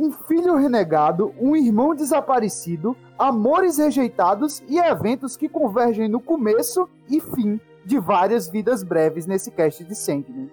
um 0.00 0.10
filho 0.10 0.56
renegado, 0.56 1.34
um 1.38 1.54
irmão 1.54 1.94
desaparecido, 1.94 2.96
amores 3.18 3.76
rejeitados 3.76 4.62
e 4.66 4.78
eventos 4.78 5.36
que 5.36 5.46
convergem 5.46 6.08
no 6.08 6.18
começo 6.18 6.88
e 7.06 7.20
fim 7.20 7.60
de 7.84 7.98
várias 7.98 8.48
vidas 8.48 8.82
breves 8.82 9.26
nesse 9.26 9.50
cast 9.50 9.84
de 9.84 9.94
Sandman. 9.94 10.50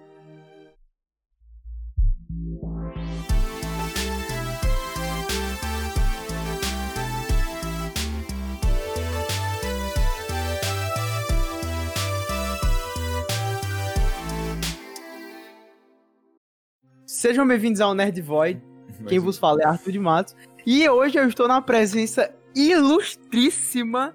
Sejam 17.06 17.48
bem-vindos 17.48 17.80
ao 17.80 17.94
Nerd 17.94 18.20
Void. 18.20 18.67
Quem 19.06 19.18
vos 19.18 19.38
fala 19.38 19.60
é 19.62 19.64
Arthur 19.66 19.92
de 19.92 19.98
Matos. 19.98 20.34
E 20.66 20.88
hoje 20.88 21.18
eu 21.18 21.28
estou 21.28 21.46
na 21.46 21.60
presença 21.62 22.34
ilustríssima 22.54 24.14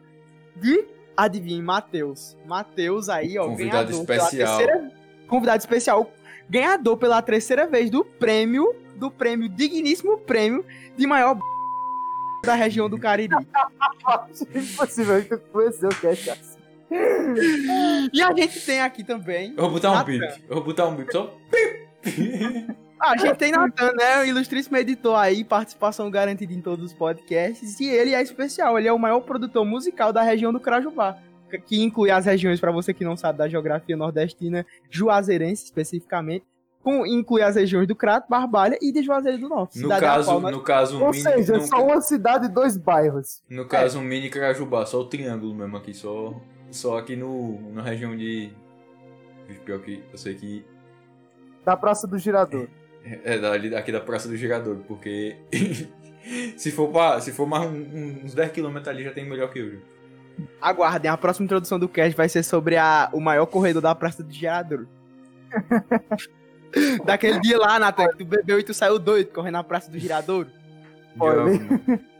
de, 0.55 0.85
adivinha, 1.15 1.61
Matheus. 1.63 2.37
Matheus 2.45 3.09
aí, 3.09 3.37
ó, 3.37 3.45
Convidado 3.47 3.87
ganhador 3.87 4.05
pela 4.05 4.23
especial. 4.23 4.57
terceira- 4.57 4.91
convidado 5.27 5.59
especial. 5.59 6.11
Ganhador 6.49 6.97
pela 6.97 7.21
terceira 7.21 7.65
vez 7.65 7.89
do 7.89 8.03
prêmio, 8.03 8.75
do 8.95 9.09
prêmio, 9.09 9.47
digníssimo 9.49 10.17
prêmio 10.17 10.65
de 10.97 11.07
maior 11.07 11.37
da 12.43 12.53
região 12.55 12.89
do 12.89 12.97
Cariri. 12.99 13.33
Acho 14.05 14.43
impossível 14.53 15.21
que 15.23 15.29
tu 15.37 15.49
conheceu 15.51 15.89
o 15.89 15.95
cast 15.95 16.29
assim. 16.29 16.53
E 18.13 18.21
a 18.21 18.31
gente 18.35 18.59
tem 18.65 18.81
aqui 18.81 19.03
também. 19.03 19.53
Eu 19.57 19.63
vou 19.63 19.71
botar 19.71 19.91
um 19.91 19.93
Natan. 19.95 20.11
bip. 20.11 20.43
Eu 20.49 20.55
vou 20.55 20.63
botar 20.65 20.85
um 20.87 20.95
bip 20.95 21.11
só. 21.11 21.35
Ah, 23.03 23.11
a 23.11 23.17
gente 23.17 23.35
tem 23.35 23.51
Natan, 23.51 23.91
né? 23.95 24.21
O 24.21 24.25
ilustríssimo 24.25 24.77
editor 24.77 25.17
aí, 25.17 25.43
participação 25.43 26.09
garantida 26.09 26.53
em 26.53 26.61
todos 26.61 26.85
os 26.85 26.93
podcasts. 26.93 27.77
E 27.81 27.85
ele 27.89 28.13
é 28.15 28.21
especial, 28.21 28.79
ele 28.79 28.87
é 28.87 28.93
o 28.93 28.97
maior 28.97 29.19
produtor 29.19 29.65
musical 29.65 30.13
da 30.13 30.21
região 30.21 30.53
do 30.53 30.59
Crajubá. 30.59 31.17
Que 31.67 31.83
inclui 31.83 32.11
as 32.11 32.25
regiões, 32.25 32.61
pra 32.61 32.71
você 32.71 32.93
que 32.93 33.03
não 33.03 33.17
sabe 33.17 33.39
da 33.39 33.49
geografia 33.49 33.97
nordestina, 33.97 34.65
Juazeirense 34.89 35.65
especificamente. 35.65 36.45
Com, 36.81 37.05
inclui 37.05 37.41
as 37.41 37.57
regiões 37.57 37.87
do 37.87 37.95
Crato, 37.95 38.29
Barbalha 38.29 38.77
e 38.81 38.91
de 38.91 39.03
Juazeiro 39.03 39.37
do 39.37 39.49
Norte. 39.49 39.79
No 39.79 39.89
caso, 39.89 40.39
no 40.39 40.61
caso, 40.61 40.97
um 40.97 41.03
Ou 41.03 41.11
mini. 41.11 41.23
seja, 41.23 41.57
no, 41.57 41.67
só 41.67 41.83
uma 41.83 41.99
cidade 41.99 42.45
e 42.45 42.49
dois 42.49 42.77
bairros. 42.77 43.41
no 43.49 43.65
caso, 43.67 43.99
um 43.99 44.01
mini 44.01 44.29
Crajubá, 44.29 44.85
só 44.85 45.01
o 45.01 45.05
triângulo 45.05 45.53
mesmo 45.53 45.75
aqui, 45.75 45.93
só, 45.93 46.33
só 46.71 46.97
aqui 46.97 47.17
no, 47.17 47.59
na 47.73 47.81
região 47.81 48.15
de. 48.15 48.49
Pior 49.65 49.79
que 49.79 50.01
eu 50.09 50.17
sei 50.17 50.35
que 50.35 50.65
Da 51.65 51.75
Praça 51.75 52.07
do 52.07 52.17
Girador. 52.17 52.63
é 52.63 52.82
dali, 53.41 53.75
aqui 53.75 53.91
da 53.91 53.99
Praça 53.99 54.27
do 54.27 54.35
Girador, 54.37 54.77
porque 54.87 55.35
se 56.57 56.71
for 56.71 56.89
pra, 56.89 57.19
se 57.19 57.31
for 57.31 57.45
mais 57.45 57.65
um- 57.65 57.73
um- 57.75 58.21
uns 58.25 58.33
10km 58.35 58.87
ali 58.87 59.03
já 59.03 59.11
tem 59.11 59.25
melhor 59.25 59.49
que 59.51 59.59
eu. 59.59 59.79
Aguardem, 60.61 61.11
a 61.11 61.17
próxima 61.17 61.45
introdução 61.45 61.77
do 61.77 61.87
cast 61.87 62.15
vai 62.15 62.27
ser 62.29 62.41
sobre 62.43 62.75
a, 62.77 63.09
o 63.13 63.19
maior 63.19 63.45
corredor 63.45 63.81
da 63.81 63.93
Praça 63.93 64.23
do 64.23 64.31
Gerador. 64.33 64.87
Daquele 67.05 67.39
dia 67.39 67.57
lá, 67.59 67.77
Natan, 67.77 68.07
que 68.09 68.17
tu 68.17 68.25
bebeu 68.25 68.59
e 68.59 68.63
tu 68.63 68.73
saiu 68.73 68.97
doido 68.97 69.27
correndo 69.31 69.53
na 69.53 69.63
Praça 69.63 69.91
do 69.91 69.99
Girador. 69.99 70.47
Não 71.15 71.27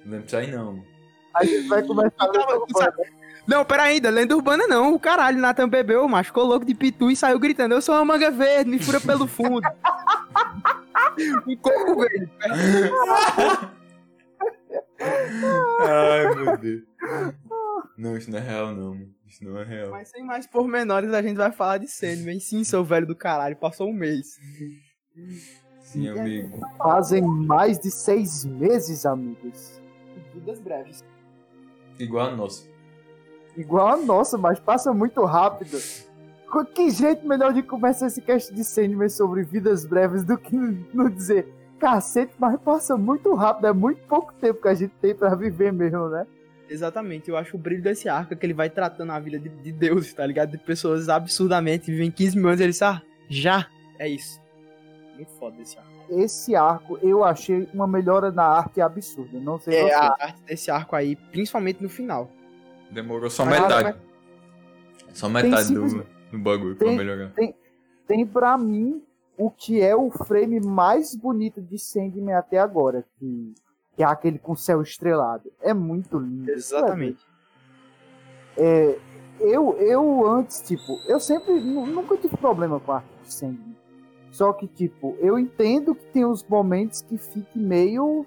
lembro 0.06 0.22
disso 0.26 0.38
aí 0.38 0.52
não. 0.52 0.66
mano. 0.73 0.86
A 1.36 1.44
gente 1.44 1.67
vai 1.67 1.81
começar 1.81 2.11
a 2.20 2.28
Tu 2.28 2.34
tava- 2.34 2.66
tu 2.67 2.78
sabe- 2.78 3.04
Não, 3.45 3.66
pera 3.66 3.83
ainda, 3.83 4.09
lenda 4.09 4.36
urbana 4.36 4.67
não. 4.67 4.94
O 4.94 4.99
caralho, 4.99 5.39
Natan 5.39 5.67
bebeu, 5.67 6.08
macho, 6.08 6.30
ficou 6.30 6.45
louco 6.45 6.66
de 6.66 6.73
pitu 6.73 7.11
e 7.11 7.16
saiu 7.16 7.39
gritando: 7.39 7.73
Eu 7.73 7.81
sou 7.81 7.95
uma 7.95 8.05
manga 8.05 8.31
verde, 8.31 8.69
me 8.69 8.80
fura 8.80 9.02
pelo 9.02 9.27
fundo. 9.27 9.67
um 11.47 11.55
coco 11.58 12.02
verde. 12.02 12.31
Ai, 15.81 16.36
meu 16.36 16.58
Deus. 16.58 16.83
Não, 17.97 18.17
isso 18.17 18.31
não 18.31 18.39
é 18.39 18.41
real 18.41 18.73
não, 18.73 18.95
mano. 18.95 19.14
Isso 19.27 19.44
não 19.44 19.59
é 19.59 19.64
real. 19.64 19.91
Mas 19.91 20.09
sem 20.09 20.23
mais 20.23 20.47
pormenores, 20.47 21.14
a 21.14 21.21
gente 21.21 21.37
vai 21.37 21.52
falar 21.52 21.80
de 21.80 21.87
Sandman. 21.87 22.39
Sim, 22.39 22.64
seu 22.64 22.83
velho 22.83 23.05
do 23.05 23.15
caralho, 23.15 23.55
passou 23.58 23.89
um 23.89 23.93
mês. 23.93 24.39
Sim, 25.81 26.08
amigo. 26.08 26.60
Fazem 26.77 27.21
mais 27.21 27.77
de 27.77 27.92
seis 27.92 28.45
meses, 28.45 29.05
amigos. 29.05 29.81
Vidas 30.33 30.60
breves. 30.60 31.04
Igual 31.99 32.27
a 32.27 32.36
nossa. 32.36 32.73
Igual 33.55 33.87
a 33.87 33.97
nossa, 33.97 34.37
mas 34.37 34.59
passa 34.59 34.93
muito 34.93 35.23
rápido. 35.25 35.77
Que 36.75 36.89
jeito 36.91 37.27
melhor 37.27 37.52
de 37.53 37.64
começar 37.64 38.08
esse 38.08 38.21
cast 38.21 38.53
de 38.53 38.64
Sandman 38.64 39.09
sobre 39.09 39.43
vidas 39.43 39.86
breves 39.86 40.23
do 40.23 40.37
que 40.37 40.55
não 40.93 41.09
dizer 41.09 41.52
cacete, 41.80 42.33
mas 42.39 42.59
passa 42.61 42.95
muito 42.95 43.33
rápido. 43.33 43.67
É 43.67 43.73
muito 43.73 44.02
pouco 44.08 44.33
tempo 44.36 44.61
que 44.61 44.67
a 44.67 44.73
gente 44.73 44.93
tem 45.02 45.13
pra 45.15 45.36
viver 45.36 45.73
mesmo, 45.73 46.08
né? 46.09 46.25
Exatamente, 46.69 47.30
eu 47.30 47.36
acho 47.37 47.55
o 47.55 47.59
brilho 47.59 47.83
desse 47.83 48.08
arco 48.08 48.33
é 48.33 48.37
que 48.37 48.45
ele 48.45 48.53
vai 48.53 48.69
tratando 48.69 49.11
a 49.11 49.19
vida 49.19 49.37
de, 49.37 49.49
de 49.49 49.71
Deus, 49.71 50.13
tá 50.13 50.25
ligado? 50.25 50.52
De 50.52 50.58
pessoas 50.58 51.09
absurdamente 51.09 51.92
vivem 51.92 52.09
15 52.09 52.37
mil 52.37 52.47
anos 52.47 52.61
e 52.61 52.63
eles, 52.63 52.81
ah, 52.81 53.02
já, 53.30 53.67
é 53.99 54.08
isso. 54.08 54.39
Muito 55.15 55.31
foda 55.33 55.55
esse 55.61 55.77
arco. 55.77 55.92
Esse 56.09 56.55
arco 56.55 56.97
eu 57.02 57.23
achei 57.23 57.67
uma 57.73 57.86
melhora 57.87 58.31
na 58.31 58.43
arte 58.43 58.80
absurda. 58.81 59.39
Não 59.39 59.59
sei 59.59 59.75
É, 59.75 59.81
vocês. 59.81 59.93
a 59.93 60.17
arte 60.19 60.42
desse 60.43 60.71
arco 60.71 60.95
aí, 60.95 61.15
principalmente 61.15 61.81
no 61.83 61.89
final. 61.89 62.31
Demorou 62.93 63.30
só 63.30 63.45
Mas- 63.45 63.61
metade. 63.61 63.98
Só 65.14 65.30
metade 65.30 65.73
do, 65.73 65.87
simples- 65.89 66.08
do 66.31 66.39
bagulho 66.39 66.76
pra 66.76 66.87
tem- 66.87 66.98
melhorar. 66.98 67.31
Tem 68.08 68.26
pra 68.26 68.58
mim 68.58 69.02
o 69.37 69.49
que 69.49 69.81
é 69.81 69.95
o 69.95 70.09
frame 70.11 70.59
mais 70.59 71.15
bonito 71.15 71.61
de 71.61 71.77
Sandman 71.80 72.33
até 72.36 72.58
agora, 72.59 73.05
que, 73.17 73.54
que 73.95 74.04
é 74.04 74.05
aquele 74.05 74.37
com 74.39 74.55
céu 74.55 74.81
estrelado. 74.81 75.52
É 75.61 75.73
muito 75.73 76.17
lindo. 76.20 76.52
Exatamente. 76.52 77.23
É, 78.58 78.98
eu, 79.39 79.75
eu 79.80 80.27
antes, 80.27 80.61
tipo, 80.61 80.99
eu 81.08 81.20
sempre 81.20 81.60
nu- 81.60 81.86
nunca 81.87 82.17
tive 82.17 82.37
problema 82.37 82.80
com 82.80 82.92
a 82.92 82.95
arte 82.98 83.08
de 83.23 83.33
Sandman. 83.33 83.75
Só 84.31 84.52
que, 84.52 84.67
tipo, 84.67 85.15
eu 85.20 85.37
entendo 85.37 85.93
que 85.95 86.05
tem 86.08 86.25
uns 86.25 86.43
momentos 86.43 87.02
que 87.02 87.17
fique 87.17 87.58
meio. 87.58 88.25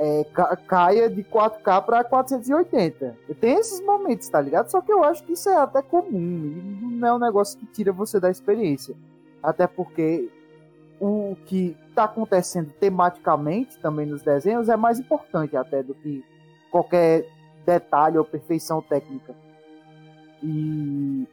É, 0.00 0.24
ca- 0.32 0.54
caia 0.56 1.10
de 1.10 1.24
4K 1.24 1.82
pra 1.84 2.04
480. 2.04 3.16
Tem 3.40 3.54
esses 3.58 3.84
momentos, 3.84 4.28
tá 4.28 4.40
ligado? 4.40 4.68
Só 4.70 4.80
que 4.80 4.92
eu 4.92 5.02
acho 5.02 5.24
que 5.24 5.32
isso 5.32 5.48
é 5.48 5.56
até 5.56 5.82
comum. 5.82 6.78
Não 6.92 7.08
é 7.08 7.12
um 7.14 7.18
negócio 7.18 7.58
que 7.58 7.66
tira 7.66 7.92
você 7.92 8.20
da 8.20 8.30
experiência. 8.30 8.94
Até 9.42 9.66
porque 9.66 10.30
o 11.00 11.36
que 11.46 11.76
tá 11.94 12.04
acontecendo 12.04 12.72
tematicamente 12.80 13.76
também 13.78 14.06
nos 14.06 14.22
desenhos 14.22 14.68
é 14.68 14.76
mais 14.76 14.98
importante 15.00 15.56
até 15.56 15.82
do 15.82 15.94
que 15.94 16.24
qualquer 16.70 17.26
detalhe 17.66 18.18
ou 18.18 18.24
perfeição 18.24 18.80
técnica. 18.80 19.34
E 20.42 21.26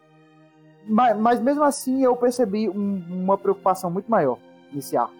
mas, 0.87 1.17
mas 1.17 1.39
mesmo 1.41 1.63
assim 1.63 2.03
eu 2.03 2.15
percebi 2.15 2.69
um- 2.69 3.03
uma 3.09 3.37
preocupação 3.37 3.89
muito 3.89 4.09
maior 4.09 4.37
nesse 4.71 4.95
arco 4.95 5.13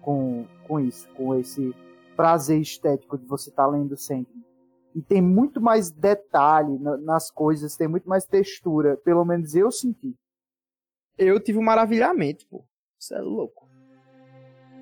com, 0.00 0.44
com 0.66 0.80
isso, 0.80 1.08
com 1.16 1.34
esse 1.36 1.72
prazer 2.16 2.60
estético 2.60 3.18
de 3.18 3.26
você 3.26 3.50
estar 3.50 3.66
lendo 3.66 3.96
sempre. 3.96 4.34
E 4.94 5.02
tem 5.02 5.20
muito 5.20 5.60
mais 5.60 5.90
detalhe 5.90 6.78
na- 6.78 6.96
nas 6.96 7.30
coisas, 7.30 7.76
tem 7.76 7.88
muito 7.88 8.08
mais 8.08 8.24
textura, 8.24 8.96
pelo 8.98 9.24
menos 9.24 9.54
eu 9.54 9.70
senti. 9.70 10.14
Eu 11.18 11.40
tive 11.40 11.58
um 11.58 11.62
maravilhamento, 11.62 12.46
pô. 12.48 12.64
Isso 12.98 13.14
é 13.14 13.20
louco. 13.20 13.68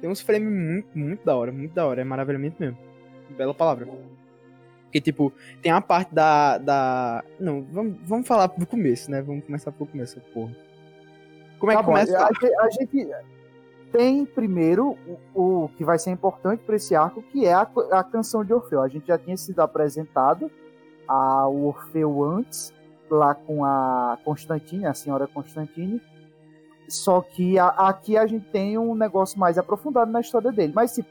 Tem 0.01 0.11
uns 0.11 0.21
frames 0.21 0.53
muito, 0.53 0.99
muito 0.99 1.25
da 1.25 1.37
hora, 1.37 1.53
muito 1.53 1.73
da 1.75 1.87
hora. 1.87 2.01
É 2.01 2.05
maravilhamento 2.05 2.57
mesmo. 2.61 2.79
Bela 3.37 3.55
palavra. 3.55 3.87
Porque, 4.85 5.01
tipo, 5.01 5.33
tem 5.63 5.73
a 5.73 5.81
parte 5.81 6.13
da. 6.15 6.59
da... 6.59 7.25
Não, 7.41 7.63
vamos, 7.65 7.97
vamos 8.05 8.27
falar 8.29 8.49
do 8.49 8.67
começo, 8.67 9.11
né? 9.11 9.23
Vamos 9.23 9.45
começar 9.47 9.73
pelo 9.73 9.89
começo, 9.89 10.21
porra. 10.35 10.55
Como 11.59 11.73
é 11.73 11.75
Tá 11.75 11.81
que 11.81 11.87
bom, 11.87 11.93
começa? 11.93 12.19
a, 12.19 12.29
a 12.65 12.71
gente 12.71 13.09
tem 13.93 14.25
primeiro 14.25 14.97
o, 15.35 15.65
o 15.65 15.69
que 15.77 15.85
vai 15.85 15.99
ser 15.99 16.11
importante 16.11 16.63
para 16.65 16.77
esse 16.77 16.95
arco, 16.95 17.23
que 17.23 17.45
é 17.47 17.53
a, 17.53 17.69
a 17.93 18.03
canção 18.03 18.45
de 18.45 18.53
Orfeu. 18.53 18.81
A 18.83 18.89
gente 18.89 19.07
já 19.07 19.19
tinha 19.19 19.37
sido 19.37 19.61
apresentado 19.61 20.51
ao 21.07 21.55
Orfeu 21.57 22.25
antes, 22.25 22.73
lá 23.11 23.35
com 23.35 23.65
a 23.65 24.19
Constantine, 24.25 24.87
a 24.87 24.95
senhora 24.95 25.27
Constantine. 25.27 26.01
Só 26.89 27.21
que 27.21 27.59
a- 27.59 27.69
aqui 27.69 28.17
a 28.17 28.27
gente 28.27 28.47
tem 28.51 28.77
um 28.79 28.95
negócio 28.95 29.39
mais 29.39 29.59
aprofundado 29.59 30.11
na 30.11 30.21
história 30.21 30.51
dele. 30.51 30.73
Mas 30.75 30.95
tipo, 30.95 31.09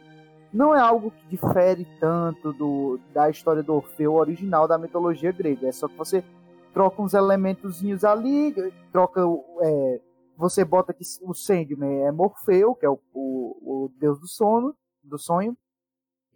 não 0.52 0.76
é 0.76 0.80
algo 0.80 1.12
que 1.12 1.28
difere 1.28 1.88
tanto 2.00 2.52
do, 2.54 3.00
da 3.14 3.30
história 3.30 3.64
do 3.64 3.76
Orfeu 3.76 4.14
original 4.16 4.68
da 4.68 4.78
mitologia 4.78 5.32
grega. 5.32 5.68
É 5.68 5.72
só 5.72 5.88
que 5.88 5.96
você 5.96 6.24
troca 6.74 7.02
uns 7.02 7.14
elementozinhos 7.14 8.04
ali, 8.04 8.54
troca 8.92 9.22
é, 9.62 10.00
você 10.38 10.64
bota 10.66 10.94
que 10.94 11.04
o 11.22 11.34
Sandman 11.34 12.04
é 12.08 12.12
Morfeu, 12.12 12.74
que 12.76 12.86
é 12.86 12.90
o, 12.90 13.00
o, 13.14 13.86
o 13.86 13.92
deus 14.00 14.20
do 14.20 14.28
sono, 14.28 14.76
do 15.04 15.18
sonho. 15.18 15.56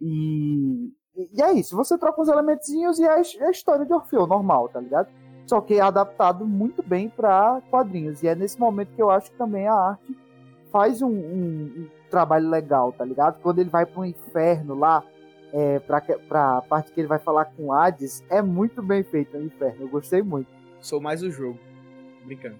E, 0.00 0.92
e 1.32 1.42
é 1.42 1.52
isso. 1.52 1.76
Você 1.76 1.96
troca 1.98 2.20
os 2.20 2.28
elementozinhos 2.28 2.98
e 2.98 3.04
é 3.04 3.10
a 3.10 3.20
his- 3.20 3.40
a 3.40 3.50
história 3.50 3.84
de 3.86 3.92
Orfeu, 3.92 4.26
normal, 4.26 4.68
tá 4.68 4.80
ligado? 4.80 5.08
Só 5.46 5.60
que 5.60 5.74
é 5.74 5.80
adaptado 5.80 6.44
muito 6.46 6.82
bem 6.82 7.08
para 7.08 7.60
quadrinhos. 7.70 8.22
E 8.22 8.28
é 8.28 8.34
nesse 8.34 8.58
momento 8.58 8.92
que 8.94 9.00
eu 9.02 9.10
acho 9.10 9.30
que 9.30 9.36
também 9.38 9.66
a 9.66 9.74
arte 9.74 10.16
faz 10.72 11.00
um, 11.02 11.08
um- 11.08 11.72
um 11.78 11.88
trabalho 12.10 12.48
legal, 12.48 12.92
tá 12.92 13.04
ligado? 13.04 13.40
Quando 13.40 13.60
ele 13.60 13.70
vai 13.70 13.86
pro 13.86 14.04
inferno 14.04 14.74
lá, 14.74 15.02
é, 15.52 15.78
pra, 15.80 16.00
pra 16.00 16.62
parte 16.62 16.92
que 16.92 17.00
ele 17.00 17.08
vai 17.08 17.18
falar 17.18 17.46
com 17.46 17.72
Hades, 17.72 18.22
é 18.28 18.42
muito 18.42 18.82
bem 18.82 19.02
feito 19.02 19.36
o 19.36 19.42
inferno. 19.42 19.82
Eu 19.84 19.88
gostei 19.88 20.20
muito. 20.22 20.48
Sou 20.80 21.00
mais 21.00 21.22
o 21.22 21.30
jogo. 21.30 21.58
Brincando. 22.24 22.56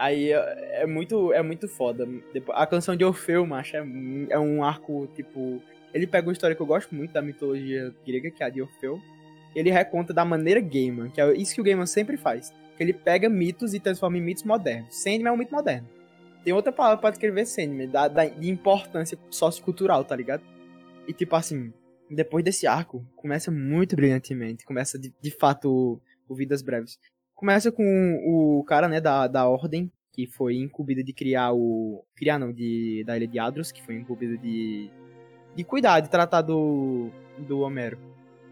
Aí 0.00 0.32
é 0.32 0.70
é 0.80 0.86
muito, 0.86 1.30
é 1.32 1.42
muito 1.42 1.68
foda. 1.68 2.08
A 2.54 2.66
canção 2.66 2.96
de 2.96 3.04
Orfeu, 3.04 3.46
macho, 3.46 3.76
é, 3.76 3.86
é 4.30 4.38
um 4.38 4.64
arco, 4.64 5.06
tipo. 5.14 5.62
Ele 5.92 6.06
pega 6.06 6.26
uma 6.26 6.32
história 6.32 6.56
que 6.56 6.62
eu 6.62 6.66
gosto 6.66 6.94
muito 6.94 7.12
da 7.12 7.20
mitologia 7.20 7.94
grega, 8.06 8.30
que 8.30 8.42
é 8.42 8.46
a 8.46 8.48
de 8.48 8.62
Orfeu. 8.62 8.98
Ele 9.54 9.70
reconta 9.70 10.14
da 10.14 10.24
maneira 10.24 10.60
Gaiman, 10.60 11.10
que 11.10 11.20
é 11.20 11.32
isso 11.34 11.54
que 11.54 11.60
o 11.60 11.64
Gaiman 11.64 11.84
sempre 11.84 12.16
faz. 12.16 12.50
Que 12.78 12.82
ele 12.82 12.94
pega 12.94 13.28
mitos 13.28 13.74
e 13.74 13.80
transforma 13.80 14.16
em 14.16 14.22
mitos 14.22 14.44
modernos. 14.44 14.96
Sandman 14.96 15.26
é 15.28 15.32
um 15.32 15.36
mito 15.36 15.52
moderno. 15.52 15.86
Tem 16.42 16.54
outra 16.54 16.72
palavra 16.72 16.98
pra 16.98 17.10
descrever 17.10 17.44
Sandman, 17.44 17.88
da, 17.88 18.08
da, 18.08 18.24
de 18.24 18.48
importância 18.48 19.18
sociocultural, 19.28 20.02
tá 20.04 20.16
ligado? 20.16 20.42
E 21.06 21.12
tipo 21.12 21.36
assim, 21.36 21.74
depois 22.08 22.42
desse 22.42 22.66
arco, 22.66 23.04
começa 23.16 23.50
muito 23.50 23.96
brilhantemente. 23.96 24.64
Começa 24.64 24.98
de, 24.98 25.12
de 25.20 25.30
fato 25.30 25.68
o, 25.68 26.00
o 26.26 26.34
Vidas 26.34 26.62
Breves. 26.62 26.98
Começa 27.40 27.72
com 27.72 28.20
o 28.22 28.62
cara, 28.64 28.86
né, 28.86 29.00
da, 29.00 29.26
da 29.26 29.48
Ordem, 29.48 29.90
que 30.12 30.26
foi 30.26 30.56
incumbido 30.56 31.02
de 31.02 31.10
criar 31.10 31.54
o. 31.54 32.04
Criar 32.14 32.38
não, 32.38 32.52
de, 32.52 33.02
da 33.06 33.16
Ilha 33.16 33.26
de 33.26 33.38
Adros, 33.38 33.72
que 33.72 33.82
foi 33.82 33.94
incumbido 33.94 34.36
de. 34.36 34.90
De 35.56 35.64
cuidar, 35.64 36.00
de 36.00 36.10
tratar 36.10 36.42
do. 36.42 37.08
do 37.38 37.60
Homero. 37.60 37.96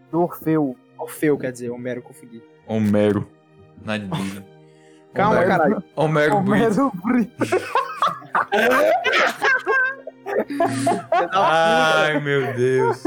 Do 0.09 0.21
Orfeu. 0.21 0.75
Orfeu, 0.97 1.37
quer 1.37 1.51
dizer, 1.51 1.69
Homero 1.69 2.01
confundi. 2.01 2.41
Homero. 2.65 3.29
Na 3.85 3.95
Disney. 3.95 4.43
Calma, 5.13 5.35
Homero. 5.35 5.47
caralho. 5.47 5.83
Homero 5.95 6.41
Brito. 6.41 6.65
Homero 6.65 6.91
Brito. 7.05 7.45
Ai, 11.31 12.19
meu 12.21 12.55
Deus. 12.55 13.03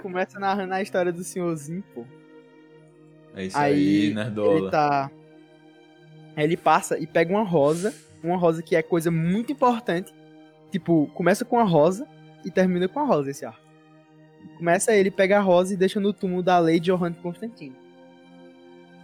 Começa 0.00 0.40
narrando 0.40 0.72
a 0.72 0.80
história 0.80 1.12
do 1.12 1.22
senhorzinho, 1.22 1.84
pô. 1.94 2.06
É 3.34 3.44
isso 3.46 3.56
aí, 3.58 4.06
Aí, 4.08 4.14
Nerdola. 4.14 4.58
Ele 4.58 4.70
tá. 4.70 5.10
Aí 6.36 6.44
ele 6.44 6.56
passa 6.56 6.98
e 6.98 7.06
pega 7.06 7.32
uma 7.32 7.44
rosa. 7.44 7.94
Uma 8.22 8.36
rosa 8.36 8.62
que 8.62 8.76
é 8.76 8.82
coisa 8.82 9.10
muito 9.10 9.52
importante. 9.52 10.12
Tipo, 10.70 11.06
começa 11.14 11.44
com 11.44 11.58
a 11.58 11.64
rosa 11.64 12.06
e 12.44 12.50
termina 12.50 12.88
com 12.88 13.00
a 13.00 13.04
rosa 13.04 13.30
esse 13.30 13.44
arco. 13.44 13.60
Começa 14.56 14.94
ele, 14.94 15.10
pega 15.10 15.38
a 15.38 15.40
rosa 15.40 15.74
e 15.74 15.76
deixa 15.76 15.98
no 16.00 16.12
túmulo 16.12 16.42
da 16.42 16.58
Lady 16.58 16.80
Johanna 16.80 17.16
Constantino. 17.22 17.76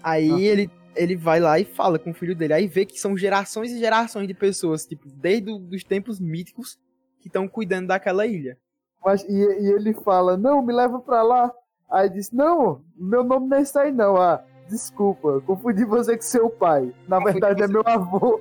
Aí 0.02 0.30
Ah. 0.30 0.40
ele, 0.40 0.70
ele 0.94 1.16
vai 1.16 1.40
lá 1.40 1.58
e 1.58 1.64
fala 1.64 1.98
com 1.98 2.10
o 2.10 2.14
filho 2.14 2.34
dele. 2.34 2.52
Aí 2.54 2.66
vê 2.66 2.86
que 2.86 2.98
são 2.98 3.16
gerações 3.16 3.72
e 3.72 3.78
gerações 3.78 4.26
de 4.28 4.34
pessoas, 4.34 4.86
tipo, 4.86 5.08
desde 5.08 5.50
os 5.50 5.84
tempos 5.84 6.20
míticos, 6.20 6.78
que 7.20 7.28
estão 7.28 7.48
cuidando 7.48 7.88
daquela 7.88 8.26
ilha. 8.26 8.56
Mas, 9.04 9.25
e, 9.25 9.32
e 9.32 9.72
ele 9.72 9.92
fala, 9.94 10.36
não, 10.36 10.64
me 10.64 10.72
leva 10.72 11.00
pra 11.00 11.22
lá. 11.22 11.52
Aí 11.90 12.08
diz, 12.08 12.31
não, 12.31 12.81
meu 12.96 13.25
nome 13.25 13.49
não 13.49 13.56
é 13.56 13.62
isso 13.62 13.79
aí 13.79 13.90
não. 13.93 14.17
Ah, 14.17 14.43
desculpa, 14.69 15.40
confundi 15.46 15.85
você 15.85 16.17
com 16.17 16.23
seu 16.23 16.50
pai. 16.50 16.93
Na 17.08 17.17
Confundi 17.19 17.32
verdade 17.40 17.62
é 17.62 17.67
meu 17.69 17.82
avô. 17.87 18.40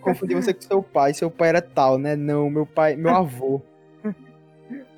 Confundi 0.00 0.34
você 0.34 0.52
com 0.52 0.60
seu 0.60 0.82
pai, 0.82 1.14
seu 1.14 1.30
pai 1.30 1.50
era 1.50 1.62
tal, 1.62 1.98
né? 1.98 2.16
Não, 2.16 2.50
meu 2.50 2.66
pai, 2.66 2.96
meu 2.96 3.10
avô. 3.14 3.60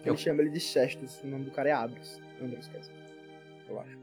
Ele 0.04 0.16
chama 0.16 0.40
ele 0.40 0.50
de 0.50 0.60
Chestus, 0.60 1.20
o 1.22 1.26
nome 1.26 1.44
do 1.44 1.50
cara 1.50 1.68
é 1.68 1.72
Abros. 1.72 2.20
Andros, 2.42 2.66
quer 2.68 2.78
dizer. 2.78 2.92
Eu 3.68 3.78
acho. 3.80 3.98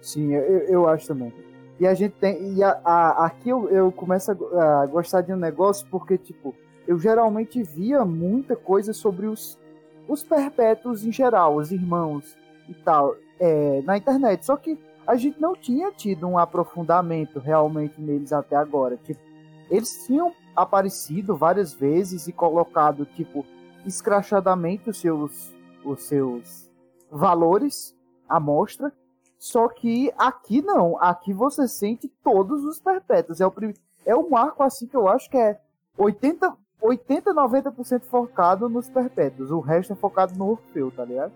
Sim, 0.00 0.32
eu, 0.34 0.42
eu 0.68 0.88
acho 0.88 1.08
também. 1.08 1.32
E 1.80 1.86
a 1.86 1.94
gente 1.94 2.12
tem. 2.12 2.54
E 2.54 2.62
a, 2.62 2.80
a- 2.84 3.26
aqui 3.26 3.48
eu, 3.48 3.68
eu 3.68 3.90
começo 3.90 4.30
a, 4.30 4.82
a 4.82 4.86
gostar 4.86 5.20
de 5.22 5.32
um 5.32 5.36
negócio 5.36 5.84
porque, 5.90 6.16
tipo, 6.16 6.54
eu 6.86 6.96
geralmente 6.98 7.60
via 7.62 8.04
muita 8.04 8.54
coisa 8.54 8.92
sobre 8.92 9.26
os, 9.26 9.58
os 10.06 10.22
perpétuos 10.22 11.04
em 11.04 11.10
geral, 11.10 11.56
os 11.56 11.72
irmãos 11.72 12.36
e 12.68 12.74
tal, 12.74 13.16
é, 13.42 13.82
na 13.82 13.96
internet. 13.96 14.46
Só 14.46 14.56
que 14.56 14.78
a 15.04 15.16
gente 15.16 15.40
não 15.40 15.54
tinha 15.54 15.90
tido 15.90 16.28
um 16.28 16.38
aprofundamento 16.38 17.40
realmente 17.40 18.00
neles 18.00 18.32
até 18.32 18.54
agora. 18.54 18.96
Tipo, 18.96 19.20
eles 19.68 20.06
tinham 20.06 20.32
aparecido 20.54 21.36
várias 21.36 21.72
vezes 21.72 22.28
e 22.28 22.32
colocado, 22.32 23.04
tipo, 23.04 23.44
escrachadamente 23.84 24.88
os 24.88 24.98
seus, 24.98 25.52
os 25.84 26.04
seus 26.04 26.70
valores 27.10 27.96
à 28.28 28.38
mostra. 28.38 28.92
Só 29.36 29.66
que 29.66 30.12
aqui 30.16 30.62
não. 30.62 30.96
Aqui 31.02 31.32
você 31.32 31.66
sente 31.66 32.06
todos 32.22 32.64
os 32.64 32.78
perpétuos. 32.78 33.40
É, 33.40 33.46
o 33.46 33.50
prim... 33.50 33.74
é 34.06 34.14
um 34.14 34.36
arco 34.36 34.62
assim 34.62 34.86
que 34.86 34.96
eu 34.96 35.08
acho 35.08 35.28
que 35.28 35.36
é 35.36 35.58
80, 35.98 36.56
80 36.80 37.34
90% 37.34 38.02
focado 38.04 38.68
nos 38.68 38.88
perpétuos. 38.88 39.50
O 39.50 39.58
resto 39.58 39.94
é 39.94 39.96
focado 39.96 40.32
no 40.38 40.50
Orfeu, 40.50 40.92
tá 40.92 41.04
ligado? 41.04 41.32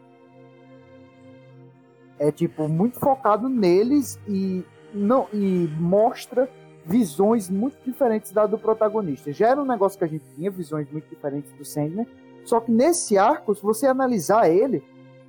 É 2.18 2.32
tipo 2.32 2.68
muito 2.68 2.98
focado 2.98 3.48
neles 3.48 4.18
e 4.26 4.64
não 4.94 5.26
e 5.32 5.68
mostra 5.78 6.48
visões 6.84 7.50
muito 7.50 7.76
diferentes 7.84 8.30
da 8.32 8.46
do 8.46 8.56
protagonista. 8.58 9.32
Já 9.32 9.48
era 9.48 9.60
um 9.60 9.66
negócio 9.66 9.98
que 9.98 10.04
a 10.04 10.08
gente 10.08 10.24
tinha 10.34 10.50
visões 10.50 10.90
muito 10.90 11.08
diferentes 11.08 11.52
do 11.52 11.64
Sandman, 11.64 12.06
só 12.44 12.60
que 12.60 12.70
nesse 12.70 13.18
arco, 13.18 13.54
se 13.54 13.62
você 13.62 13.86
analisar 13.86 14.48
ele, 14.48 14.82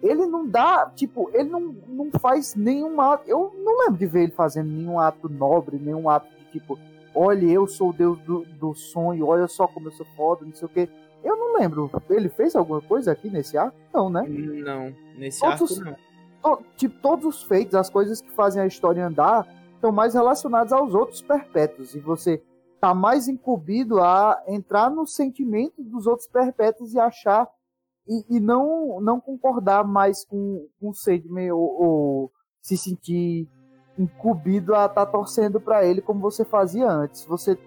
ele 0.03 0.27
não 0.27 0.47
dá, 0.47 0.91
tipo, 0.95 1.29
ele 1.33 1.49
não, 1.49 1.75
não 1.87 2.11
faz 2.19 2.53
nenhum 2.55 3.01
ato. 3.01 3.27
Eu 3.27 3.51
não 3.63 3.79
lembro 3.79 3.97
de 3.97 4.05
ver 4.05 4.23
ele 4.23 4.31
fazendo 4.31 4.69
nenhum 4.69 4.99
ato 4.99 5.27
nobre, 5.27 5.77
nenhum 5.77 6.07
ato 6.07 6.27
de 6.37 6.51
tipo, 6.51 6.77
olha, 7.15 7.45
eu 7.47 7.65
sou 7.67 7.89
o 7.89 7.93
deus 7.93 8.19
do, 8.19 8.45
do 8.59 8.75
sonho, 8.75 9.25
olha 9.25 9.47
só 9.47 9.67
como 9.67 9.87
eu 9.87 9.91
sou 9.93 10.05
foda, 10.15 10.45
não 10.45 10.53
sei 10.53 10.67
o 10.67 10.69
quê. 10.69 10.87
Eu 11.23 11.35
não 11.35 11.57
lembro. 11.59 11.89
Ele 12.11 12.29
fez 12.29 12.55
alguma 12.55 12.79
coisa 12.79 13.11
aqui 13.11 13.27
nesse 13.29 13.57
arco? 13.57 13.75
Não, 13.91 14.07
né? 14.09 14.21
Não, 14.29 14.93
nesse 15.17 15.39
Todos- 15.41 15.79
arco 15.81 15.89
não. 15.89 16.06
To- 16.47 16.63
tipo, 16.77 16.97
todos 17.01 17.25
os 17.25 17.43
feitos, 17.43 17.75
as 17.75 17.89
coisas 17.89 18.21
que 18.21 18.31
fazem 18.31 18.61
a 18.61 18.65
história 18.65 19.05
andar, 19.05 19.45
estão 19.75 19.91
mais 19.91 20.13
relacionados 20.13 20.71
aos 20.71 20.93
outros 20.93 21.21
perpétuos. 21.21 21.93
E 21.93 21.99
você 21.99 22.41
tá 22.79 22.93
mais 22.93 23.27
incumbido 23.27 23.99
a 23.99 24.41
entrar 24.47 24.89
no 24.89 25.05
sentimento 25.05 25.83
dos 25.83 26.07
outros 26.07 26.29
perpétuos 26.29 26.93
e 26.93 26.99
achar 26.99 27.49
e, 28.07 28.37
e 28.37 28.39
não, 28.39 29.01
não 29.01 29.19
concordar 29.19 29.85
mais 29.85 30.23
com, 30.23 30.65
com 30.79 30.89
o 30.89 30.93
Sandman 30.93 31.51
ou, 31.51 31.83
ou 31.83 32.31
se 32.61 32.77
sentir 32.77 33.49
incumbido 33.99 34.73
a 34.73 34.85
estar 34.85 35.05
tá 35.05 35.11
torcendo 35.11 35.59
para 35.59 35.83
ele 35.83 36.01
como 36.01 36.21
você 36.21 36.45
fazia 36.45 36.89
antes. 36.89 37.25
Você 37.25 37.57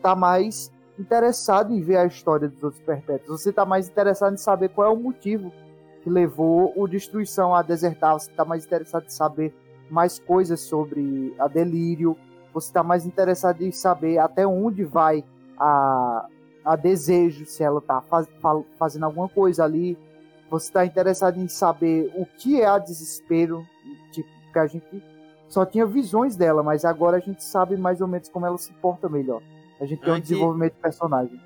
tá 0.00 0.14
mais 0.14 0.70
interessado 0.96 1.74
em 1.74 1.80
ver 1.80 1.96
a 1.96 2.06
história 2.06 2.48
dos 2.48 2.62
outros 2.62 2.82
perpétuos. 2.84 3.40
Você 3.40 3.52
tá 3.52 3.66
mais 3.66 3.88
interessado 3.88 4.34
em 4.34 4.38
saber 4.38 4.68
qual 4.68 4.86
é 4.86 4.90
o 4.92 4.96
motivo 4.96 5.52
que 6.02 6.10
levou 6.10 6.72
o 6.76 6.86
Destruição 6.86 7.54
a 7.54 7.62
desertar. 7.62 8.14
Você 8.18 8.30
tá 8.32 8.44
mais 8.44 8.64
interessado 8.64 9.04
em 9.04 9.10
saber 9.10 9.54
mais 9.90 10.18
coisas 10.18 10.60
sobre 10.60 11.34
a 11.38 11.48
Delírio. 11.48 12.16
Você 12.52 12.72
tá 12.72 12.82
mais 12.82 13.04
interessado 13.06 13.62
em 13.62 13.70
saber 13.72 14.18
até 14.18 14.46
onde 14.46 14.84
vai 14.84 15.24
a, 15.58 16.26
a 16.64 16.76
Desejo, 16.76 17.44
se 17.46 17.62
ela 17.62 17.80
tá 17.80 18.00
faz, 18.02 18.26
fa- 18.40 18.62
fazendo 18.78 19.04
alguma 19.04 19.28
coisa 19.28 19.64
ali. 19.64 19.98
Você 20.50 20.72
tá 20.72 20.84
interessado 20.86 21.38
em 21.38 21.48
saber 21.48 22.10
o 22.16 22.24
que 22.24 22.60
é 22.60 22.66
a 22.66 22.78
Desespero, 22.78 23.66
tipo, 24.12 24.28
que 24.52 24.58
a 24.58 24.66
gente 24.66 25.02
só 25.48 25.64
tinha 25.66 25.84
visões 25.86 26.36
dela, 26.36 26.62
mas 26.62 26.84
agora 26.84 27.16
a 27.16 27.20
gente 27.20 27.42
sabe 27.42 27.76
mais 27.76 28.00
ou 28.00 28.08
menos 28.08 28.28
como 28.28 28.46
ela 28.46 28.56
se 28.58 28.72
porta 28.74 29.08
melhor. 29.08 29.42
A 29.80 29.84
gente 29.86 30.00
tem 30.00 30.10
um 30.10 30.16
desenvolvimento 30.22 30.74
de 30.74 30.80
personagem. 30.80 31.40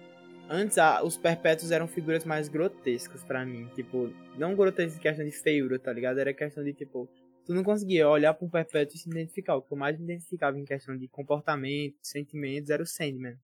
Antes, 0.54 0.76
ah, 0.76 1.02
os 1.02 1.16
perpétuos 1.16 1.70
eram 1.70 1.88
figuras 1.88 2.26
mais 2.26 2.46
grotescas 2.46 3.24
pra 3.24 3.42
mim. 3.42 3.70
Tipo, 3.74 4.12
não 4.36 4.54
grotescas 4.54 4.98
em 4.98 5.00
questão 5.00 5.24
de 5.24 5.30
feiura, 5.30 5.78
tá 5.78 5.90
ligado? 5.90 6.18
Era 6.18 6.34
questão 6.34 6.62
de, 6.62 6.74
tipo, 6.74 7.08
tu 7.46 7.54
não 7.54 7.64
conseguia 7.64 8.06
olhar 8.06 8.34
pra 8.34 8.46
um 8.46 8.50
perpétuo 8.50 8.94
e 8.94 8.98
se 8.98 9.08
identificar. 9.08 9.56
O 9.56 9.62
que 9.62 9.72
eu 9.72 9.78
mais 9.78 9.96
me 9.96 10.04
identificava 10.04 10.58
em 10.58 10.64
questão 10.66 10.94
de 10.94 11.08
comportamento, 11.08 11.96
sentimentos, 12.02 12.68
era 12.68 12.82
o 12.82 12.86
Sandman. 12.86 13.38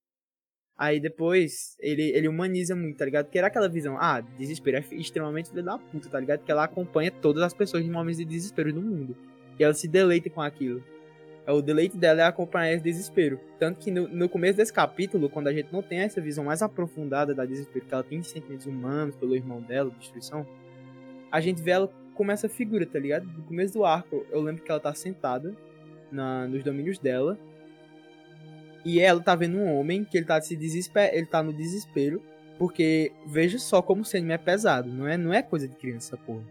Aí 0.76 1.00
depois, 1.00 1.78
ele, 1.80 2.10
ele 2.10 2.28
humaniza 2.28 2.76
muito, 2.76 2.98
tá 2.98 3.06
ligado? 3.06 3.24
Porque 3.24 3.38
era 3.38 3.46
aquela 3.46 3.70
visão, 3.70 3.96
ah, 3.98 4.20
desespero 4.20 4.76
é 4.76 4.84
extremamente 4.94 5.48
filho 5.48 5.62
da 5.62 5.78
puta, 5.78 6.10
tá 6.10 6.20
ligado? 6.20 6.44
Que 6.44 6.52
ela 6.52 6.64
acompanha 6.64 7.10
todas 7.10 7.42
as 7.42 7.54
pessoas 7.54 7.82
em 7.86 7.90
momentos 7.90 8.18
de 8.18 8.26
desespero 8.26 8.70
do 8.70 8.82
mundo. 8.82 9.16
E 9.58 9.64
ela 9.64 9.72
se 9.72 9.88
deleita 9.88 10.28
com 10.28 10.42
aquilo. 10.42 10.84
É, 11.48 11.52
O 11.52 11.62
deleite 11.62 11.96
dela 11.96 12.20
é 12.20 12.24
acompanhar 12.26 12.74
esse 12.74 12.84
desespero. 12.84 13.40
Tanto 13.58 13.78
que 13.78 13.90
no, 13.90 14.06
no 14.06 14.28
começo 14.28 14.58
desse 14.58 14.72
capítulo, 14.72 15.30
quando 15.30 15.48
a 15.48 15.52
gente 15.52 15.72
não 15.72 15.82
tem 15.82 16.00
essa 16.00 16.20
visão 16.20 16.44
mais 16.44 16.60
aprofundada 16.60 17.34
da 17.34 17.46
desespero, 17.46 17.86
que 17.86 17.94
ela 17.94 18.02
tem 18.02 18.22
sentimentos 18.22 18.66
humanos 18.66 19.16
pelo 19.16 19.34
irmão 19.34 19.62
dela, 19.62 19.90
destruição, 19.98 20.46
a 21.32 21.40
gente 21.40 21.62
vê 21.62 21.70
ela 21.70 21.90
como 22.12 22.30
essa 22.30 22.50
figura, 22.50 22.84
tá 22.84 22.98
ligado? 22.98 23.24
No 23.24 23.42
começo 23.44 23.72
do 23.72 23.84
arco, 23.84 24.26
eu 24.30 24.42
lembro 24.42 24.62
que 24.62 24.70
ela 24.70 24.80
tá 24.80 24.92
sentada 24.92 25.56
na, 26.12 26.46
nos 26.46 26.62
domínios 26.62 26.98
dela. 26.98 27.38
E 28.84 29.00
ela 29.00 29.22
tá 29.22 29.34
vendo 29.34 29.56
um 29.56 29.74
homem 29.74 30.04
que 30.04 30.18
ele 30.18 30.26
tá 30.26 30.40
se 30.40 30.54
desesper... 30.54 31.10
ele 31.14 31.26
tá 31.26 31.42
no 31.42 31.52
desespero. 31.52 32.22
Porque 32.58 33.12
veja 33.26 33.58
só 33.58 33.80
como 33.80 34.02
o 34.02 34.04
Sandman 34.04 34.34
é 34.34 34.38
pesado. 34.38 34.90
Não 34.90 35.06
é, 35.06 35.16
não 35.16 35.32
é 35.32 35.42
coisa 35.42 35.66
de 35.66 35.76
criança, 35.76 36.16
porra. 36.16 36.42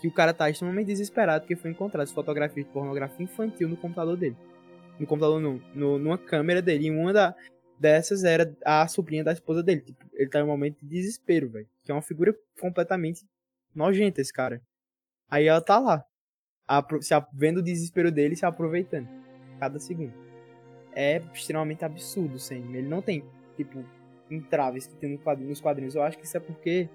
Que 0.00 0.06
o 0.06 0.12
cara 0.12 0.32
tá 0.32 0.48
extremamente 0.48 0.86
desesperado 0.86 1.42
porque 1.42 1.56
foi 1.56 1.70
encontrado 1.70 2.08
fotografias 2.12 2.66
de 2.66 2.72
pornografia 2.72 3.24
infantil 3.24 3.68
no 3.68 3.76
computador 3.76 4.16
dele. 4.16 4.36
No 4.98 5.06
computador 5.06 5.40
não, 5.40 5.60
no, 5.74 5.98
numa 5.98 6.18
câmera 6.18 6.62
dele. 6.62 6.88
Em 6.88 6.90
uma 6.90 7.12
da. 7.12 7.34
dessas 7.78 8.24
era 8.24 8.54
a 8.64 8.86
sobrinha 8.86 9.24
da 9.24 9.32
esposa 9.32 9.62
dele. 9.62 9.80
Tipo, 9.80 10.04
ele 10.12 10.28
tá 10.28 10.40
em 10.40 10.42
um 10.42 10.46
momento 10.46 10.78
de 10.80 10.88
desespero, 10.88 11.48
velho. 11.48 11.68
Que 11.84 11.90
é 11.90 11.94
uma 11.94 12.02
figura 12.02 12.34
completamente 12.60 13.24
nojenta, 13.74 14.20
esse 14.20 14.32
cara. 14.32 14.62
Aí 15.30 15.46
ela 15.46 15.60
tá 15.60 15.78
lá, 15.78 16.04
se, 17.00 17.14
vendo 17.32 17.58
o 17.58 17.62
desespero 17.62 18.10
dele 18.10 18.36
se 18.36 18.46
aproveitando. 18.46 19.08
Cada 19.58 19.78
segundo. 19.78 20.12
É 20.92 21.22
extremamente 21.34 21.84
absurdo, 21.84 22.38
Sam. 22.38 22.56
Ele 22.56 22.88
não 22.88 23.02
tem, 23.02 23.24
tipo, 23.56 23.84
entraves 24.30 24.86
que 24.86 24.96
tem 24.96 25.20
nos 25.40 25.60
quadrinhos. 25.60 25.94
Eu 25.94 26.02
acho 26.02 26.18
que 26.18 26.24
isso 26.24 26.36
é 26.36 26.40
porque 26.40 26.88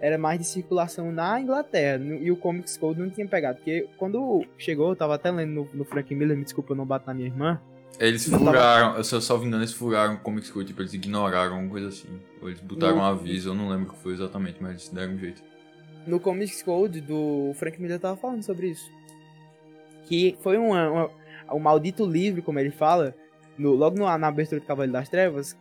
era 0.00 0.16
mais 0.16 0.38
de 0.38 0.46
circulação 0.46 1.12
na 1.12 1.40
Inglaterra. 1.40 2.02
e 2.02 2.30
o 2.30 2.36
Comics 2.36 2.76
Code 2.76 3.00
não 3.00 3.10
tinha 3.10 3.26
pegado. 3.26 3.56
Porque 3.58 3.86
quando 3.98 4.44
chegou, 4.56 4.90
eu 4.90 4.96
tava 4.96 5.14
até 5.14 5.30
lendo 5.30 5.52
no, 5.52 5.68
no 5.74 5.84
Frank 5.84 6.12
Miller, 6.14 6.36
me 6.36 6.44
desculpa, 6.44 6.72
eu 6.72 6.76
não 6.76 6.86
bato 6.86 7.06
na 7.06 7.14
minha 7.14 7.28
irmã. 7.28 7.60
Eles 7.98 8.26
furaram, 8.26 8.92
tava... 8.92 9.04
se 9.04 9.14
eu 9.14 9.20
salvo 9.20 9.44
engano, 9.44 9.62
eles 9.62 9.74
furaram 9.74 10.14
o 10.14 10.18
Comics 10.18 10.50
Code, 10.50 10.68
tipo, 10.68 10.80
eles 10.80 10.94
ignoraram 10.94 11.52
alguma 11.52 11.70
coisa 11.70 11.88
assim. 11.88 12.08
Ou 12.40 12.48
eles 12.48 12.60
botaram 12.60 12.96
no... 12.96 13.02
um 13.02 13.04
aviso, 13.04 13.50
eu 13.50 13.54
não 13.54 13.68
lembro 13.68 13.90
o 13.90 13.94
que 13.94 13.98
foi 14.02 14.14
exatamente, 14.14 14.56
mas 14.60 14.70
eles 14.70 14.88
deram 14.88 15.12
um 15.12 15.18
jeito. 15.18 15.42
No 16.06 16.18
Comics 16.18 16.62
Code 16.62 17.00
do 17.02 17.52
Frank 17.56 17.80
Miller 17.80 18.00
tava 18.00 18.16
falando 18.16 18.42
sobre 18.42 18.68
isso. 18.68 18.90
Que 20.06 20.36
foi 20.40 20.56
uma, 20.56 20.90
uma 20.90 21.10
um 21.52 21.58
maldito 21.58 22.06
livro, 22.06 22.42
como 22.42 22.58
ele 22.58 22.70
fala, 22.70 23.14
no, 23.58 23.74
logo 23.74 23.98
no, 23.98 24.04
na 24.18 24.28
abertura 24.28 24.60
do 24.60 24.66
Cavaleiro 24.66 24.92
das 24.92 25.08
Trevas, 25.08 25.56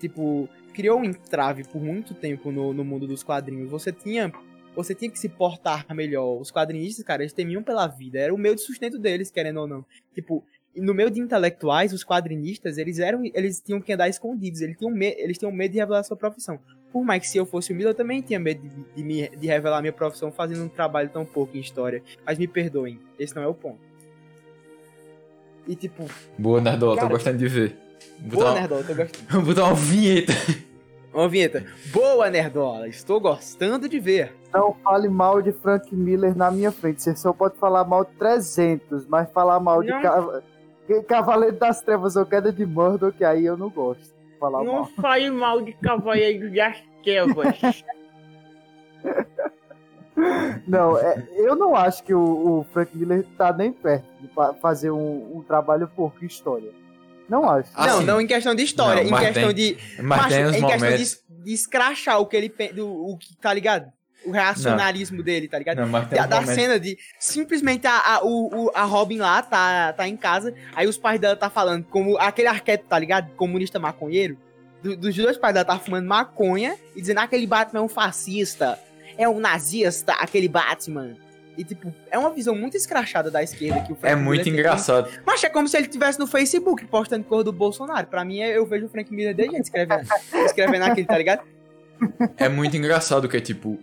tipo, 0.00 0.48
criou 0.74 0.98
um 0.98 1.04
entrave 1.04 1.64
por 1.64 1.80
muito 1.80 2.12
tempo 2.12 2.50
no, 2.50 2.74
no 2.74 2.84
mundo 2.84 3.06
dos 3.06 3.22
quadrinhos. 3.22 3.70
Você 3.70 3.92
tinha 3.92 4.32
você 4.74 4.92
tinha 4.92 5.10
que 5.10 5.18
se 5.18 5.28
portar 5.28 5.86
melhor. 5.94 6.40
Os 6.40 6.50
quadrinistas, 6.50 7.04
cara, 7.04 7.22
eles 7.22 7.32
temiam 7.32 7.62
pela 7.62 7.86
vida. 7.86 8.18
Era 8.18 8.34
o 8.34 8.38
meio 8.38 8.56
de 8.56 8.60
sustento 8.60 8.98
deles, 8.98 9.30
querendo 9.30 9.60
ou 9.60 9.68
não. 9.68 9.84
Tipo, 10.12 10.44
no 10.76 10.92
meio 10.92 11.10
de 11.10 11.20
intelectuais, 11.20 11.92
os 11.92 12.04
quadrinistas, 12.04 12.76
eles 12.76 12.98
eram, 12.98 13.22
eles 13.24 13.60
tinham 13.60 13.80
que 13.80 13.92
andar 13.92 14.08
escondidos. 14.08 14.60
Eles 14.60 14.76
tinham, 14.76 14.90
me, 14.90 15.14
eles 15.16 15.38
tinham 15.38 15.52
medo 15.52 15.70
de 15.70 15.78
revelar 15.78 16.02
sua 16.02 16.16
profissão. 16.16 16.58
Por 16.92 17.04
mais 17.04 17.22
que 17.22 17.28
se 17.28 17.38
eu 17.38 17.46
fosse 17.46 17.72
Miller, 17.72 17.92
eu 17.92 17.94
também 17.94 18.20
tinha 18.20 18.40
medo 18.40 18.68
de, 18.68 18.84
de, 18.96 19.04
me, 19.04 19.28
de 19.28 19.46
revelar 19.46 19.80
minha 19.80 19.92
profissão 19.92 20.32
fazendo 20.32 20.64
um 20.64 20.68
trabalho 20.68 21.08
tão 21.08 21.24
pouco 21.24 21.56
em 21.56 21.60
história. 21.60 22.02
Mas 22.26 22.36
me 22.36 22.48
perdoem, 22.48 22.98
esse 23.16 23.34
não 23.34 23.42
é 23.42 23.46
o 23.46 23.54
ponto. 23.54 23.78
E 25.68 25.76
tipo. 25.76 26.04
Boa, 26.36 26.60
Nerdola, 26.60 27.00
tô 27.00 27.08
gostando 27.08 27.38
de 27.38 27.46
ver. 27.46 27.83
Boa, 28.18 28.46
uma... 28.46 28.54
Nerdola, 28.54 28.84
tô 28.84 28.94
gostando. 28.94 29.24
Vou 29.30 29.42
botar 29.42 29.64
uma 29.64 29.74
vinheta. 29.74 30.32
Uma 31.12 31.28
vinheta. 31.28 31.64
Boa, 31.92 32.30
Nerdola, 32.30 32.88
estou 32.88 33.20
gostando 33.20 33.88
de 33.88 34.00
ver. 34.00 34.34
Não 34.52 34.74
fale 34.82 35.08
mal 35.08 35.40
de 35.42 35.52
Frank 35.52 35.94
Miller 35.94 36.36
na 36.36 36.50
minha 36.50 36.72
frente. 36.72 37.02
Você 37.02 37.14
só 37.14 37.32
pode 37.32 37.56
falar 37.56 37.84
mal 37.84 38.04
de 38.04 38.12
300, 38.12 39.06
mas 39.06 39.30
falar 39.30 39.60
mal 39.60 39.82
não. 39.82 40.42
de 40.88 41.02
Cavaleiro 41.02 41.56
das 41.56 41.80
Trevas 41.80 42.16
ou 42.16 42.26
Queda 42.26 42.52
de 42.52 42.66
Murdoch, 42.66 43.16
que 43.16 43.24
aí 43.24 43.44
eu 43.44 43.56
não 43.56 43.70
gosto. 43.70 44.14
Falar 44.40 44.64
não 44.64 44.72
mal. 44.74 44.86
fale 45.00 45.30
mal 45.30 45.62
de 45.62 45.72
Cavaleiro 45.74 46.50
das 46.54 46.82
Trevas. 47.02 47.84
Não, 50.66 50.96
é, 50.96 51.26
eu 51.34 51.56
não 51.56 51.74
acho 51.74 52.04
que 52.04 52.14
o, 52.14 52.20
o, 52.60 52.66
Frank 52.72 52.96
Miller 52.96 53.26
tá 53.36 53.52
nem 53.52 53.72
perto 53.72 54.06
de 54.20 54.30
fazer 54.60 54.92
um, 54.92 55.38
um 55.38 55.42
trabalho 55.42 55.88
porco 55.88 56.24
história. 56.24 56.70
Não 57.28 57.48
acho. 57.48 57.70
Assim, 57.74 57.88
não, 57.88 58.02
não 58.02 58.20
em 58.20 58.26
questão 58.26 58.54
de 58.54 58.62
história, 58.62 59.04
não, 59.04 59.18
em 59.18 59.24
questão 59.24 59.52
tem, 59.52 59.54
de. 59.54 59.78
Mas 59.98 60.06
macho, 60.06 60.28
tem 60.28 60.38
em 60.38 60.60
momentos... 60.60 60.80
questão 60.82 61.36
de, 61.36 61.44
de 61.44 61.52
escrachar 61.52 62.20
o 62.20 62.26
que 62.26 62.36
ele 62.36 62.54
do, 62.72 62.88
o 62.88 63.16
que 63.16 63.36
tá 63.36 63.52
ligado? 63.52 63.92
O 64.26 64.30
reacionarismo 64.30 65.18
não. 65.18 65.24
dele, 65.24 65.48
tá 65.48 65.58
ligado? 65.58 65.78
Não, 65.78 65.88
mas 65.88 66.08
tem 66.08 66.18
da, 66.18 66.26
da 66.26 66.46
cena 66.46 66.80
de 66.80 66.96
simplesmente 67.18 67.86
a, 67.86 68.16
a, 68.16 68.24
o, 68.24 68.70
a 68.74 68.84
Robin 68.84 69.18
lá 69.18 69.42
tá, 69.42 69.92
tá 69.92 70.08
em 70.08 70.16
casa, 70.16 70.54
aí 70.74 70.86
os 70.86 70.96
pais 70.96 71.20
dela 71.20 71.36
tá 71.36 71.50
falando 71.50 71.84
como 71.84 72.16
aquele 72.18 72.48
arquétipo, 72.48 72.88
tá 72.88 72.98
ligado? 72.98 73.30
Comunista 73.36 73.78
maconheiro. 73.78 74.38
Do, 74.82 74.96
dos 74.96 75.14
dois 75.14 75.36
pais 75.36 75.52
dela 75.52 75.64
tá 75.64 75.78
fumando 75.78 76.06
maconha 76.06 76.76
e 76.96 77.00
dizendo 77.00 77.18
ah, 77.18 77.24
aquele 77.24 77.46
Batman 77.46 77.80
é 77.80 77.82
um 77.82 77.88
fascista 77.88 78.78
é 79.16 79.28
um 79.28 79.40
nazista, 79.40 80.12
aquele 80.14 80.48
Batman. 80.48 81.16
E, 81.56 81.64
tipo, 81.64 81.94
é 82.10 82.18
uma 82.18 82.30
visão 82.30 82.54
muito 82.54 82.76
escrachada 82.76 83.30
da 83.30 83.42
esquerda 83.42 83.80
que 83.80 83.92
o 83.92 83.96
Frank 83.96 84.12
É 84.12 84.16
muito 84.16 84.44
Miller 84.44 84.60
engraçado. 84.60 85.08
Tem. 85.08 85.20
Mas 85.24 85.42
é 85.44 85.48
como 85.48 85.68
se 85.68 85.76
ele 85.76 85.86
estivesse 85.86 86.18
no 86.18 86.26
Facebook 86.26 86.84
postando 86.86 87.24
cor 87.24 87.44
do 87.44 87.52
Bolsonaro. 87.52 88.06
Pra 88.06 88.24
mim, 88.24 88.38
eu 88.38 88.66
vejo 88.66 88.86
o 88.86 88.88
Frank 88.88 89.12
Miller 89.12 89.34
desde 89.34 89.56
gente 89.56 89.64
escrevendo, 89.64 90.06
escrevendo 90.44 90.82
aquilo, 90.82 91.06
tá 91.06 91.18
ligado? 91.18 91.42
É 92.36 92.48
muito 92.48 92.76
engraçado 92.76 93.28
que 93.28 93.36
é, 93.36 93.40
tipo, 93.40 93.78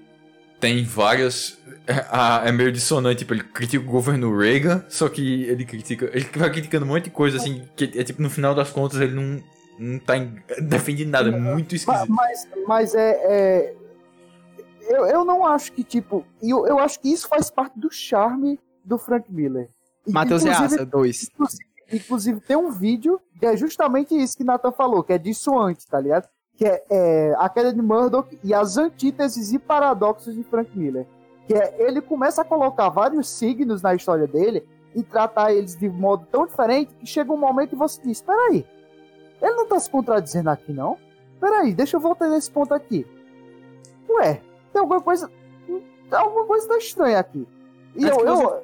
tem 0.59 0.83
várias... 0.83 1.57
É, 1.87 2.49
é 2.49 2.51
meio 2.51 2.71
dissonante, 2.71 3.19
tipo, 3.19 3.33
ele 3.33 3.43
critica 3.43 3.83
o 3.83 3.91
governo 3.91 4.37
Reagan, 4.37 4.85
só 4.89 5.07
que 5.07 5.43
ele 5.43 5.65
critica... 5.65 6.09
Ele 6.13 6.27
vai 6.35 6.51
criticando 6.51 6.85
um 6.85 6.89
monte 6.89 7.05
de 7.05 7.11
coisa, 7.11 7.37
assim, 7.37 7.63
que 7.75 7.85
é, 7.95 8.03
tipo, 8.03 8.21
no 8.21 8.29
final 8.29 8.53
das 8.53 8.69
contas, 8.69 8.99
ele 8.99 9.13
não, 9.13 9.41
não 9.79 9.97
tá 9.99 10.13
defendendo 10.59 11.09
nada, 11.09 11.29
é 11.29 11.31
muito 11.31 11.73
esquisito. 11.73 12.11
Mas, 12.11 12.47
mas 12.67 12.95
é, 12.95 13.11
é 13.23 13.73
eu, 14.87 15.05
eu 15.05 15.25
não 15.25 15.45
acho 15.45 15.71
que, 15.71 15.83
tipo, 15.83 16.25
eu, 16.41 16.65
eu 16.65 16.79
acho 16.79 16.99
que 16.99 17.11
isso 17.11 17.27
faz 17.27 17.49
parte 17.49 17.79
do 17.79 17.91
charme 17.91 18.59
do 18.83 18.97
Frank 18.97 19.31
Miller. 19.31 19.69
Matheus 20.07 20.43
Reaça, 20.43 20.85
dois. 20.85 21.29
Inclusive, 21.33 21.63
inclusive, 21.91 22.39
tem 22.41 22.57
um 22.57 22.71
vídeo 22.71 23.19
que 23.39 23.45
é 23.45 23.55
justamente 23.55 24.15
isso 24.15 24.37
que 24.37 24.43
Nathan 24.43 24.71
falou, 24.71 25.03
que 25.03 25.13
é 25.13 25.17
dissoante, 25.17 25.87
tá 25.87 25.99
ligado? 25.99 26.27
Que 26.55 26.65
é, 26.65 26.83
é 26.89 27.35
a 27.37 27.49
queda 27.49 27.73
de 27.73 27.81
Murdoch 27.81 28.37
e 28.43 28.53
as 28.53 28.77
antíteses 28.77 29.51
e 29.51 29.59
paradoxos 29.59 30.35
de 30.35 30.43
Frank 30.43 30.77
Miller. 30.77 31.05
Que 31.47 31.53
é, 31.53 31.75
ele 31.79 32.01
começa 32.01 32.41
a 32.41 32.45
colocar 32.45 32.89
vários 32.89 33.29
signos 33.29 33.81
na 33.81 33.95
história 33.95 34.27
dele 34.27 34.67
e 34.95 35.03
tratar 35.03 35.53
eles 35.53 35.75
de 35.75 35.89
modo 35.89 36.27
tão 36.31 36.45
diferente 36.45 36.93
que 36.95 37.05
chega 37.05 37.31
um 37.31 37.37
momento 37.37 37.73
e 37.73 37.77
você 37.77 38.01
diz, 38.01 38.21
peraí, 38.21 38.65
ele 39.41 39.55
não 39.55 39.65
tá 39.65 39.79
se 39.79 39.89
contradizendo 39.89 40.49
aqui, 40.49 40.71
não? 40.71 40.97
Peraí, 41.39 41.73
deixa 41.73 41.97
eu 41.97 42.01
voltar 42.01 42.27
nesse 42.29 42.51
ponto 42.51 42.73
aqui. 42.73 43.07
Ué, 44.09 44.41
tem 44.71 44.81
alguma 44.81 45.01
coisa. 45.01 45.29
Alguma 46.11 46.45
coisa 46.45 46.67
tá 46.67 46.77
estranha 46.77 47.19
aqui. 47.19 47.47
E 47.95 48.05
Antes 48.05 48.17
eu. 48.17 48.25
eu, 48.25 48.35
você... 48.35 48.61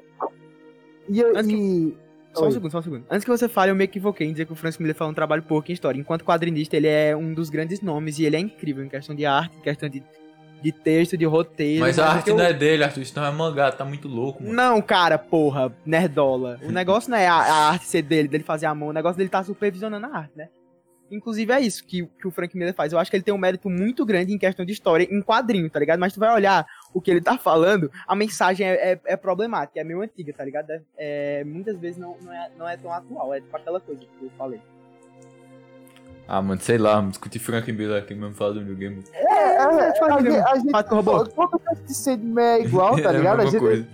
E 1.09 1.19
eu. 1.19 1.29
Antes 1.37 1.47
e... 1.47 1.55
que... 1.55 1.97
Só 2.33 2.47
um 2.47 2.51
segundo, 2.51 2.71
só 2.71 2.79
um 2.79 2.83
segundo. 2.83 3.05
Antes 3.09 3.25
que 3.25 3.31
você 3.31 3.49
fale, 3.49 3.71
eu 3.71 3.75
me 3.75 3.83
equivoquei 3.83 4.27
em 4.27 4.31
dizer 4.31 4.45
que 4.45 4.53
o 4.53 4.55
Francis 4.55 4.79
Miller 4.79 4.95
faz 4.95 5.09
um 5.09 5.13
trabalho 5.13 5.41
pouco 5.41 5.71
em 5.71 5.73
história. 5.73 5.99
Enquanto 5.99 6.23
quadrinista, 6.23 6.77
ele 6.77 6.87
é 6.87 7.15
um 7.15 7.33
dos 7.33 7.49
grandes 7.49 7.81
nomes 7.81 8.19
e 8.19 8.25
ele 8.25 8.35
é 8.35 8.39
incrível 8.39 8.85
em 8.85 8.89
questão 8.89 9.15
de 9.15 9.25
arte, 9.25 9.57
em 9.57 9.61
questão 9.61 9.89
de, 9.89 10.03
de 10.61 10.71
texto, 10.71 11.17
de 11.17 11.25
roteiro. 11.25 11.81
Mas, 11.81 11.97
a 11.97 12.07
arte 12.07 12.29
eu... 12.29 12.37
não 12.37 12.43
é 12.43 12.53
dele, 12.53 12.83
Arthur. 12.83 13.01
Isso 13.01 13.17
não 13.19 13.25
é 13.25 13.31
mangá, 13.31 13.71
tá 13.71 13.83
muito 13.83 14.07
louco, 14.07 14.43
mano. 14.43 14.53
Não, 14.53 14.79
cara, 14.83 15.17
porra, 15.17 15.75
nerdola. 15.83 16.59
O 16.63 16.69
negócio 16.71 17.09
não 17.09 17.17
é 17.17 17.27
a, 17.27 17.33
a 17.33 17.69
arte 17.69 17.85
ser 17.85 18.03
dele, 18.03 18.27
dele 18.27 18.43
fazer 18.43 18.67
a 18.67 18.75
mão. 18.75 18.89
O 18.89 18.93
negócio 18.93 19.17
dele 19.17 19.29
tá 19.29 19.43
supervisionando 19.43 20.05
a 20.05 20.09
arte, 20.15 20.33
né? 20.35 20.49
Inclusive 21.11 21.51
é 21.53 21.61
isso 21.61 21.85
que, 21.85 22.05
que 22.05 22.27
o 22.27 22.31
Frank 22.31 22.55
Miller 22.57 22.73
faz. 22.73 22.91
Eu 22.91 22.99
acho 22.99 23.09
que 23.09 23.17
ele 23.17 23.23
tem 23.23 23.33
um 23.33 23.37
mérito 23.37 23.69
muito 23.69 24.05
grande 24.05 24.33
em 24.33 24.37
questão 24.37 24.65
de 24.65 24.73
história, 24.73 25.07
em 25.09 25.21
quadrinho, 25.21 25.69
tá 25.69 25.79
ligado? 25.79 25.99
Mas 25.99 26.13
tu 26.13 26.19
vai 26.19 26.33
olhar 26.33 26.65
o 26.93 27.01
que 27.01 27.11
ele 27.11 27.21
tá 27.21 27.37
falando, 27.37 27.91
a 28.07 28.15
mensagem 28.15 28.67
é, 28.67 28.93
é, 28.93 28.99
é 29.05 29.17
problemática, 29.17 29.79
é 29.79 29.83
meio 29.83 30.01
antiga, 30.01 30.33
tá 30.33 30.43
ligado? 30.43 30.71
É, 30.71 30.81
é, 30.97 31.43
muitas 31.43 31.77
vezes 31.77 31.97
não, 31.97 32.17
não, 32.21 32.33
é, 32.33 32.51
não 32.57 32.67
é 32.67 32.77
tão 32.77 32.91
atual, 32.91 33.33
é 33.33 33.41
tipo 33.41 33.55
aquela 33.55 33.79
coisa 33.79 34.01
que 34.01 34.25
eu 34.25 34.31
falei. 34.37 34.59
Ah, 36.27 36.41
mano, 36.41 36.59
sei 36.59 36.77
lá, 36.77 36.99
discutir 37.01 37.39
Frank 37.39 37.71
Miller 37.71 38.03
aqui 38.03 38.13
mesmo 38.13 38.35
falar 38.35 38.51
do 38.51 38.61
New 38.61 38.75
Game. 38.75 39.01
É, 39.13 39.23
é, 39.23 39.53
é, 39.53 39.59
a, 39.59 40.21
gente, 40.21 40.35
a 40.35 40.55
gente 40.57 40.83
todo 40.89 41.61
de 41.85 41.93
Sandman 41.95 42.43
é 42.59 42.61
igual, 42.63 43.01
tá 43.01 43.13
ligado? 43.13 43.39
a, 43.39 43.43
a 43.43 43.45
gente 43.45 43.87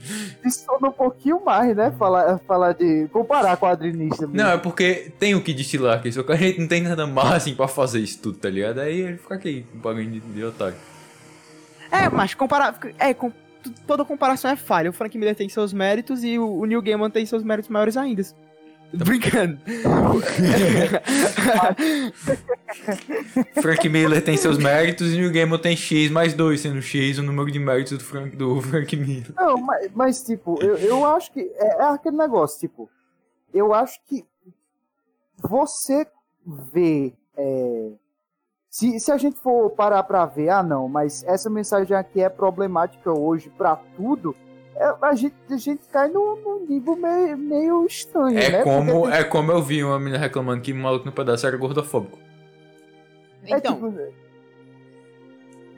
distona 0.43 0.87
um 0.87 0.91
pouquinho 0.91 1.45
mais, 1.45 1.77
né? 1.77 1.91
Falar, 1.91 2.39
falar 2.39 2.73
de. 2.73 3.07
comparar 3.09 3.55
quadrinista. 3.55 4.25
Mesmo. 4.25 4.35
Não, 4.35 4.49
é 4.49 4.57
porque 4.57 5.11
tem 5.19 5.35
o 5.35 5.43
que 5.43 5.53
destilar 5.53 5.99
aqui, 5.99 6.11
só 6.11 6.23
que 6.23 6.31
a 6.31 6.35
gente 6.35 6.59
não 6.59 6.67
tem 6.67 6.81
nada 6.81 7.05
mais 7.05 7.33
assim 7.33 7.53
pra 7.53 7.67
fazer 7.67 7.99
isso 7.99 8.19
tudo, 8.19 8.39
tá 8.39 8.49
ligado? 8.49 8.79
Aí 8.79 9.01
ele 9.01 9.17
fica 9.17 9.35
aqui, 9.35 9.63
pagando 9.83 10.09
de, 10.09 10.19
de 10.19 10.43
otário. 10.43 10.75
É, 11.91 12.09
mas 12.09 12.33
comparar. 12.33 12.75
É, 12.97 13.13
com, 13.13 13.31
toda 13.85 14.03
comparação 14.03 14.49
é 14.49 14.55
falha. 14.55 14.89
O 14.89 14.93
Frank 14.93 15.15
Miller 15.15 15.35
tem 15.35 15.47
seus 15.47 15.71
méritos 15.71 16.23
e 16.23 16.39
o, 16.39 16.61
o 16.61 16.65
Neil 16.65 16.81
Gaiman 16.81 17.11
tem 17.11 17.27
seus 17.27 17.43
méritos 17.43 17.69
maiores 17.69 17.95
ainda. 17.95 18.23
Brincando. 18.93 19.57
Frank 23.61 23.89
Miller 23.89 24.23
tem 24.23 24.37
seus 24.37 24.57
méritos 24.57 25.13
e 25.13 25.25
o 25.25 25.31
Game 25.31 25.57
tem 25.57 25.75
X 25.75 26.11
mais 26.11 26.33
2, 26.33 26.61
sendo 26.61 26.81
X 26.81 27.17
o 27.17 27.23
número 27.23 27.51
de 27.51 27.59
méritos 27.59 27.97
do 27.97 28.03
Frank, 28.03 28.35
do 28.35 28.61
Frank 28.61 28.95
Miller. 28.95 29.33
Não, 29.35 29.57
mas, 29.57 29.91
mas 29.93 30.23
tipo, 30.23 30.61
eu, 30.61 30.77
eu 30.77 31.05
acho 31.05 31.31
que 31.31 31.39
é, 31.39 31.81
é 31.81 31.83
aquele 31.85 32.17
negócio, 32.17 32.59
tipo, 32.59 32.89
eu 33.53 33.73
acho 33.73 33.99
que 34.05 34.23
você 35.41 36.05
vê. 36.71 37.13
É, 37.35 37.91
se, 38.69 38.99
se 38.99 39.11
a 39.11 39.17
gente 39.17 39.39
for 39.39 39.71
parar 39.71 40.03
pra 40.03 40.25
ver, 40.25 40.49
ah, 40.49 40.63
não, 40.63 40.87
mas 40.87 41.23
essa 41.23 41.49
mensagem 41.49 41.95
aqui 41.95 42.21
é 42.21 42.29
problemática 42.29 43.11
hoje 43.11 43.51
pra 43.57 43.75
tudo 43.75 44.35
a, 45.01 45.15
gente, 45.15 45.35
a 45.49 45.57
gente 45.57 45.83
cai 45.91 46.07
num, 46.07 46.35
num 46.41 46.65
nível 46.65 46.95
meio, 46.95 47.37
meio 47.37 47.85
estranho, 47.85 48.37
é 48.37 48.49
né? 48.49 48.63
Como, 48.63 49.01
Porque, 49.01 49.17
é 49.17 49.23
como 49.23 49.51
eu 49.51 49.61
vi 49.61 49.83
uma 49.83 49.99
menina 49.99 50.17
reclamando 50.17 50.61
que 50.61 50.71
o 50.71 50.75
maluco 50.75 51.05
no 51.05 51.11
pedaço 51.11 51.45
era 51.45 51.55
gordofóbico. 51.57 52.17
É, 53.43 53.57
então... 53.57 53.75
tipo, 53.75 53.93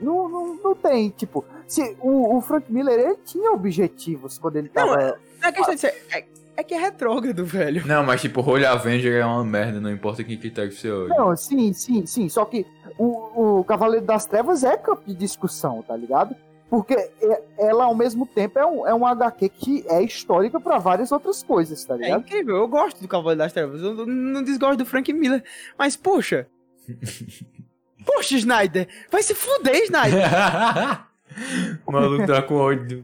não, 0.00 0.28
não, 0.28 0.54
não 0.56 0.74
tem, 0.74 1.10
tipo... 1.10 1.44
Se, 1.66 1.96
o, 2.00 2.36
o 2.36 2.40
Frank 2.40 2.70
Miller, 2.72 2.98
ele 2.98 3.16
tinha 3.24 3.50
objetivos 3.52 4.38
quando 4.38 4.56
ele 4.56 4.68
tava... 4.68 4.96
Não, 4.96 5.02
é, 5.02 5.16
é 5.42 5.52
questão 5.52 5.74
de 5.74 5.80
ser... 5.80 5.94
É, 6.12 6.24
É 6.58 6.62
que 6.62 6.72
é 6.72 6.78
retrógrado, 6.78 7.44
velho. 7.44 7.86
Não, 7.86 8.02
mas 8.02 8.22
tipo, 8.22 8.40
Holy 8.40 8.64
Avenger 8.64 9.20
é 9.20 9.26
uma 9.26 9.44
merda, 9.44 9.78
não 9.78 9.90
importa 9.90 10.24
que 10.24 10.38
critério 10.38 10.72
você 10.72 10.90
olhe. 10.90 11.10
Não, 11.10 11.36
sim, 11.36 11.70
sim, 11.74 12.06
sim. 12.06 12.30
Só 12.30 12.46
que 12.46 12.66
o, 12.96 13.58
o 13.58 13.64
Cavaleiro 13.64 14.06
das 14.06 14.24
Trevas 14.24 14.64
é 14.64 14.74
campo 14.74 15.02
de 15.06 15.14
discussão, 15.14 15.82
tá 15.82 15.94
ligado? 15.94 16.34
Porque 16.68 16.94
é- 16.94 17.42
ela, 17.58 17.84
ao 17.84 17.94
mesmo 17.94 18.26
tempo, 18.26 18.58
é 18.58 18.66
um, 18.66 18.86
é 18.86 18.92
um 18.94 19.06
HQ 19.06 19.48
que 19.50 19.84
é 19.88 20.02
histórica 20.02 20.58
pra 20.60 20.78
várias 20.78 21.12
outras 21.12 21.42
coisas, 21.42 21.84
tá 21.84 21.94
É 21.94 21.98
ligado? 21.98 22.20
incrível, 22.20 22.56
eu 22.56 22.66
gosto 22.68 23.00
do 23.00 23.06
Cavaleiro 23.08 23.38
das 23.38 23.52
Trevas. 23.52 23.80
Eu 23.82 23.94
não- 23.94 24.06
não 24.06 24.42
desgosto 24.42 24.78
do 24.78 24.86
Frank 24.86 25.12
Miller. 25.12 25.44
Mas, 25.78 25.96
poxa. 25.96 26.46
poxa, 28.04 28.34
Snyder. 28.36 28.88
Vai 29.10 29.22
se 29.22 29.34
fuder, 29.34 29.76
Snyder. 29.84 30.24
o 31.86 31.92
maluco 31.92 32.26
tá 32.26 32.42
com 32.42 32.54
o 32.54 32.58
olho 32.58 32.84
do... 32.86 32.96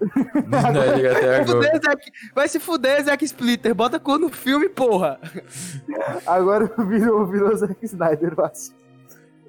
do 0.00 0.56
Snyder 0.56 1.16
até 1.16 1.26
Vai, 1.26 1.40
agora. 1.40 1.46
fuder, 1.46 1.80
vai 2.34 2.48
se 2.48 2.60
fuder, 2.60 3.04
Zack 3.04 3.24
Splitter. 3.24 3.74
Bota 3.74 3.98
cor 3.98 4.18
no 4.18 4.28
filme, 4.30 4.68
porra. 4.68 5.18
Agora 6.26 6.70
virou, 6.86 7.26
virou 7.26 7.54
Zack 7.56 7.76
Snyder, 7.84 8.32
eu 8.36 8.44
acho. 8.44 8.72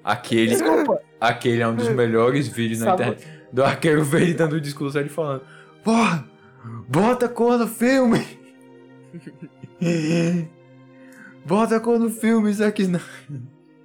Aquele, 0.04 0.52
Desculpa. 0.56 1.00
Aquele 1.22 1.62
é 1.62 1.68
um 1.68 1.76
dos 1.76 1.88
melhores 1.90 2.48
vídeos 2.48 2.80
na 2.80 2.88
Sabe- 2.88 3.04
internet. 3.04 3.42
Do 3.54 3.64
arqueiro 3.64 4.04
verde 4.04 4.34
dando 4.34 4.54
o 4.54 4.62
discurso 4.62 4.98
ele 4.98 5.10
falando: 5.10 5.44
Porra, 5.84 6.26
bota 6.88 7.30
cor 7.30 7.58
no 7.58 7.68
filme! 7.68 8.26
bota 11.46 11.80
cor 11.80 12.00
no 12.00 12.10
filme, 12.10 12.52
Zack 12.54 12.82
Snyder. 12.82 13.06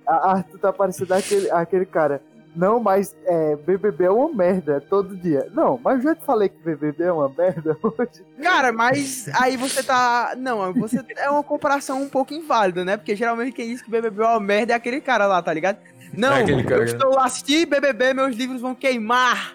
A 0.07 0.33
Arthur 0.33 0.59
tá 0.59 0.73
parecendo 0.73 1.13
aquele, 1.15 1.51
aquele 1.51 1.85
cara. 1.87 2.23
Não, 2.55 2.81
mas 2.81 3.15
é, 3.27 3.55
BBB 3.57 4.05
é 4.05 4.11
uma 4.11 4.33
merda 4.33 4.81
todo 4.81 5.15
dia. 5.15 5.47
Não, 5.53 5.79
mas 5.85 5.99
eu 5.99 6.05
já 6.05 6.15
te 6.15 6.25
falei 6.25 6.49
que 6.49 6.57
BBB 6.65 7.05
é 7.05 7.13
uma 7.13 7.29
merda 7.29 7.77
hoje. 7.83 8.25
Cara, 8.43 8.73
mas 8.73 9.29
aí 9.35 9.59
você 9.59 9.83
tá. 9.83 10.35
Não, 10.39 10.73
você 10.73 11.05
é 11.19 11.29
uma 11.29 11.43
comparação 11.43 12.01
um 12.01 12.09
pouco 12.09 12.33
inválida, 12.33 12.83
né? 12.83 12.97
Porque 12.97 13.15
geralmente 13.15 13.53
quem 13.53 13.69
diz 13.69 13.83
que 13.83 13.91
BBB 13.91 14.23
é 14.23 14.27
uma 14.27 14.41
merda 14.41 14.73
é 14.73 14.77
aquele 14.77 15.03
cara 15.03 15.27
lá, 15.27 15.43
tá 15.43 15.53
ligado? 15.53 15.79
Não, 16.17 16.33
É 16.33 16.63
cara, 16.65 16.77
eu 16.77 16.85
estou 16.85 17.11
lá 17.15 17.25
assistindo 17.27 17.69
BBB, 17.71 18.15
meus 18.15 18.35
livros 18.37 18.61
vão 18.61 18.75
queimar. 18.75 19.55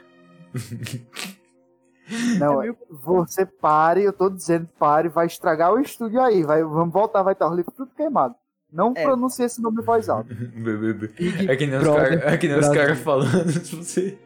Não, 2.38 2.60
É 2.60 2.64
meio- 2.64 2.78
você 2.90 3.46
pare, 3.46 4.04
eu 4.04 4.12
tô 4.12 4.30
dizendo 4.30 4.68
pare, 4.78 5.08
vai 5.08 5.26
estragar 5.28 5.72
o 5.74 5.80
estúdio 5.80 6.22
aí. 6.22 6.44
Vai, 6.44 6.62
vamos 6.64 6.94
voltar, 6.94 7.24
vai 7.24 7.34
estar 7.34 7.50
o 7.50 7.56
livro 7.56 7.72
tudo 7.72 7.92
queimado. 7.96 8.36
Não 8.72 8.94
É. 8.96 9.04
pronuncie 9.04 9.46
esse 9.46 9.62
nome 9.62 9.82
em 9.82 9.86
voz 9.86 10.10
alta. 10.10 10.34
BBB. 10.56 11.08
Big 11.08 11.50
É 11.50 11.56
que 11.58 11.68
nem 11.68 11.78
os 11.78 11.88
caras 11.88 12.22
é 12.68 12.74
caras 12.76 13.00
falando. 13.00 13.50
Se 13.64 13.76
você, 13.76 14.18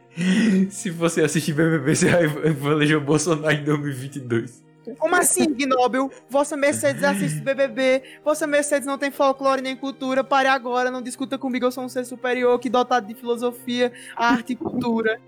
se 0.70 0.90
você 0.92 1.22
assistir 1.24 1.54
BBB, 1.54 1.96
você 1.96 2.10
vai 2.10 2.72
eleger 2.74 2.98
o 2.98 3.02
Bolsonaro 3.02 3.54
em 3.56 3.64
2022. 3.64 4.64
Como 4.98 5.16
assim, 5.16 5.54
Gnobel? 5.54 6.12
Vossa 6.30 6.56
Mercedes 6.56 7.04
assiste 7.04 7.40
BBB, 7.42 8.04
Vossa 8.24 8.46
Mercedes 8.46 8.86
não 8.86 8.98
tem 8.98 9.12
folclore 9.12 9.62
nem 9.62 9.76
cultura, 9.76 10.24
pare 10.24 10.48
agora, 10.48 10.92
não 10.92 11.02
discuta 11.02 11.38
comigo, 11.38 11.66
eu 11.66 11.72
sou 11.72 11.84
um 11.84 11.90
ser 11.90 12.06
superior 12.06 12.60
que 12.60 12.70
dotado 12.70 13.08
de 13.08 13.14
filosofia, 13.16 13.92
arte 14.16 14.54
e 14.54 14.56
cultura. 14.56 15.20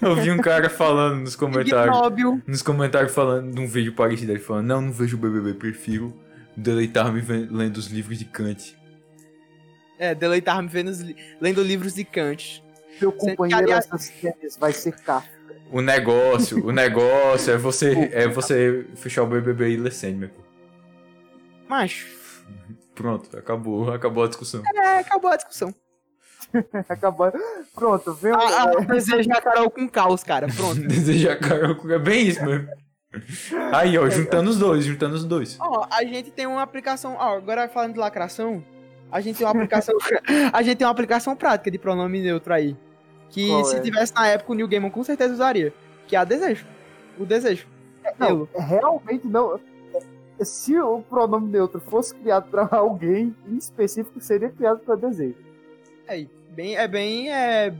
Eu 0.00 0.14
vi 0.16 0.30
um 0.30 0.38
cara 0.38 0.68
falando 0.70 1.20
nos 1.20 1.34
comentários. 1.36 1.96
Gnobel. 1.96 2.40
Nos 2.46 2.62
comentários 2.62 3.14
falando 3.14 3.54
de 3.54 3.60
um 3.60 3.66
vídeo 3.66 3.94
parecido, 3.94 4.32
ele 4.32 4.40
falando, 4.40 4.66
não, 4.66 4.80
não 4.80 4.92
vejo 4.92 5.16
o 5.16 5.20
BBB, 5.20 5.54
prefiro 5.54 6.12
deleitar-me 6.56 7.20
lendo 7.50 7.76
os 7.78 7.86
livros 7.86 8.18
de 8.18 8.24
Kant. 8.26 8.76
É, 9.98 10.14
deleitar-me 10.14 10.68
lendo 11.40 11.62
livros 11.62 11.94
de 11.94 12.04
Kant. 12.04 12.62
Seu 12.98 13.10
companheiro 13.12 13.62
aliás- 13.64 13.86
essas 13.86 14.10
férias 14.10 14.56
vai 14.56 14.72
ser 14.72 14.92
Kafka. 15.00 15.30
O 15.72 15.80
negócio, 15.80 16.64
o 16.64 16.70
negócio 16.70 17.52
é 17.52 17.56
você, 17.56 18.10
é 18.12 18.28
você 18.28 18.86
fechar 18.94 19.22
o 19.22 19.26
BBB 19.26 19.70
e 19.70 19.76
ler 19.76 19.92
Sandman. 19.92 20.28
pô. 20.28 20.42
Mas, 21.66 22.06
Pronto, 22.94 23.36
acabou, 23.36 23.90
acabou 23.90 24.24
a 24.24 24.28
discussão. 24.28 24.62
é, 24.74 24.98
acabou 24.98 25.30
a 25.30 25.36
discussão. 25.36 25.74
Acabou. 26.86 27.32
Pronto, 27.74 28.12
vem 28.12 28.32
um. 28.32 28.34
A, 28.34 28.62
a 28.64 28.80
desejo 28.80 29.30
a 29.32 29.40
Carol 29.40 29.70
com 29.70 29.88
caos, 29.88 30.22
cara. 30.22 30.48
Pronto. 30.54 30.80
Desejar 30.86 31.38
Carol 31.38 31.90
é 31.90 31.98
bem 31.98 32.28
isso 32.28 32.44
mesmo. 32.44 32.68
Aí, 33.72 33.96
ó, 33.96 34.06
juntando 34.10 34.50
os 34.50 34.58
dois, 34.58 34.84
juntando 34.84 35.14
os 35.14 35.24
dois. 35.24 35.56
Ó, 35.58 35.86
a 35.90 36.04
gente 36.04 36.30
tem 36.30 36.46
uma 36.46 36.60
aplicação. 36.60 37.16
Ó, 37.18 37.36
agora 37.38 37.68
falando 37.68 37.94
de 37.94 37.98
lacração, 37.98 38.62
a 39.10 39.18
gente 39.22 39.38
tem 39.38 39.46
uma 39.46 39.52
aplicação. 39.52 39.96
a 40.52 40.62
gente 40.62 40.76
tem 40.76 40.86
uma 40.86 40.92
aplicação 40.92 41.34
prática 41.34 41.70
de 41.70 41.78
pronome 41.78 42.20
neutro 42.20 42.52
aí. 42.52 42.76
Que 43.32 43.48
Qual 43.48 43.64
se 43.64 43.76
é? 43.76 43.80
tivesse 43.80 44.14
na 44.14 44.28
época 44.28 44.52
o 44.52 44.54
New 44.54 44.68
Gaiman 44.68 44.90
com 44.90 45.02
certeza 45.02 45.32
usaria. 45.34 45.72
Que 46.06 46.14
é 46.14 46.18
a 46.20 46.24
desejo. 46.24 46.64
O 47.18 47.24
desejo. 47.26 47.66
Não, 48.18 48.28
Elo. 48.28 48.48
realmente 48.54 49.26
não. 49.26 49.58
Se 50.40 50.78
o 50.78 51.00
pronome 51.02 51.48
neutro 51.50 51.80
fosse 51.80 52.14
criado 52.14 52.48
pra 52.50 52.68
alguém 52.72 53.34
em 53.48 53.56
específico, 53.56 54.20
seria 54.20 54.50
criado 54.50 54.80
pra 54.80 54.94
desejo. 54.96 55.36
É, 56.06 56.24
bem, 56.50 56.76
é 56.76 56.86
bem. 56.86 57.32
É, 57.32 57.72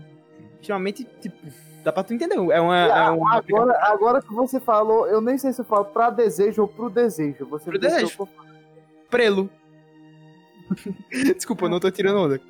extremamente, 0.60 1.04
tipo. 1.20 1.36
Dá 1.84 1.92
pra 1.92 2.04
tu 2.04 2.14
entender. 2.14 2.36
É 2.36 2.60
uma. 2.60 2.76
É 2.78 3.10
uma 3.10 3.36
Agora, 3.36 3.78
agora 3.82 4.22
que 4.22 4.32
você 4.32 4.58
falou, 4.60 5.06
eu 5.08 5.20
nem 5.20 5.36
sei 5.36 5.52
se 5.52 5.60
eu 5.60 5.64
falo 5.64 5.84
pra 5.86 6.08
desejo 6.10 6.62
ou 6.62 6.68
pro 6.68 6.88
desejo. 6.88 7.44
Você 7.46 7.64
Pro 7.70 7.78
desejo. 7.78 8.28
prelo. 9.10 9.50
Desculpa, 11.37 11.66
eu 11.66 11.68
não 11.70 11.80
tô 11.80 11.90
tirando 11.90 12.18
onda. 12.18 12.40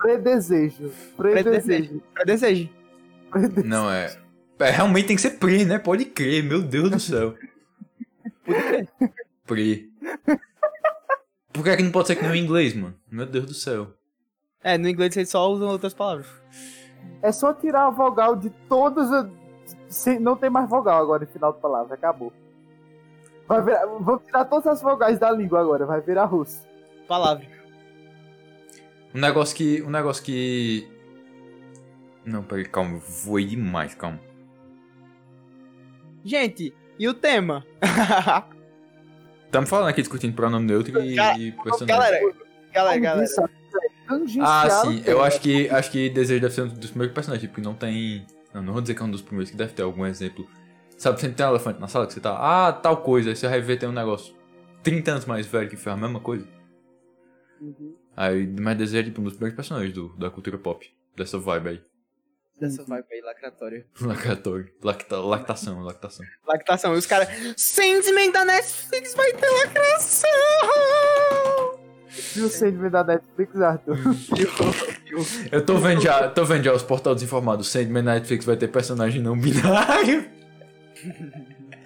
Predesejo. 0.00 0.90
Predesejo. 1.16 2.02
Predesejo. 2.14 2.68
Não, 3.64 3.90
é. 3.90 4.16
é, 4.58 4.70
Realmente 4.70 5.06
tem 5.08 5.16
que 5.16 5.22
ser 5.22 5.30
pre, 5.32 5.64
né? 5.64 5.78
Pode 5.78 6.04
crer, 6.04 6.42
meu 6.42 6.62
Deus 6.62 6.90
do 6.90 7.00
céu. 7.00 7.34
Pre. 9.46 9.90
Por 11.52 11.62
que, 11.64 11.70
é 11.70 11.76
que 11.76 11.82
não 11.82 11.90
pode 11.90 12.08
ser 12.08 12.16
que 12.16 12.22
nem 12.22 12.32
o 12.32 12.36
inglês, 12.36 12.74
mano? 12.74 12.94
Meu 13.10 13.26
Deus 13.26 13.46
do 13.46 13.54
céu. 13.54 13.88
É, 14.62 14.76
no 14.76 14.88
inglês 14.88 15.16
eles 15.16 15.30
só 15.30 15.48
usam 15.50 15.68
outras 15.68 15.94
palavras. 15.94 16.26
É 17.22 17.30
só 17.32 17.52
tirar 17.54 17.86
a 17.86 17.90
vogal 17.90 18.36
de 18.36 18.50
todas 18.68 19.10
as. 19.12 19.26
sem- 19.88 20.18
Não 20.20 20.36
tem 20.36 20.50
mais 20.50 20.68
vogal 20.68 21.00
agora 21.02 21.24
no 21.24 21.30
final 21.30 21.52
da 21.52 21.58
palavra, 21.58 21.94
acabou. 21.94 22.32
Vai 23.48 23.62
virar... 23.62 23.86
Vamos 23.86 24.24
tirar 24.24 24.44
todas 24.46 24.66
as 24.66 24.82
vogais 24.82 25.18
da 25.18 25.30
língua 25.30 25.60
agora, 25.60 25.86
vai 25.86 26.00
virar 26.00 26.24
russo. 26.24 26.66
Palavra. 27.06 27.46
Um 29.16 29.20
negócio 29.20 29.56
que. 29.56 29.80
Um 29.80 29.88
negócio 29.88 30.22
que. 30.22 30.86
Não, 32.22 32.42
peraí, 32.42 32.66
calma, 32.66 32.96
eu 32.96 33.00
voei 33.00 33.46
demais, 33.46 33.94
calma. 33.94 34.20
Gente, 36.22 36.74
e 36.98 37.08
o 37.08 37.14
tema? 37.14 37.64
Estamos 39.46 39.70
falando 39.70 39.88
aqui 39.88 40.02
discutindo 40.02 40.34
pronome 40.34 40.66
neutro 40.66 41.00
e, 41.02 41.16
Cara, 41.16 41.38
e 41.38 41.50
personagem. 41.52 41.86
galera, 41.86 42.34
galera, 42.74 42.98
galera. 42.98 43.28
Ah, 44.42 44.68
sim. 44.82 45.02
Eu 45.06 45.22
acho 45.22 45.40
que 45.40 45.70
acho 45.70 45.90
que 45.90 46.10
Desejo 46.10 46.42
deve 46.42 46.52
ser 46.52 46.62
um 46.62 46.68
dos 46.68 46.90
primeiros 46.90 47.14
personagens, 47.14 47.48
porque 47.50 47.62
não 47.62 47.74
tem. 47.74 48.26
Não, 48.52 48.62
não 48.62 48.72
vou 48.74 48.82
dizer 48.82 48.94
que 48.94 49.00
é 49.00 49.04
um 49.06 49.10
dos 49.10 49.22
primeiros, 49.22 49.50
que 49.50 49.56
deve 49.56 49.72
ter 49.72 49.82
algum 49.82 50.04
exemplo. 50.04 50.46
Sabe, 50.98 51.18
sempre 51.22 51.36
tem 51.36 51.46
um 51.46 51.50
elefante 51.50 51.80
na 51.80 51.88
sala 51.88 52.06
que 52.06 52.12
você 52.12 52.20
tá. 52.20 52.36
Ah, 52.38 52.70
tal 52.70 52.98
coisa. 52.98 53.30
Aí 53.30 53.36
você 53.36 53.48
vai 53.48 53.62
ver 53.62 53.78
tem 53.78 53.88
um 53.88 53.92
negócio 53.92 54.34
30 54.82 55.10
anos 55.10 55.24
mais 55.24 55.46
velho 55.46 55.70
que 55.70 55.76
fez 55.76 55.94
a 55.94 55.96
mesma 55.96 56.20
coisa. 56.20 56.46
Uhum. 57.62 57.94
Aí, 58.16 58.46
mas 58.46 58.78
Desejo 58.78 59.02
é 59.02 59.04
tipo 59.04 59.20
um 59.20 59.24
dos 59.24 59.34
primeiros 59.34 59.54
personagens 59.56 59.92
do, 59.92 60.08
da 60.16 60.30
cultura 60.30 60.56
pop. 60.56 60.90
Dessa 61.14 61.38
vibe 61.38 61.68
aí. 61.68 61.82
Dessa 62.58 62.82
vibe 62.84 63.04
aí 63.12 63.20
lacratória. 63.20 63.86
Lacratório. 64.00 64.72
Lacta, 64.82 65.18
lactação, 65.18 65.80
lactação. 65.82 66.24
Lactação. 66.46 66.94
E 66.94 66.98
os 66.98 67.06
caras. 67.06 67.28
Sandman 67.56 68.32
da 68.32 68.44
Netflix 68.46 69.14
vai 69.14 69.32
ter 69.34 69.48
lacração! 69.48 70.30
E 72.34 72.40
o 72.40 72.48
Sandman 72.48 72.90
da 72.90 73.04
Netflix, 73.04 73.60
Arthur? 73.60 73.98
Eu 75.52 75.64
tô 75.64 75.76
vendo 75.76 76.00
já, 76.00 76.28
tô 76.30 76.44
vendo 76.46 76.64
já 76.64 76.72
os 76.72 76.82
portais 76.82 77.22
informados. 77.22 77.68
Sandman 77.68 78.02
na 78.02 78.14
Netflix 78.14 78.46
vai 78.46 78.56
ter 78.56 78.68
personagem 78.68 79.20
não 79.20 79.38
binário. 79.38 80.24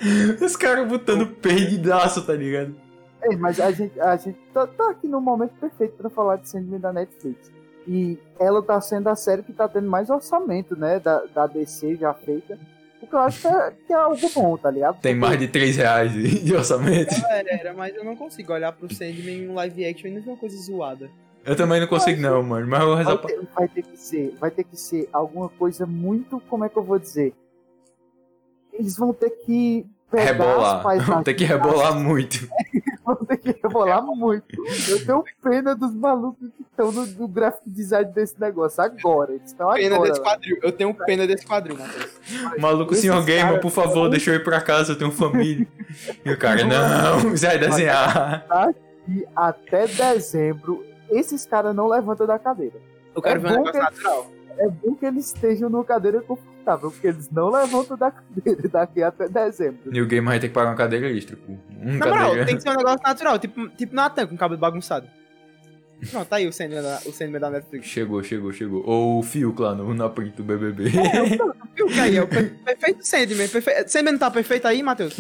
Os 0.41 0.57
caras 0.57 0.89
botando 0.89 1.27
perdidaço, 1.27 2.23
tá 2.25 2.33
ligado? 2.33 2.75
Ei, 3.23 3.37
mas 3.37 3.61
a 3.61 3.71
gente, 3.71 4.01
a 4.01 4.17
gente 4.17 4.39
tá, 4.53 4.67
tá 4.67 4.91
aqui 4.91 5.07
no 5.07 5.21
momento 5.21 5.53
perfeito 5.61 5.95
pra 5.95 6.11
falar 6.11 6.37
de 6.37 6.49
Sandman 6.49 6.81
da 6.81 6.93
Netflix. 6.93 7.51
E 7.87 8.19
ela 8.39 8.63
tá 8.63 8.81
sendo 8.81 9.09
a 9.09 9.17
série 9.17 9.43
que 9.43 9.53
tá 9.53 9.69
tendo 9.69 9.89
mais 9.89 10.11
orçamento, 10.11 10.77
né? 10.77 11.01
Da, 11.01 11.25
da 11.35 11.47
DC 11.47 11.97
já 11.97 12.15
feita. 12.15 12.59
O 13.03 13.07
que 13.07 13.15
eu 13.15 13.19
acho 13.19 13.41
que 13.41 13.47
é, 13.49 13.73
que 13.87 13.93
é 13.93 13.97
algo 13.97 14.31
bom, 14.35 14.57
tá 14.57 14.71
ligado? 14.71 15.01
Tem 15.01 15.15
mais 15.15 15.39
de 15.39 15.49
3 15.49 15.77
reais 15.77 16.13
de, 16.13 16.55
orçamento. 16.55 17.15
Era, 17.29 17.53
era, 17.53 17.73
mas 17.73 17.95
eu 17.97 18.05
não 18.05 18.15
consigo 18.15 18.53
olhar 18.53 18.73
pro 18.73 18.93
Sandman 18.95 19.39
em 19.39 19.49
um 19.49 19.55
live 19.55 19.87
action 19.87 20.09
e 20.09 20.15
não 20.15 20.23
ver 20.23 20.31
uma 20.31 20.37
coisa 20.37 20.57
zoada. 20.59 21.11
Eu 21.45 21.57
também 21.57 21.81
não 21.81 21.87
consigo 21.87 22.21
não, 22.21 22.43
mano. 22.43 22.67
Mas 22.67 22.81
eu 22.81 22.87
vou 22.87 22.95
rezar 22.97 23.11
Vai 23.15 23.19
pra... 23.19 23.29
ter, 23.29 23.49
vai 23.55 23.69
ter 23.69 23.83
que 23.83 23.97
ser, 23.97 24.37
vai 24.39 24.51
ter 24.51 24.65
que 24.65 24.77
ser 24.77 25.09
alguma 25.13 25.49
coisa 25.49 25.87
muito, 25.87 26.41
como 26.49 26.65
é 26.65 26.69
que 26.69 26.77
eu 26.77 26.85
vou 26.85 26.99
dizer? 26.99 27.33
Eles 28.73 28.97
vão 28.97 29.13
ter 29.15 29.31
que 29.31 29.87
Rebolar. 30.13 30.83
paisagens, 30.83 31.25
Tem 31.25 31.35
que 31.35 31.45
rebolar 31.45 31.99
muito. 31.99 32.49
vão 33.05 33.17
ter 33.17 33.37
que 33.39 33.51
rebolar 33.63 34.03
muito. 34.05 34.45
Eu 34.89 35.05
tenho 35.05 35.25
pena 35.43 35.75
dos 35.75 35.95
malucos 35.95 36.49
que 36.57 36.63
estão 36.63 36.93
no, 36.93 37.07
no 37.07 37.29
graphic 37.29 37.69
design 37.69 38.13
desse 38.13 38.41
negócio 38.41 38.83
agora. 38.83 39.33
Eles 39.33 39.47
estão 39.47 39.73
Pena 39.73 39.95
agora. 39.97 40.11
desse 40.11 40.21
quadril. 40.23 40.59
Eu 40.63 40.73
tenho 40.73 40.95
pena 40.95 41.27
desse 41.27 41.47
quadril, 41.47 41.77
Matheus. 41.79 42.21
Maluco, 42.59 42.93
Esses 42.93 43.03
senhor 43.03 43.25
Gamer, 43.25 43.61
por 43.61 43.71
favor, 43.71 44.09
deixa 44.09 44.31
eu 44.31 44.35
ir 44.37 44.45
pra 44.45 44.61
casa, 44.61 44.93
eu 44.93 44.99
tenho 44.99 45.11
família. 45.13 45.67
E 46.25 46.31
o 46.31 46.39
cara, 46.39 46.63
não, 46.65 47.35
vai 47.37 47.59
desenhar. 47.59 48.47
E 49.09 49.27
até 49.35 49.87
dezembro, 49.89 50.85
esses 51.11 51.45
caras 51.45 51.75
não 51.75 51.89
levantam 51.89 52.27
da 52.27 52.39
cadeira. 52.39 52.77
Eu 53.15 53.21
quero 53.21 53.41
É 53.41 53.43
ver 53.43 53.49
um 53.49 53.65
negócio 53.65 53.73
que- 53.73 53.79
natural. 53.79 54.27
É 54.61 54.69
bom 54.69 54.95
que 54.95 55.07
eles 55.07 55.27
estejam 55.27 55.71
numa 55.71 55.83
cadeira 55.85 56.21
confortável, 56.21 56.91
porque 56.91 57.07
eles 57.07 57.31
não 57.31 57.49
levantam 57.51 57.97
da 57.97 58.11
cadeira 58.11 58.69
daqui 58.69 59.03
até 59.03 59.27
dezembro. 59.27 59.79
E 59.91 60.03
o 60.03 60.07
Gamer 60.07 60.29
vai 60.33 60.39
ter 60.41 60.49
que 60.49 60.55
pagar 60.55 60.71
uma 60.71 60.77
cadeira 60.77 61.11
extra, 61.11 61.35
pô. 61.37 61.53
Um 61.81 61.97
Na 61.97 62.07
moral, 62.07 62.19
cadeira. 62.27 62.47
tem 62.47 62.57
que 62.57 62.63
ser 62.63 62.69
um 62.69 62.77
negócio 62.77 63.01
natural, 63.03 63.39
tipo, 63.39 63.69
tipo 63.71 63.95
Natan 63.95 64.27
com 64.27 64.35
o 64.35 64.39
cabelo 64.39 64.61
bagunçado. 64.61 65.09
Não, 66.13 66.25
tá 66.25 66.37
aí 66.37 66.47
o 66.47 66.53
Sandman 66.53 66.83
da, 66.83 66.99
o 67.07 67.13
Sandman 67.13 67.41
da 67.41 67.51
Netflix. 67.51 67.87
Chegou, 67.87 68.23
chegou, 68.23 68.53
chegou. 68.53 68.83
Ou 68.87 69.19
o 69.19 69.23
Fiuk 69.23 69.61
lá 69.61 69.75
no, 69.75 69.93
na 69.95 70.09
print 70.09 70.35
do 70.37 70.43
BBB. 70.45 70.85
Viu 71.77 71.87
que 71.89 72.01
aí 72.01 72.17
é 72.17 72.23
o 72.23 72.27
per- 72.29 72.55
perfeito 72.65 73.07
Sandman. 73.07 73.49
Perfe... 73.49 73.89
Sandman 73.89 74.13
não 74.13 74.19
tá 74.19 74.31
perfeito 74.31 74.67
aí, 74.67 74.83
Matheus? 74.83 75.15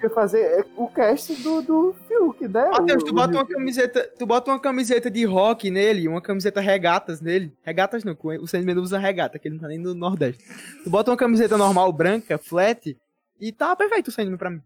Quer 0.00 0.10
fazer 0.14 0.40
é, 0.40 0.64
o 0.76 0.86
cast 0.88 1.34
do, 1.42 1.62
do 1.62 1.94
Fiuk, 2.08 2.48
né? 2.48 2.68
Matheus, 2.70 3.02
O- 3.02 3.06
tu 3.06 3.10
o- 3.12 3.14
bota 3.14 3.32
uma 3.34 3.46
camiseta, 3.46 4.10
tu 4.18 4.26
bota 4.26 4.50
uma 4.50 4.58
camiseta 4.60 5.10
de 5.10 5.24
rock 5.24 5.70
nele, 5.70 6.08
uma 6.08 6.20
camiseta 6.20 6.60
regatas 6.60 7.20
nele. 7.20 7.52
Regatas 7.62 8.02
não, 8.04 8.16
o 8.40 8.46
Sandman 8.46 8.74
não 8.74 8.82
usa 8.82 8.98
regata, 8.98 9.38
que 9.38 9.48
ele 9.48 9.54
não 9.56 9.62
tá 9.62 9.68
nem 9.68 9.78
no 9.78 9.94
Nordeste. 9.94 10.42
Tu 10.82 10.90
bota 10.90 11.10
uma 11.10 11.16
camiseta 11.16 11.56
normal, 11.58 11.92
branca, 11.92 12.38
flat, 12.38 12.96
e 13.40 13.52
tá 13.52 13.74
perfeito 13.76 14.08
o 14.08 14.10
Sandman 14.12 14.36
pra 14.38 14.50
mim. 14.50 14.60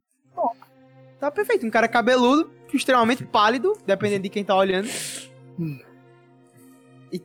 Tá 1.20 1.32
perfeito, 1.32 1.66
um 1.66 1.70
cara 1.70 1.88
cabeludo, 1.88 2.48
extremamente 2.72 3.24
pálido, 3.24 3.76
dependendo 3.84 4.22
de 4.22 4.28
quem 4.28 4.44
tá 4.44 4.54
olhando. 4.56 4.88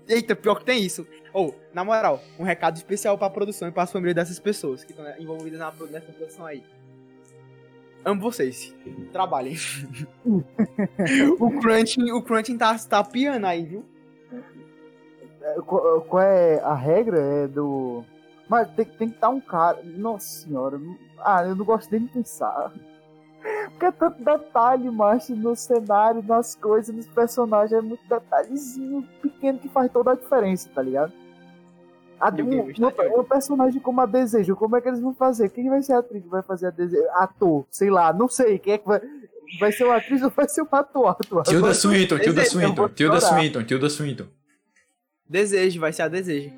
Eita, 0.08 0.36
pior 0.36 0.56
que 0.56 0.66
tem 0.66 0.84
isso. 0.84 1.06
Ou, 1.34 1.56
na 1.74 1.84
moral, 1.84 2.22
um 2.40 2.44
recado 2.44 2.76
especial 2.78 3.18
pra 3.18 3.30
produção 3.30 3.68
e 3.68 3.72
para 3.72 3.84
as 3.84 3.92
famílias 3.92 4.16
dessas 4.16 4.40
pessoas 4.40 4.84
que 4.84 4.92
estão 4.92 5.06
envolvidas 5.20 5.60
na, 5.60 5.72
nessa 5.90 6.12
produção 6.12 6.46
aí. 6.46 6.64
Amo 8.06 8.22
vocês. 8.22 8.76
Trabalhem. 9.12 9.56
o 11.40 11.60
crunching, 11.60 12.12
o 12.12 12.22
crunching 12.22 12.58
tá, 12.58 12.78
tá 12.78 13.04
piando 13.04 13.46
aí, 13.46 13.66
viu? 13.66 13.86
é, 15.42 15.56
Qual, 15.62 16.02
qual 16.02 16.24
é 16.24 16.60
a 16.60 16.74
regra? 16.74 17.18
É 17.20 17.48
do. 17.48 18.04
Mas 18.48 18.70
tem, 18.76 18.86
tem 18.86 19.10
que 19.10 19.16
estar 19.16 19.30
um 19.30 19.40
cara. 19.40 19.82
Nossa 19.84 20.28
senhora. 20.28 20.80
Ah, 21.18 21.44
eu 21.46 21.56
não 21.56 21.66
gosto 21.66 21.90
nem 21.92 22.02
de 22.02 22.10
pensar. 22.10 22.74
Porque 23.72 23.86
é 23.86 23.92
tanto 23.92 24.24
detalhe, 24.24 24.90
macho, 24.90 25.36
no 25.36 25.56
cenário, 25.56 26.24
nas 26.24 26.56
coisas, 26.56 26.96
nos 26.96 27.08
personagens. 27.08 27.74
É 27.74 27.82
muito 27.82 28.08
detalhezinho 28.08 29.08
pequeno 29.22 29.60
que 29.60 29.68
faz 29.68 29.92
toda 29.92 30.12
a 30.12 30.16
diferença, 30.16 30.70
tá 30.74 30.82
ligado? 30.82 31.12
A, 32.20 32.30
E 32.30 32.42
um, 32.42 32.68
um, 32.68 33.20
um 33.20 33.24
personagem 33.24 33.82
como 33.82 34.00
a 34.00 34.06
Desejo, 34.06 34.56
como 34.56 34.78
é 34.78 34.82
que 34.82 34.88
eles 34.88 35.02
vão 35.02 35.14
fazer? 35.14 35.50
Quem 35.50 35.70
vai 35.70 35.82
ser 35.82 35.94
a 35.94 36.00
atriz 36.00 36.24
que 36.24 36.30
vai 36.30 36.42
fazer 36.42 36.68
a 36.68 36.70
Desejo? 36.70 37.04
Ator, 37.16 37.66
sei 37.70 37.90
lá, 37.90 38.14
não 38.14 38.30
sei. 38.30 38.58
Quem 38.60 38.74
é 38.74 38.78
que 38.78 38.88
vai. 38.88 39.02
Vai 39.60 39.72
ser 39.72 39.84
uma 39.84 39.98
atriz 39.98 40.24
ou 40.24 40.30
vai 40.30 40.48
ser 40.48 40.62
um 40.62 40.68
ator? 40.72 41.08
ator? 41.10 41.44
Tilda 41.44 41.74
Swinton, 41.74 42.18
Tilda 42.20 42.46
Swinton, 42.46 42.76
vou 42.76 42.90
Tilda. 42.90 43.20
Swinton, 43.20 43.64
Tilda 43.64 43.90
Swinton. 43.90 44.26
Desejo, 45.28 45.80
vai 45.80 45.92
ser 45.92 46.04
a 46.04 46.08
desejo. 46.08 46.52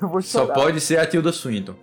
Eu 0.00 0.08
vou 0.08 0.20
Só 0.20 0.46
pode 0.46 0.80
ser 0.80 0.98
a 0.98 1.06
Tilda 1.06 1.32
Swinton. 1.32 1.74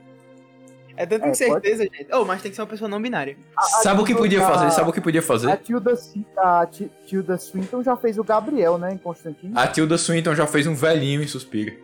É 0.98 1.06
tanto 1.06 1.26
É, 1.26 1.34
certeza, 1.34 1.84
gente. 1.84 2.08
Oh, 2.14 2.26
mas 2.26 2.42
tem 2.42 2.52
que 2.52 2.56
ser 2.56 2.62
uma 2.62 2.68
pessoa 2.68 2.90
não 2.90 3.02
binária. 3.02 3.38
Sabe 3.82 4.02
o 4.02 4.06
que 4.06 4.14
podia 4.14 4.42
fazer? 4.42 4.72
Sabe 4.72 4.90
o 4.90 4.94
que 4.94 5.02
podia 5.02 5.22
A 5.22 5.24
fazer? 5.24 5.58
Tilda, 5.58 5.96
Swi- 5.96 6.26
a 6.38 6.66
Ti- 6.66 6.92
Tilda 7.06 7.38
Swinton 7.38 7.82
já 7.82 7.96
fez 7.96 8.18
o 8.18 8.24
Gabriel, 8.24 8.78
né, 8.78 8.94
em 8.94 8.98
Constantine. 8.98 9.54
A 9.56 9.68
Tilda 9.68 9.98
Swinton 9.98 10.36
já 10.36 10.46
fez 10.46 10.68
um 10.68 10.76
velhinho 10.76 11.24
em 11.24 11.28
Suspira. 11.28 11.76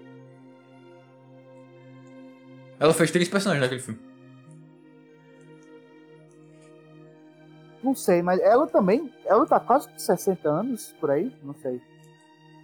Ela 2.80 2.94
fez 2.94 3.10
três 3.10 3.28
personagens 3.28 3.62
naquele 3.64 3.82
filme. 3.82 4.00
Não 7.82 7.96
sei, 7.96 8.22
mas 8.22 8.40
ela 8.42 8.68
também, 8.68 9.12
ela 9.26 9.46
tá 9.46 9.60
quase 9.60 9.88
com 9.88 9.98
60 9.98 10.50
anos, 10.50 10.94
por 11.00 11.10
aí, 11.12 11.32
não 11.44 11.54
sei. 11.62 11.80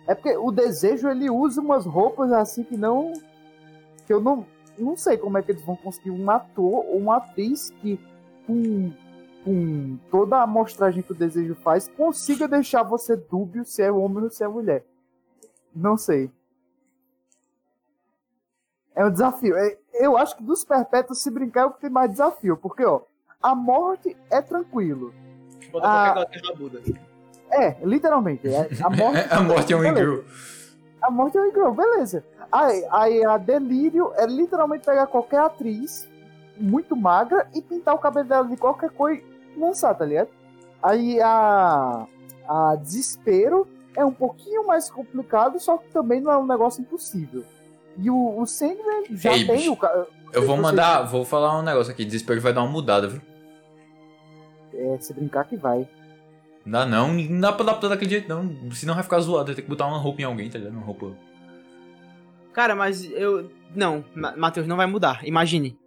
É 0.08 0.14
porque 0.14 0.36
o 0.36 0.52
Desejo, 0.52 1.08
ele 1.08 1.30
usa 1.30 1.62
umas 1.62 1.86
roupas 1.86 2.32
assim 2.32 2.64
que 2.64 2.76
não... 2.76 3.14
Que 4.06 4.12
eu 4.12 4.20
não, 4.20 4.46
não 4.78 4.96
sei 4.98 5.18
como 5.18 5.38
é 5.38 5.42
que 5.44 5.52
eles 5.52 5.64
vão 5.66 5.76
conseguir 5.76 6.12
um 6.12 6.30
ator 6.30 6.86
ou 6.86 6.98
uma 6.98 7.18
atriz 7.18 7.70
que, 7.82 8.00
com, 8.48 8.92
com 9.44 9.98
toda 10.10 10.38
a 10.38 10.44
amostragem 10.44 11.02
que 11.04 11.12
o 11.12 11.16
Desejo 11.16 11.56
faz, 11.56 11.88
consiga 11.90 12.48
deixar 12.48 12.84
você 12.84 13.16
dúbio 13.16 13.64
se 13.66 13.82
é 13.82 13.92
homem 13.92 14.24
ou 14.24 14.30
se 14.30 14.44
é 14.44 14.48
mulher. 14.48 14.84
Não 15.76 15.98
sei. 15.98 16.32
É 18.96 19.06
um 19.06 19.12
desafio. 19.12 19.56
É- 19.58 19.78
Eu 19.94 20.18
acho 20.18 20.36
que 20.38 20.44
dos 20.44 20.64
perpétuos, 20.66 21.22
se 21.22 21.30
brincar, 21.30 21.62
é 21.62 21.66
o 21.66 21.72
que 21.72 21.82
tem 21.82 21.90
mais 21.90 22.10
desafio. 22.12 22.58
Porque, 22.58 22.84
ó, 22.84 23.02
a 23.42 23.54
morte 23.56 24.16
é 24.30 24.42
tranquilo. 24.42 25.14
Bota 25.72 25.88
Ah. 25.88 26.14
qualquer 26.14 26.42
coisa 26.42 26.54
rabuda. 26.54 26.82
É, 27.52 27.78
literalmente. 27.86 28.48
é- 28.48 28.70
A 28.84 28.90
morte, 28.90 29.28
A 29.34 29.42
morte 29.42 29.74
é 29.74 29.76
um 29.76 29.82
beleza. 29.82 30.00
ingrew. 30.02 30.26
A 31.04 31.12
morte 31.12 31.38
é 31.38 31.42
um 31.42 31.48
igual, 31.48 31.74
beleza. 31.74 32.24
Aí, 32.50 32.86
aí 32.90 33.26
a 33.26 33.38
Delírio 33.38 34.14
é 34.16 34.26
literalmente 34.26 34.86
pegar 34.86 35.06
qualquer 35.08 35.40
atriz 35.40 36.08
muito 36.58 36.96
magra 36.96 37.48
e 37.54 37.62
pintar 37.62 37.94
o 37.94 38.00
cabelo 38.00 38.28
dela 38.28 38.48
de 38.48 38.56
qualquer 38.56 38.90
cor 38.92 39.12
e 39.12 39.24
lançar, 39.58 39.94
tá 39.96 40.06
ligado? 40.06 40.30
Aí 40.82 41.20
a, 41.22 42.08
a 42.48 42.76
Desespero 42.76 43.68
é 43.96 44.06
um 44.06 44.14
pouquinho 44.14 44.66
mais 44.66 44.90
complicado, 44.90 45.60
só 45.60 45.78
que 45.78 45.90
também 45.90 46.22
não 46.22 46.32
é 46.32 46.38
um 46.38 46.48
negócio 46.48 46.82
impossível. 46.82 47.44
E 47.98 48.10
o, 48.10 48.40
o 48.40 48.46
Sandman 48.46 49.04
já 49.12 49.34
Ei, 49.34 49.46
tem 49.46 49.58
bicho. 49.58 49.74
o. 49.74 50.08
Eu 50.32 50.48
vou 50.48 50.58
mandar, 50.58 51.04
vou 51.04 51.26
falar 51.26 51.60
um 51.60 51.62
negócio 51.62 51.92
aqui. 51.92 52.06
Desespero 52.06 52.40
vai 52.42 52.54
dar 52.54 52.64
uma 52.64 52.72
mudada, 52.72 53.08
viu? 53.08 53.22
É, 54.74 54.98
se 55.00 55.14
brincar 55.14 55.44
que 55.46 55.58
vai. 55.58 55.88
Não 56.66 56.72
dá 56.72 56.86
não, 56.86 57.14
não 57.14 57.40
dá 57.42 57.52
pra 57.52 57.64
adaptar 57.64 57.90
daquele 57.90 58.12
jeito 58.12 58.30
não. 58.30 58.72
Senão 58.72 58.94
vai 58.94 59.04
ficar 59.04 59.20
zoado, 59.20 59.48
vai 59.48 59.56
ter 59.56 59.62
que 59.62 59.70
botar 59.70 59.86
uma 59.88 59.98
roupa 59.98 60.22
em 60.22 60.26
alguém, 60.26 60.50
tá 60.50 60.58
ligado? 60.58 60.74
Uma 60.74 60.86
roupa. 60.86 61.12
Cara, 62.54 62.76
mas 62.76 63.04
eu. 63.12 63.52
Não, 63.76 64.06
Ma- 64.16 64.36
Matheus, 64.38 64.68
não 64.68 64.78
vai 64.78 64.86
mudar. 64.86 65.28
Imagine. 65.28 65.78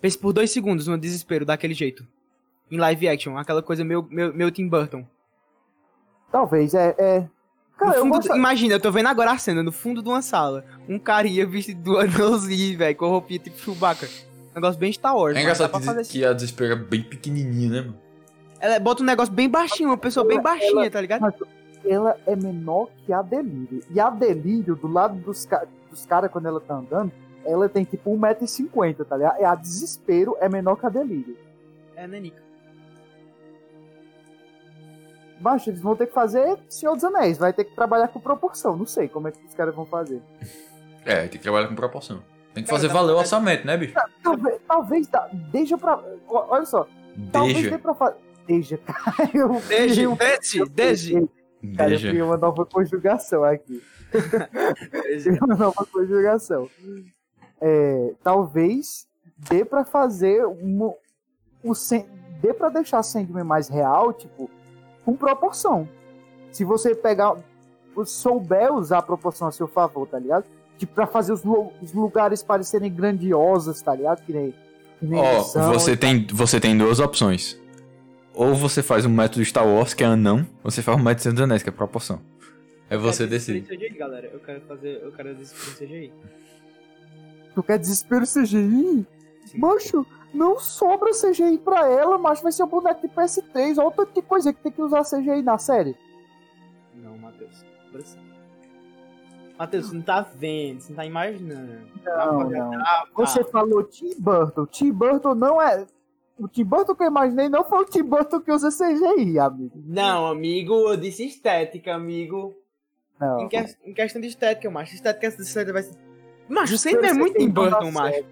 Pense 0.00 0.18
por 0.18 0.32
dois 0.32 0.50
segundos 0.50 0.86
no 0.86 0.98
desespero 0.98 1.44
daquele 1.44 1.74
jeito. 1.74 2.06
Em 2.70 2.76
live 2.76 3.08
action, 3.08 3.36
aquela 3.36 3.62
coisa 3.62 3.84
meu, 3.84 4.06
meu, 4.10 4.32
meu 4.34 4.50
Tim 4.50 4.68
Burton. 4.68 5.06
Talvez, 6.30 6.74
é. 6.74 6.94
é... 6.98 7.28
Cara, 7.76 7.96
eu 7.96 8.08
gosto. 8.08 8.34
Imagina, 8.34 8.74
eu 8.74 8.80
tô 8.80 8.90
vendo 8.90 9.08
agora 9.08 9.32
a 9.32 9.38
cena, 9.38 9.62
no 9.62 9.72
fundo 9.72 10.02
de 10.02 10.08
uma 10.08 10.22
sala. 10.22 10.64
Um 10.88 10.98
carinha 10.98 11.46
vestido 11.46 11.82
do 11.82 11.98
anãozinho, 11.98 12.78
velho, 12.78 12.96
com 12.96 13.08
roupinha 13.08 13.40
tipo 13.40 13.58
Chewbacca. 13.58 14.08
Negócio 14.54 14.78
bem 14.78 14.92
Star 14.92 15.16
Wars. 15.16 15.36
É 15.36 15.40
engraçado 15.40 15.70
dá 15.72 15.80
pra 15.80 15.94
que, 15.94 16.00
assim. 16.00 16.12
que 16.12 16.24
a 16.24 16.32
desespero 16.32 16.72
é 16.74 16.76
bem 16.76 17.02
pequenininha, 17.02 17.70
né, 17.70 17.80
mano? 17.80 17.98
Ela 18.62 18.78
bota 18.78 19.02
um 19.02 19.06
negócio 19.06 19.34
bem 19.34 19.48
baixinho, 19.50 19.88
uma 19.88 19.96
pessoa 19.98 20.24
bem 20.24 20.36
Ela- 20.38 20.44
baixinha, 20.44 20.88
tá 20.88 21.00
ligado? 21.00 21.34
Ela 21.84 22.16
é 22.28 22.36
menor 22.36 22.88
que 23.04 23.12
a 23.12 23.20
Delírio. 23.20 23.82
E 23.90 23.98
a 23.98 24.08
Delírio, 24.08 24.76
do 24.76 24.86
lado 24.86 25.16
dos, 25.16 25.44
ca... 25.44 25.66
dos 25.90 26.06
caras, 26.06 26.30
quando 26.30 26.46
ela 26.46 26.60
tá 26.60 26.76
andando, 26.76 27.10
ela 27.44 27.68
tem 27.68 27.82
tipo 27.82 28.16
1,50m, 28.16 29.04
tá 29.04 29.16
ligado? 29.16 29.40
E 29.40 29.44
a 29.44 29.52
Desespero 29.56 30.36
é 30.40 30.48
menor 30.48 30.76
que 30.76 30.86
a 30.86 30.88
Delírio. 30.88 31.36
É, 31.96 32.06
Nanica. 32.06 32.40
Mas 35.40 35.66
eles 35.66 35.80
vão 35.80 35.96
ter 35.96 36.06
que 36.06 36.12
fazer 36.14 36.56
Senhor 36.68 36.94
dos 36.94 37.02
Anéis, 37.02 37.36
vai 37.36 37.52
ter 37.52 37.64
que 37.64 37.74
trabalhar 37.74 38.06
com 38.06 38.20
proporção. 38.20 38.76
Não 38.76 38.86
sei 38.86 39.08
como 39.08 39.26
é 39.26 39.32
que 39.32 39.44
os 39.44 39.54
caras 39.54 39.74
vão 39.74 39.84
fazer. 39.86 40.22
É, 41.04 41.22
tem 41.22 41.30
que 41.30 41.38
trabalhar 41.40 41.66
com 41.66 41.74
proporção. 41.74 42.22
Tem 42.54 42.62
que 42.62 42.68
Cara, 42.70 42.78
fazer 42.80 42.86
dá 42.86 42.94
valer 42.94 43.12
o 43.12 43.16
orçamento, 43.18 43.66
né, 43.66 43.76
bicho? 43.76 43.92
Talvez, 44.22 44.60
talvez 44.68 45.08
dá, 45.08 45.28
deixa 45.50 45.76
pra. 45.76 46.00
Olha 46.28 46.64
só, 46.64 46.86
talvez 47.32 47.56
dê 47.56 47.62
Deixa. 47.62 47.78
pra 47.80 47.92
fazer. 47.92 48.16
Deixa, 48.46 48.76
cara. 48.78 49.30
Eu 49.32 49.50
um- 49.52 49.60
desde, 49.60 50.64
desde. 50.70 51.28
Cara, 51.76 51.92
eu 51.94 51.98
criei 51.98 52.22
uma 52.22 52.36
nova 52.36 52.66
conjugação 52.66 53.44
aqui. 53.44 53.82
Criei 54.90 55.38
uma 55.40 55.54
nova 55.54 55.86
conjugação. 55.86 56.68
É, 57.60 58.12
talvez 58.22 59.06
dê 59.48 59.64
pra 59.64 59.84
fazer 59.84 60.44
um, 60.46 60.92
o 61.62 61.72
dê 62.40 62.52
pra 62.52 62.68
deixar 62.68 63.02
Sandman 63.04 63.44
mais 63.44 63.68
real, 63.68 64.12
tipo, 64.12 64.50
com 65.04 65.14
proporção. 65.14 65.88
Se 66.50 66.64
você 66.64 66.94
pegar, 66.94 67.36
souber 68.04 68.72
usar 68.74 68.98
a 68.98 69.02
proporção 69.02 69.46
a 69.46 69.52
seu 69.52 69.68
favor, 69.68 70.06
tá 70.08 70.18
ligado? 70.18 70.44
Tipo, 70.76 70.94
pra 70.94 71.06
fazer 71.06 71.32
os, 71.32 71.42
os 71.80 71.92
lugares 71.92 72.42
parecerem 72.42 72.92
grandiosos, 72.92 73.80
tá 73.80 73.94
ligado? 73.94 74.24
Que 74.24 74.32
nem, 74.32 74.50
que 74.98 75.06
nem 75.06 75.20
Ó, 75.20 75.42
são, 75.42 75.72
você 75.72 75.96
tem, 75.96 76.26
você 76.32 76.58
tem 76.58 76.76
duas 76.76 76.98
opções. 76.98 77.61
Ou 78.34 78.54
você 78.54 78.82
faz 78.82 79.04
um 79.04 79.10
método 79.10 79.44
Star 79.44 79.66
Wars, 79.66 79.92
que 79.94 80.02
é 80.02 80.06
anão, 80.06 80.46
ou 80.64 80.70
você 80.70 80.82
faz 80.82 80.98
um 80.98 81.02
método 81.02 81.22
Senhor 81.22 81.34
dos 81.34 81.42
Anéis, 81.42 81.62
que 81.62 81.68
é 81.68 81.72
proporção. 81.72 82.20
Aí 82.90 82.96
você 82.98 83.24
Eu 83.24 83.28
quero 83.28 83.30
decide. 83.30 83.60
desespero 83.60 83.84
em 83.84 83.88
CGI, 83.88 83.98
galera. 83.98 84.30
Eu 84.32 84.40
quero 84.40 84.60
fazer. 84.62 85.00
Eu 85.02 85.12
quero 85.12 85.34
desespero 85.34 85.76
CGI. 85.86 86.12
Tu 87.54 87.62
quer 87.62 87.78
desespero 87.78 88.24
CGI? 88.26 89.06
Macho, 89.54 90.06
não 90.32 90.58
sobra 90.58 91.10
CGI 91.12 91.58
pra 91.58 91.86
ela, 91.88 92.16
macho. 92.16 92.42
Vai 92.42 92.52
ser 92.52 92.62
um 92.64 92.68
boneco 92.68 93.00
de 93.06 93.08
PS3. 93.14 93.76
Olha 93.78 93.88
o 93.88 93.90
tanto 93.90 94.14
de 94.14 94.22
coisa 94.22 94.52
que 94.52 94.62
tem 94.62 94.72
que 94.72 94.80
usar 94.80 95.02
CGI 95.04 95.42
na 95.42 95.58
série. 95.58 95.94
Não, 96.94 97.16
Matheus. 97.18 97.64
Matheus, 99.58 99.86
você 99.86 99.94
não 99.94 100.02
tá 100.02 100.22
vendo, 100.34 100.80
você 100.80 100.90
não 100.90 100.96
tá 100.96 101.04
imaginando. 101.06 101.78
Não, 102.04 102.50
não. 102.50 102.74
Ah, 102.80 103.04
Você 103.14 103.44
falou 103.44 103.84
Tim 103.84 104.14
Burton. 104.18 104.66
Tim 104.66 104.90
Burton 104.92 105.34
não 105.34 105.60
é. 105.60 105.86
O 106.38 106.48
Tim 106.48 106.64
Burton 106.64 106.94
que 106.94 107.02
eu 107.02 107.08
imaginei 107.08 107.48
não 107.48 107.62
foi 107.64 107.80
o 107.82 107.84
Tim 107.84 108.02
Burton 108.02 108.40
que 108.40 108.50
usa 108.50 108.70
CGI, 108.70 109.38
amigo. 109.38 109.72
Não, 109.86 110.26
amigo, 110.26 110.74
eu 110.90 110.96
disse 110.96 111.24
estética, 111.26 111.94
amigo. 111.94 112.54
Não. 113.20 113.40
Em, 113.42 113.48
que- 113.48 113.76
em 113.86 113.92
questão 113.94 114.20
de 114.20 114.28
estética, 114.28 114.68
macho. 114.70 114.94
Estética 114.94 115.26
estética 115.28 115.72
vai 115.72 115.82
ser. 115.82 115.94
Macho, 116.48 116.74
o 116.74 116.78
Sandman 116.78 117.10
é 117.10 117.14
muito 117.14 117.38
Tim 117.38 117.48
Burton, 117.48 117.90
macho. 117.92 118.24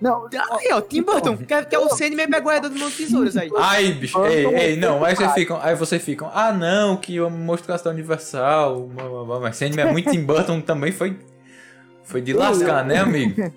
Não, 0.00 0.28
Aí, 0.52 0.68
ó, 0.72 0.80
Tim 0.80 1.02
Burton, 1.02 1.36
que 1.38 1.52
é, 1.52 1.64
que 1.64 1.74
é 1.74 1.78
o 1.78 1.88
Sandman 1.88 2.26
Edda 2.26 2.68
do 2.68 2.78
Monte 2.78 2.98
Tesouras 2.98 3.36
aí. 3.36 3.50
Ai, 3.56 3.92
bicho, 3.92 4.24
ei, 4.26 4.46
ei, 4.46 4.76
não, 4.76 5.02
aí 5.04 5.16
vocês 5.16 5.32
ficam, 5.32 5.58
aí 5.60 5.74
vocês 5.74 6.02
ficam, 6.04 6.30
ah 6.32 6.52
não, 6.52 6.96
que 6.96 7.18
a 7.18 7.28
mostração 7.28 7.90
universal, 7.90 8.82
blá, 8.86 9.08
blá, 9.08 9.24
blá, 9.24 9.40
mas 9.40 9.56
Sandman 9.56 9.86
é 9.88 9.92
muito 9.92 10.08
Tim 10.12 10.22
Burton 10.24 10.60
também 10.60 10.92
foi, 10.92 11.18
foi 12.04 12.20
de 12.20 12.32
lascar, 12.32 12.84
né, 12.84 12.98
amigo? 12.98 13.52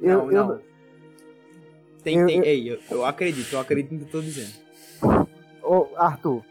eu, 0.00 0.18
não, 0.18 0.32
eu, 0.32 0.46
não. 0.46 0.67
Tem, 2.08 2.18
eu- 2.18 2.26
tem, 2.26 2.36
eu- 2.38 2.44
ei, 2.44 2.72
eu, 2.72 2.78
eu 2.90 3.04
acredito, 3.04 3.52
eu 3.52 3.60
acredito 3.60 3.92
no 3.92 3.98
que 4.00 4.04
eu 4.06 4.10
tô 4.10 4.20
dizendo. 4.20 4.52
Ô, 5.62 5.86
Arthur, 5.96 6.42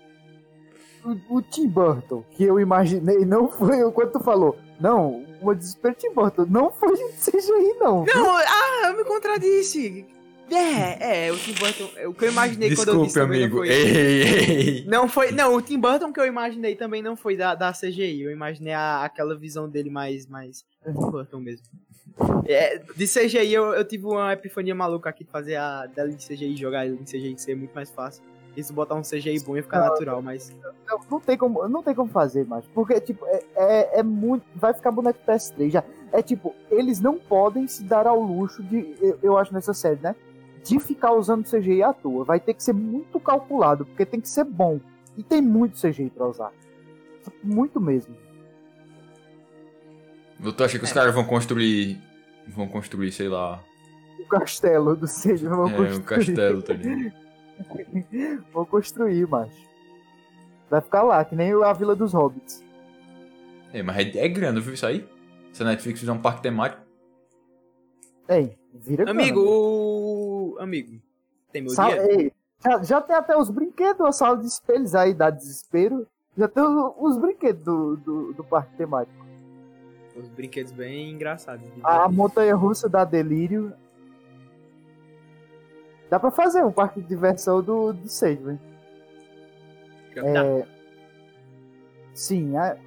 o, 1.04 1.38
o 1.38 1.41
Tim 1.41 1.67
Burton 1.67 2.24
que 2.32 2.43
eu 2.43 2.60
imaginei 2.60 3.26
não 3.26 3.50
foi 3.50 3.84
o 3.84 3.91
quando 3.91 4.12
tu 4.13 4.20
falou. 4.20 4.58
Não, 4.80 5.26
o 5.41 5.54
desespero 5.56 5.96
Tim 5.96 6.12
Burton 6.13 6.46
não 6.50 6.72
foi 6.72 6.93
CGI, 6.96 7.74
não. 7.80 8.06
Não, 8.06 8.38
ah, 8.38 8.82
eu 8.89 8.98
me 8.98 9.04
contradisse. 9.04 10.06
É, 10.50 11.26
é, 11.28 11.32
o 11.32 11.38
Tim 11.38 11.54
Burton, 11.54 11.89
o 12.08 12.13
que 12.13 12.24
eu 12.26 12.32
imaginei 12.32 12.74
quando 12.74 12.88
eu 12.89 13.04
Desculpe, 13.04 13.08
disse 13.08 13.20
também 13.20 13.43
amigo, 13.43 13.58
não 13.58 13.65
foi... 13.65 13.70
ei, 13.70 14.22
ei, 14.24 14.86
Não 14.86 15.10
foi, 15.10 15.32
não, 15.34 15.56
o 15.56 15.62
Tim 15.62 15.78
Burton 15.78 16.13
que 16.13 16.20
eu 16.22 16.26
imaginei 16.26 16.74
também 16.76 17.02
não 17.02 17.17
foi 17.17 17.36
da, 17.36 17.54
da 17.54 17.74
CGI, 17.74 18.22
eu 18.22 18.32
imaginei 18.32 18.72
a- 18.72 19.04
aquela 19.04 19.36
visão 19.38 19.67
dele 19.67 19.89
mais, 19.89 20.26
mais 20.26 20.63
Tim 20.86 20.93
Burton 20.93 21.39
mesmo. 21.41 21.65
É, 22.47 22.80
de 22.95 23.06
CGI 23.06 23.53
eu, 23.53 23.73
eu 23.73 23.86
tive 23.86 24.06
uma 24.06 24.34
epifania 24.34 24.73
maluca 24.73 25.10
aqui 25.10 25.23
de 25.23 25.30
fazer 25.30 25.56
a 25.56 25.86
dela 25.86 26.10
de 26.10 26.25
CGI, 26.25 26.56
jogar 26.56 26.86
ele 26.86 26.95
em 26.99 27.03
CGI 27.03 27.38
ser 27.38 27.56
muito 27.56 27.73
mais 27.73 27.89
fácil. 27.91 28.23
Isso 28.56 28.73
botar 28.73 28.95
um 28.95 29.03
CGI 29.03 29.39
bom 29.41 29.56
ia 29.56 29.62
ficar 29.62 29.82
natural, 29.82 30.19
mas... 30.19 30.56
Não, 30.88 30.99
não 31.12 31.19
tem 31.19 31.38
como, 31.38 31.67
não 31.67 31.84
tem 31.84 31.93
como 31.93 32.10
fazer 32.10 32.43
mais. 32.47 32.65
Porque, 32.73 32.99
tipo, 32.99 33.23
é, 33.27 33.43
é, 33.56 33.99
é 33.99 34.03
muito. 34.03 34.43
Vai 34.56 34.73
ficar 34.73 34.89
boneco 34.89 35.19
PS3 35.27 35.69
já. 35.69 35.84
É 36.12 36.23
tipo, 36.23 36.56
eles 36.71 36.99
não 36.99 37.19
podem 37.19 37.67
se 37.67 37.84
dar 37.84 38.08
ao 38.08 38.19
luxo 38.19 38.63
de. 38.63 38.95
Eu, 38.99 39.19
eu 39.21 39.38
acho 39.38 39.53
nessa 39.53 39.75
série, 39.75 39.99
né? 40.01 40.15
De 40.63 40.80
ficar 40.80 41.13
usando 41.13 41.47
CGI 41.47 41.84
à 41.84 41.93
toa. 41.93 42.23
Vai 42.23 42.39
ter 42.39 42.56
que 42.56 42.63
ser 42.63 42.73
muito 42.73 43.19
calculado, 43.19 43.86
porque 43.86 44.06
tem 44.08 44.19
que 44.19 44.27
ser 44.27 44.43
bom. 44.43 44.80
E 45.15 45.21
tem 45.21 45.39
muito 45.39 45.80
CGI 45.80 46.10
pra 46.10 46.27
usar. 46.27 46.51
Muito 47.43 47.80
mesmo. 47.80 48.15
Tu 50.56 50.63
acha 50.63 50.80
que 50.80 50.86
os 50.86 50.93
caras 50.93 51.13
vão 51.13 51.25
construir, 51.25 51.99
vão 52.47 52.67
construir, 52.67 53.12
sei 53.12 53.27
lá, 53.29 53.63
O 54.19 54.25
castelo 54.27 54.95
do 54.95 55.05
CGI. 55.07 55.47
Vão 55.47 55.67
é, 55.67 55.75
construir. 55.75 55.95
um 55.95 56.01
castelo, 56.01 56.62
tá 56.63 56.73
ligado? 56.73 57.13
Vão 58.53 58.65
construir, 58.65 59.27
macho. 59.27 59.67
Vai 60.69 60.79
ficar 60.81 61.01
lá, 61.01 61.23
que 61.25 61.36
nem 61.36 61.51
a 61.53 61.73
Vila 61.73 61.95
dos 61.95 62.13
Hobbits. 62.13 62.63
É, 63.73 63.81
mas 63.81 63.97
é, 64.15 64.19
é 64.25 64.27
grande, 64.27 64.62
viu 64.62 64.73
isso 64.75 64.86
aí? 64.86 65.07
Se 65.53 65.63
a 65.63 65.65
Netflix 65.65 65.99
fizer 65.99 66.12
um 66.12 66.21
parque 66.21 66.41
temático, 66.43 66.83
Ei, 68.29 68.57
vira 68.73 69.10
Amigo, 69.10 69.41
grana. 69.41 69.55
o... 69.55 70.57
Amigo, 70.60 71.01
tem 71.51 71.62
meu 71.62 71.71
Sa- 71.71 71.89
ei, 71.97 72.31
já, 72.63 72.83
já 72.83 73.01
tem 73.01 73.15
até 73.15 73.38
os 73.38 73.49
brinquedos, 73.49 74.01
a 74.05 74.12
sala 74.12 74.38
de 74.38 74.45
espelhos 74.47 74.93
aí 74.93 75.13
dá 75.13 75.29
desespero. 75.29 76.05
Já 76.38 76.47
tem 76.47 76.62
os, 76.62 76.93
os 76.97 77.17
brinquedos 77.17 77.63
do, 77.63 77.95
do, 77.97 78.33
do 78.33 78.43
parque 78.43 78.75
temático. 78.75 79.15
Os 80.17 80.27
brinquedos 80.30 80.71
bem 80.71 81.12
engraçados. 81.12 81.67
A 81.84 82.10
montanha 82.10 82.56
russa 82.56 82.89
dá 82.89 83.06
delírio. 83.06 83.71
Dá 86.10 86.19
pra 86.19 86.32
fazer 86.32 86.63
um 86.63 86.71
parque 86.71 87.01
de 87.01 87.08
diversão 87.08 87.62
do, 87.62 87.93
do 87.93 88.10
Sandman. 88.10 88.60
Tá. 90.15 90.21
É, 90.25 90.67
sim, 92.13 92.56
a, 92.58 92.77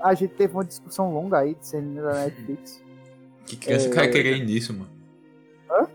a 0.00 0.14
gente 0.14 0.34
teve 0.34 0.54
uma 0.54 0.64
discussão 0.64 1.12
longa 1.12 1.38
aí 1.38 1.54
de 1.54 1.66
Sandman 1.66 2.02
da 2.02 2.24
Netflix. 2.24 2.82
que 3.46 3.56
criança 3.56 3.86
É, 3.86 3.90
que 3.90 3.96
vai 3.96 4.10
querer 4.10 4.36
ir 4.38 4.44
nisso, 4.44 4.72
mano? 4.72 4.90
Hã? 5.70 5.86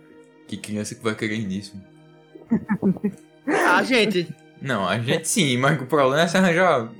Que 0.47 0.55
criança 0.55 0.95
que 0.95 1.03
vai 1.03 1.15
querer 1.15 1.39
nisso, 1.39 1.75
mano? 1.75 3.11
Ah, 3.49 3.81
gente, 3.81 4.27
Não, 4.61 4.85
a 4.85 4.99
gente 4.99 5.25
sim, 5.27 5.55
mas 5.57 5.81
o 5.81 5.85
problema 5.85 6.23
é 6.23 6.27
se 6.27 6.35
arranjar, 6.35 6.91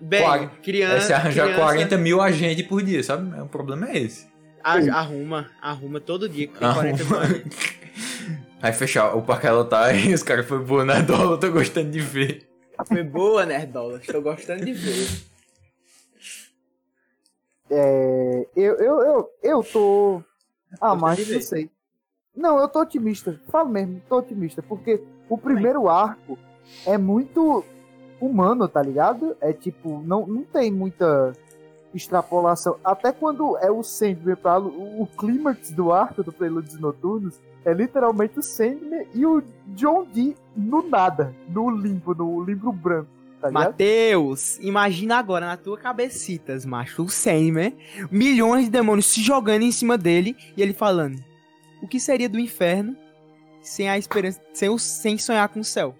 bem, 0.00 0.22
Quar- 0.22 0.50
criança... 0.62 0.94
é 0.96 1.00
se 1.00 1.12
arranjar 1.12 1.44
criança 1.44 1.60
40 1.62 1.98
mil 1.98 2.20
agentes 2.20 2.66
por 2.66 2.82
dia, 2.82 3.02
sabe? 3.02 3.40
O 3.40 3.46
problema 3.46 3.88
é 3.90 3.98
esse. 3.98 4.26
a- 4.62 4.74
arruma, 4.98 5.50
arruma 5.60 6.00
todo 6.00 6.28
dia 6.28 6.46
que 6.46 6.58
tem 6.58 6.72
40 6.72 7.04
mil 7.04 7.16
Arruma. 7.16 7.26
agentes. 7.26 7.58
Aí 8.62 8.72
fechar, 8.74 9.14
o 9.16 9.22
parque 9.22 9.46
ela 9.46 9.64
tá 9.64 9.86
aí, 9.86 10.12
os 10.12 10.22
caras 10.22 10.46
foram 10.46 10.64
boa 10.64 10.84
na 10.84 11.00
dólar, 11.00 11.32
eu 11.32 11.38
tô 11.38 11.50
gostando 11.50 11.90
de 11.90 11.98
ver. 12.00 12.46
Foi 12.86 13.02
boa, 13.02 13.46
Nerdola. 13.46 13.98
Estou 13.98 14.20
gostando 14.20 14.64
de 14.66 14.72
ver. 14.74 15.08
É, 17.70 18.46
eu, 18.56 18.74
eu, 18.76 19.00
eu, 19.00 19.30
eu 19.42 19.62
tô. 19.62 20.22
Ah, 20.80 20.94
mas 20.94 21.26
não 21.28 21.40
sei. 21.40 21.70
Não, 22.36 22.58
eu 22.58 22.68
tô 22.68 22.80
otimista. 22.80 23.40
Falo 23.50 23.68
mesmo, 23.70 24.02
tô 24.08 24.18
otimista. 24.18 24.62
Porque 24.62 25.02
o 25.28 25.38
primeiro 25.38 25.88
arco 25.88 26.38
é 26.86 26.98
muito 26.98 27.64
humano, 28.20 28.68
tá 28.68 28.82
ligado? 28.82 29.36
É 29.40 29.52
tipo, 29.52 30.02
não, 30.04 30.26
não 30.26 30.42
tem 30.42 30.70
muita 30.70 31.32
extrapolação. 31.94 32.76
Até 32.84 33.12
quando 33.12 33.56
é 33.58 33.70
o 33.70 33.82
Sandman 33.82 34.36
pra 34.36 34.58
o, 34.58 35.02
o 35.02 35.06
clímax 35.06 35.70
do 35.70 35.92
arco 35.92 36.22
do 36.22 36.32
Prelúdios 36.32 36.78
Noturnos 36.78 37.40
é 37.64 37.72
literalmente 37.72 38.38
o 38.38 38.42
Sandman 38.42 39.06
e 39.14 39.26
o 39.26 39.42
John 39.68 40.04
Dee 40.04 40.36
no 40.56 40.88
nada, 40.88 41.34
no 41.48 41.70
limbo, 41.70 42.14
no 42.14 42.42
limbo 42.42 42.72
branco, 42.72 43.08
tá? 43.40 43.50
Mateus, 43.50 44.58
imagina 44.60 45.18
agora 45.18 45.46
na 45.46 45.56
tua 45.56 45.76
cabecitas, 45.76 46.64
macho, 46.64 47.02
o 47.02 47.08
Sandman, 47.08 47.76
milhões 48.10 48.64
de 48.64 48.70
demônios 48.70 49.06
se 49.06 49.22
jogando 49.22 49.62
em 49.62 49.72
cima 49.72 49.98
dele 49.98 50.36
e 50.56 50.62
ele 50.62 50.72
falando: 50.72 51.22
O 51.82 51.88
que 51.88 52.00
seria 52.00 52.28
do 52.28 52.38
inferno 52.38 52.96
sem 53.60 53.88
a 53.90 53.98
esperança, 53.98 54.40
sem, 54.54 54.68
o, 54.68 54.78
sem 54.78 55.18
sonhar 55.18 55.48
com 55.48 55.60
o 55.60 55.64
céu? 55.64 55.94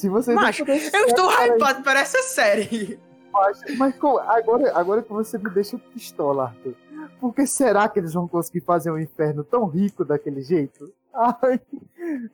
Se 0.00 0.08
vocês 0.08 0.34
Macho, 0.34 0.64
Eu 0.66 1.06
estou 1.06 1.30
hypado 1.30 1.82
para 1.82 2.00
essa 2.00 2.22
série. 2.22 2.98
Mas 3.78 3.94
agora, 4.28 4.72
agora 4.74 5.02
que 5.02 5.12
você 5.12 5.38
me 5.38 5.50
deixa 5.50 5.78
pistola, 5.78 6.44
Arthur. 6.46 6.74
Por 7.20 7.34
que 7.34 7.46
será 7.46 7.88
que 7.88 7.98
eles 8.00 8.12
vão 8.14 8.26
conseguir 8.26 8.60
fazer 8.62 8.90
um 8.90 8.98
inferno 8.98 9.44
tão 9.44 9.66
rico 9.66 10.04
daquele 10.04 10.42
jeito? 10.42 10.92
Ai, 11.14 11.60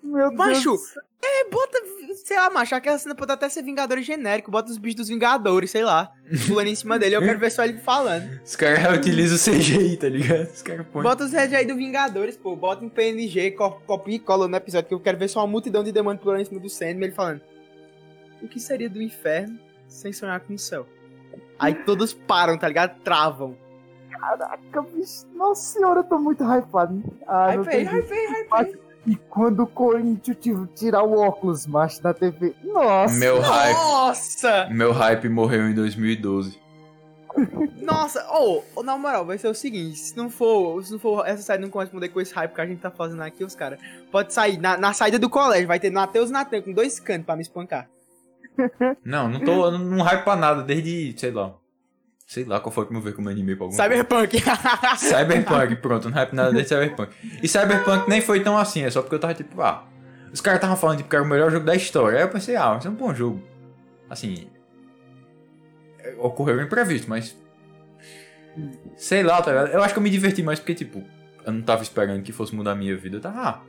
meu 0.02 0.28
Deus. 0.28 0.34
Macho, 0.34 0.70
do 0.72 0.78
céu. 0.78 1.02
É, 1.22 1.50
bota, 1.50 1.78
sei 2.14 2.36
lá, 2.36 2.50
macho, 2.50 2.74
aquela 2.74 2.98
cena 2.98 3.14
pode 3.14 3.32
até 3.32 3.48
ser 3.48 3.62
Vingadores 3.62 4.06
genérico, 4.06 4.50
bota 4.50 4.70
os 4.70 4.78
bichos 4.78 4.96
dos 4.96 5.08
Vingadores, 5.08 5.70
sei 5.70 5.82
lá, 5.82 6.12
pulando 6.46 6.68
em 6.68 6.74
cima 6.74 6.98
dele, 6.98 7.16
eu 7.16 7.20
quero 7.22 7.38
ver 7.38 7.50
só 7.50 7.64
ele 7.64 7.78
falando. 7.78 8.40
Os 8.44 8.54
caras 8.54 8.78
reutilizam 8.78 9.36
o 9.36 9.40
CGI, 9.58 9.96
tá 9.96 10.08
ligado? 10.08 10.48
Os 10.50 10.62
caras 10.62 10.86
põem. 10.92 11.02
Bota 11.02 11.24
os 11.24 11.32
Red 11.32 11.56
aí 11.56 11.66
do 11.66 11.74
Vingadores, 11.74 12.36
pô. 12.36 12.54
Bota 12.54 12.84
em 12.84 12.88
PNG, 12.88 13.50
co- 13.52 13.80
copia 13.86 14.14
e 14.14 14.18
cola 14.20 14.46
no 14.46 14.56
episódio, 14.56 14.86
que 14.88 14.94
eu 14.94 15.00
quero 15.00 15.18
ver 15.18 15.28
só 15.28 15.40
uma 15.40 15.46
multidão 15.48 15.82
de 15.82 15.90
demônios 15.90 16.22
pulando 16.22 16.40
em 16.42 16.44
cima 16.44 16.60
do 16.60 16.68
Sandman, 16.70 17.04
ele 17.08 17.12
falando. 17.14 17.40
O 18.42 18.48
que 18.48 18.60
seria 18.60 18.88
do 18.88 19.02
inferno 19.02 19.58
sem 19.88 20.12
sonhar 20.12 20.40
com 20.40 20.54
o 20.54 20.58
céu? 20.58 20.86
Aí 21.58 21.74
todos 21.74 22.12
param, 22.12 22.58
tá 22.58 22.68
ligado? 22.68 22.98
Travam. 23.00 23.56
Caraca, 24.10 24.82
bicho. 24.82 25.26
Nossa 25.34 25.74
senhora, 25.74 26.00
eu 26.00 26.04
tô 26.04 26.18
muito 26.18 26.42
hypado. 26.44 27.02
Ah, 27.26 27.54
Hypei, 27.54 27.82
hypei, 27.82 28.26
hypei. 28.26 28.86
E 29.06 29.14
quando 29.14 29.62
o 29.62 29.66
Corinthians 29.66 30.68
tirar 30.74 31.04
o 31.04 31.16
óculos, 31.18 31.66
macho, 31.66 32.02
da 32.02 32.12
TV. 32.12 32.54
Nossa. 32.64 33.14
Meu 33.14 33.40
hype. 33.40 33.76
Nossa! 33.76 34.68
Meu 34.70 34.92
hype 34.92 35.28
morreu 35.28 35.68
em 35.68 35.74
2012. 35.74 36.60
Nossa! 37.82 38.26
Ô, 38.32 38.62
ô, 38.74 38.82
na 38.82 38.98
moral, 38.98 39.24
vai 39.24 39.38
ser 39.38 39.46
o 39.46 39.54
seguinte: 39.54 39.96
se 39.96 40.16
não 40.16 40.28
for, 40.28 40.84
se 40.84 40.90
não 40.90 40.98
for 40.98 41.24
essa 41.26 41.42
série 41.42 41.62
não 41.62 41.70
corresponder 41.70 42.08
com 42.08 42.20
esse 42.20 42.34
hype 42.34 42.52
que 42.52 42.60
a 42.60 42.66
gente 42.66 42.80
tá 42.80 42.90
fazendo 42.90 43.22
aqui, 43.22 43.44
os 43.44 43.54
caras, 43.54 43.78
pode 44.10 44.34
sair 44.34 44.58
na, 44.58 44.76
na 44.76 44.92
saída 44.92 45.18
do 45.20 45.30
colégio, 45.30 45.68
vai 45.68 45.78
ter 45.78 45.90
Matheus 45.90 46.30
e 46.30 46.32
Natan 46.32 46.60
com 46.62 46.72
dois 46.72 46.98
cantos 46.98 47.26
pra 47.26 47.36
me 47.36 47.42
espancar. 47.42 47.88
Não, 49.04 49.28
não 49.28 49.40
tô. 49.40 49.66
eu 49.66 49.78
Não 49.78 50.02
hype 50.02 50.24
pra 50.24 50.36
nada, 50.36 50.62
desde. 50.62 51.14
sei 51.18 51.30
lá. 51.30 51.54
Sei 52.26 52.44
lá 52.44 52.58
qual 52.58 52.72
foi 52.72 52.82
o 52.82 52.86
primeiro 52.88 53.14
como 53.14 53.28
anime 53.28 53.54
pra 53.54 53.66
algum. 53.66 53.76
Cyberpunk! 53.76 54.36
Cyberpunk, 54.98 55.76
pronto, 55.76 56.08
não 56.08 56.16
hype 56.16 56.32
nada 56.32 56.52
desde 56.52 56.70
Cyberpunk. 56.70 57.12
E 57.40 57.46
Cyberpunk 57.46 58.08
nem 58.08 58.20
foi 58.20 58.40
tão 58.40 58.58
assim, 58.58 58.82
é 58.82 58.90
só 58.90 59.00
porque 59.00 59.14
eu 59.14 59.20
tava 59.20 59.32
tipo, 59.34 59.62
ah. 59.62 59.86
Os 60.32 60.40
caras 60.40 60.58
estavam 60.58 60.76
falando 60.76 60.98
tipo, 60.98 61.08
que 61.08 61.14
era 61.14 61.24
o 61.24 61.28
melhor 61.28 61.50
jogo 61.52 61.64
da 61.64 61.76
história. 61.76 62.18
Aí 62.18 62.24
eu 62.24 62.28
pensei, 62.28 62.56
ah, 62.56 62.76
isso 62.78 62.88
é 62.88 62.90
um 62.90 62.94
bom 62.94 63.14
jogo. 63.14 63.40
Assim. 64.10 64.48
Ocorreu 66.18 66.56
um 66.56 66.62
imprevisto, 66.62 67.08
mas. 67.08 67.36
Sei 68.96 69.22
lá, 69.22 69.40
tá 69.40 69.52
ligado? 69.52 69.68
Eu 69.68 69.82
acho 69.82 69.94
que 69.94 69.98
eu 69.98 70.02
me 70.02 70.10
diverti 70.10 70.42
mais 70.42 70.58
porque, 70.58 70.74
tipo, 70.74 71.04
eu 71.44 71.52
não 71.52 71.62
tava 71.62 71.82
esperando 71.82 72.22
que 72.22 72.32
fosse 72.32 72.54
mudar 72.54 72.72
a 72.72 72.74
minha 72.74 72.96
vida. 72.96 73.18
Eu 73.18 73.20
tava, 73.20 73.40
ah. 73.40 73.60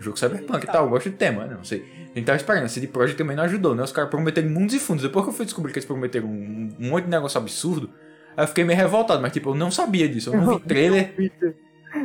Jogo 0.00 0.18
Cyberpunk 0.18 0.64
e 0.64 0.66
tal, 0.66 0.84
eu 0.84 0.90
gosto 0.90 1.10
do 1.10 1.16
tema, 1.16 1.44
né? 1.44 1.54
não 1.54 1.64
sei. 1.64 1.84
A 2.14 2.18
gente 2.18 2.24
tava 2.24 2.36
esperando, 2.36 2.64
a 2.64 2.68
CD 2.68 2.86
Projekt 2.86 3.18
também 3.18 3.36
não 3.36 3.44
ajudou, 3.44 3.74
né? 3.74 3.82
Os 3.82 3.92
caras 3.92 4.10
prometeram 4.10 4.48
mundos 4.48 4.74
e 4.74 4.80
fundos. 4.80 5.02
Depois 5.02 5.24
que 5.24 5.30
eu 5.30 5.34
fui 5.34 5.44
descobrir 5.44 5.72
que 5.72 5.78
eles 5.78 5.86
prometeram 5.86 6.26
um, 6.26 6.70
um 6.80 6.88
monte 6.88 7.04
de 7.04 7.10
negócio 7.10 7.38
absurdo, 7.38 7.90
aí 8.36 8.44
eu 8.44 8.48
fiquei 8.48 8.64
meio 8.64 8.78
revoltado, 8.78 9.20
mas 9.20 9.32
tipo, 9.32 9.50
eu 9.50 9.54
não 9.54 9.70
sabia 9.70 10.08
disso, 10.08 10.30
eu 10.34 10.40
não 10.40 10.58
vi 10.58 10.64
trailer. 10.64 11.14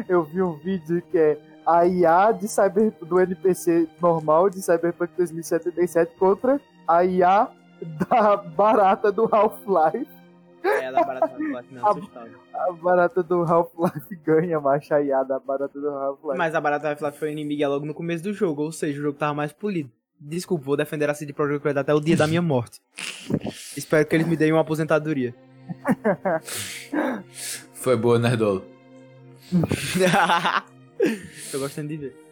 Eu 0.10 0.24
vi 0.24 0.42
um 0.42 0.54
vídeo 0.58 1.02
que 1.12 1.18
é 1.18 1.38
a 1.66 1.86
IA 1.86 2.32
de 2.32 2.48
cyber, 2.48 2.92
do 3.02 3.20
NPC 3.20 3.88
normal 4.02 4.50
de 4.50 4.62
Cyberpunk 4.62 5.12
2077 5.16 6.16
contra 6.18 6.60
a 6.88 7.04
IA 7.04 7.48
da 8.10 8.38
barata 8.38 9.12
do 9.12 9.30
Half-Life. 9.32 10.15
É, 10.66 10.92
da 10.92 11.04
barata 11.04 11.28
do 11.28 11.56
Half-Life 11.56 11.78
assustava. 11.78 12.30
A 12.54 12.72
barata 12.72 13.24
do 13.24 13.44
Half-Life 13.44 14.16
ganha, 14.26 14.60
macho, 14.60 14.94
a 14.94 15.40
barata 15.40 15.80
do 15.80 15.90
Half-Life. 15.90 16.38
Mas 16.38 16.56
a 16.56 16.62
barata 16.62 16.84
do 16.84 16.88
Half-Life 16.90 17.20
foi 17.20 17.32
inimiga 17.32 17.68
logo 17.68 17.86
no 17.86 17.94
começo 17.94 18.24
do 18.24 18.34
jogo, 18.34 18.64
ou 18.64 18.72
seja, 18.72 19.00
o 19.00 19.04
jogo 19.04 19.18
tava 19.18 19.34
mais 19.34 19.54
polido. 19.54 19.92
Desculpa, 20.20 20.66
vou 20.66 20.78
defender 20.78 21.10
a 21.10 21.14
CD 21.14 21.34
Projekt 21.34 21.68
Red 21.68 21.80
até 21.80 21.94
o 21.94 22.00
dia 22.00 22.16
da 22.16 22.26
minha 22.26 22.42
morte. 22.42 22.82
Espero 23.78 24.06
que 24.06 24.16
eles 24.16 24.28
me 24.28 24.36
deem 24.36 24.52
uma 24.52 24.62
aposentadoria. 24.62 25.36
Foi 27.74 27.96
boa, 27.96 28.18
Nerdola. 28.18 28.64
Tô 31.52 31.60
gostando 31.60 31.90
de 31.90 31.98
ver. 31.98 32.25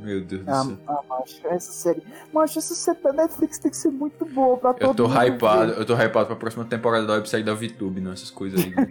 Meu 0.00 0.20
Deus 0.22 0.44
do 0.44 0.50
Ah, 0.50 0.64
céu. 0.64 0.78
ah, 0.88 1.00
macho, 1.08 1.40
essa 1.46 1.72
série. 1.72 2.02
Macho, 2.32 2.58
essa 2.58 2.74
série 2.74 3.00
da 3.02 3.12
Netflix 3.12 3.58
tem 3.58 3.70
que 3.70 3.76
ser 3.76 3.90
muito 3.90 4.24
boa 4.24 4.56
pra 4.56 4.72
todo 4.74 4.88
Eu 4.90 4.94
tô 4.94 5.08
mundo 5.08 5.22
hypado, 5.26 5.72
ver. 5.74 5.80
eu 5.80 5.84
tô 5.86 5.94
hypado 5.94 6.26
pra 6.26 6.36
próxima 6.36 6.64
temporada 6.64 7.06
da 7.06 7.14
websérie 7.14 7.44
da 7.44 7.54
VTube, 7.54 8.00
não, 8.00 8.12
essas 8.12 8.30
coisas 8.30 8.60
aí. 8.64 8.70
né? 8.74 8.86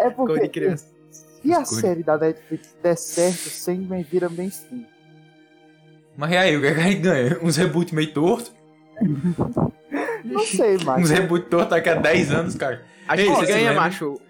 É 0.00 0.10
Cor 0.10 0.28
de 0.28 0.34
porque. 0.34 0.48
criança. 0.48 0.86
Se 1.10 1.52
a 1.52 1.64
série 1.64 2.02
da 2.02 2.16
Netflix 2.16 2.76
der 2.82 2.96
certo, 2.96 3.48
Sandman 3.50 4.02
vira 4.02 4.28
mainstream. 4.28 4.86
Mas 6.16 6.30
e 6.32 6.36
aí, 6.36 6.56
o 6.56 6.60
que 6.60 6.66
é 6.66 6.74
que 6.74 6.80
a 6.80 6.84
gente 6.84 7.00
ganha? 7.00 7.38
Uns 7.42 7.56
reboot 7.56 7.94
meio 7.94 8.12
torto? 8.12 8.52
Não 10.24 10.40
sei, 10.46 10.76
Uns 10.76 10.84
macho. 10.84 11.12
reboot 11.12 11.46
torto 11.48 11.70
daqui 11.70 11.88
a 11.88 11.94
10 11.94 12.30
anos, 12.32 12.54
cara. 12.54 12.84
A 13.08 13.16
Ei, 13.16 13.26
gente 13.26 13.40
se 13.40 13.46
ganha, 13.46 13.58
lembra? 13.70 13.74
macho. 13.82 14.20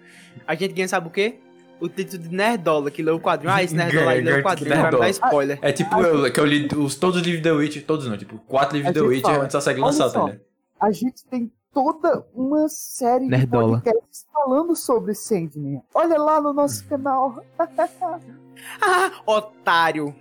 A 0.47 0.55
gente 0.55 0.73
ganha, 0.73 0.87
sabe 0.87 1.07
o 1.07 1.11
quê? 1.11 1.39
O 1.79 1.89
título 1.89 2.23
de 2.23 2.29
Nerdola, 2.33 2.89
que 2.89 3.03
leu 3.03 3.15
o 3.15 3.19
quadrinho. 3.19 3.53
Ah, 3.53 3.61
esse 3.61 3.75
Nerdola 3.75 4.11
aí 4.11 4.21
leu 4.21 4.25
ganha 4.31 4.39
o 4.39 4.43
quadrinho, 4.43 4.69
vai 4.69 4.77
me 4.77 4.83
dar 4.83 4.91
Nerdola. 4.91 5.09
spoiler. 5.09 5.59
É 5.61 5.71
tipo 5.71 6.01
eu, 6.01 6.31
que 6.31 6.39
eu 6.39 6.45
li 6.45 6.67
os, 6.77 6.95
todos 6.95 7.17
os 7.17 7.23
livros 7.23 7.41
de 7.41 7.49
The 7.49 7.51
Witcher, 7.55 7.85
todos 7.85 8.07
não, 8.07 8.17
tipo, 8.17 8.37
quatro 8.47 8.77
livros 8.77 8.93
de 8.93 8.99
The 8.99 9.21
fala, 9.21 9.43
antes 9.43 9.53
da 9.53 9.61
série 9.61 9.81
lançar, 9.81 10.09
tá 10.09 10.23
ligado? 10.23 10.41
A 10.79 10.91
gente 10.91 11.25
tem 11.25 11.51
toda 11.73 12.25
uma 12.33 12.69
série 12.69 13.27
Nerdola. 13.27 13.77
de 13.77 13.83
podcasts 13.83 14.25
falando 14.31 14.75
sobre 14.75 15.13
Sandman. 15.13 15.81
Olha 15.93 16.17
lá 16.17 16.39
no 16.39 16.53
nosso 16.53 16.85
canal. 16.87 17.43
Ah, 18.79 19.11
otário. 19.25 20.15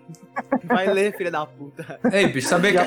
Vai 0.64 0.92
ler, 0.92 1.16
filha 1.16 1.30
da 1.30 1.46
puta. 1.46 2.00
Ei, 2.10 2.26
bicho, 2.26 2.48
sabia 2.48 2.72
que... 2.72 2.78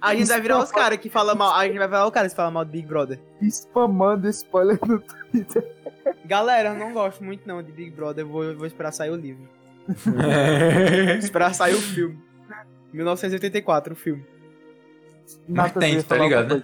A 0.00 0.14
gente 0.14 0.28
vai 0.28 0.40
virar 0.40 0.62
os 0.62 0.70
caras 0.70 0.98
que 0.98 1.10
falam 1.10 1.34
mal. 1.34 1.54
A 1.54 1.66
gente 1.66 1.76
vai 1.78 1.88
virar 1.88 2.06
os 2.06 2.12
caras 2.12 2.32
que 2.32 2.36
falam 2.36 2.52
mal 2.52 2.64
do 2.64 2.70
Big 2.70 2.86
Brother. 2.86 3.20
Spamando 3.42 4.28
spoiler 4.28 4.78
no 4.86 5.00
Twitter. 5.00 5.76
Galera, 6.24 6.70
eu 6.70 6.74
não 6.74 6.92
gosto 6.92 7.22
muito 7.24 7.46
não 7.46 7.62
de 7.62 7.72
Big 7.72 7.90
Brother. 7.90 8.24
Eu 8.24 8.28
vou, 8.28 8.44
eu 8.44 8.56
vou 8.56 8.66
esperar 8.66 8.92
sair 8.92 9.10
o 9.10 9.16
livro. 9.16 9.48
Esperar 11.18 11.54
sair 11.54 11.74
o 11.74 11.80
filme. 11.80 12.18
1984, 12.92 13.92
o 13.92 13.96
filme. 13.96 14.24
Nathan, 15.46 15.80
tem, 15.80 16.02
tá 16.02 16.16
ligado, 16.16 16.56
né? 16.56 16.62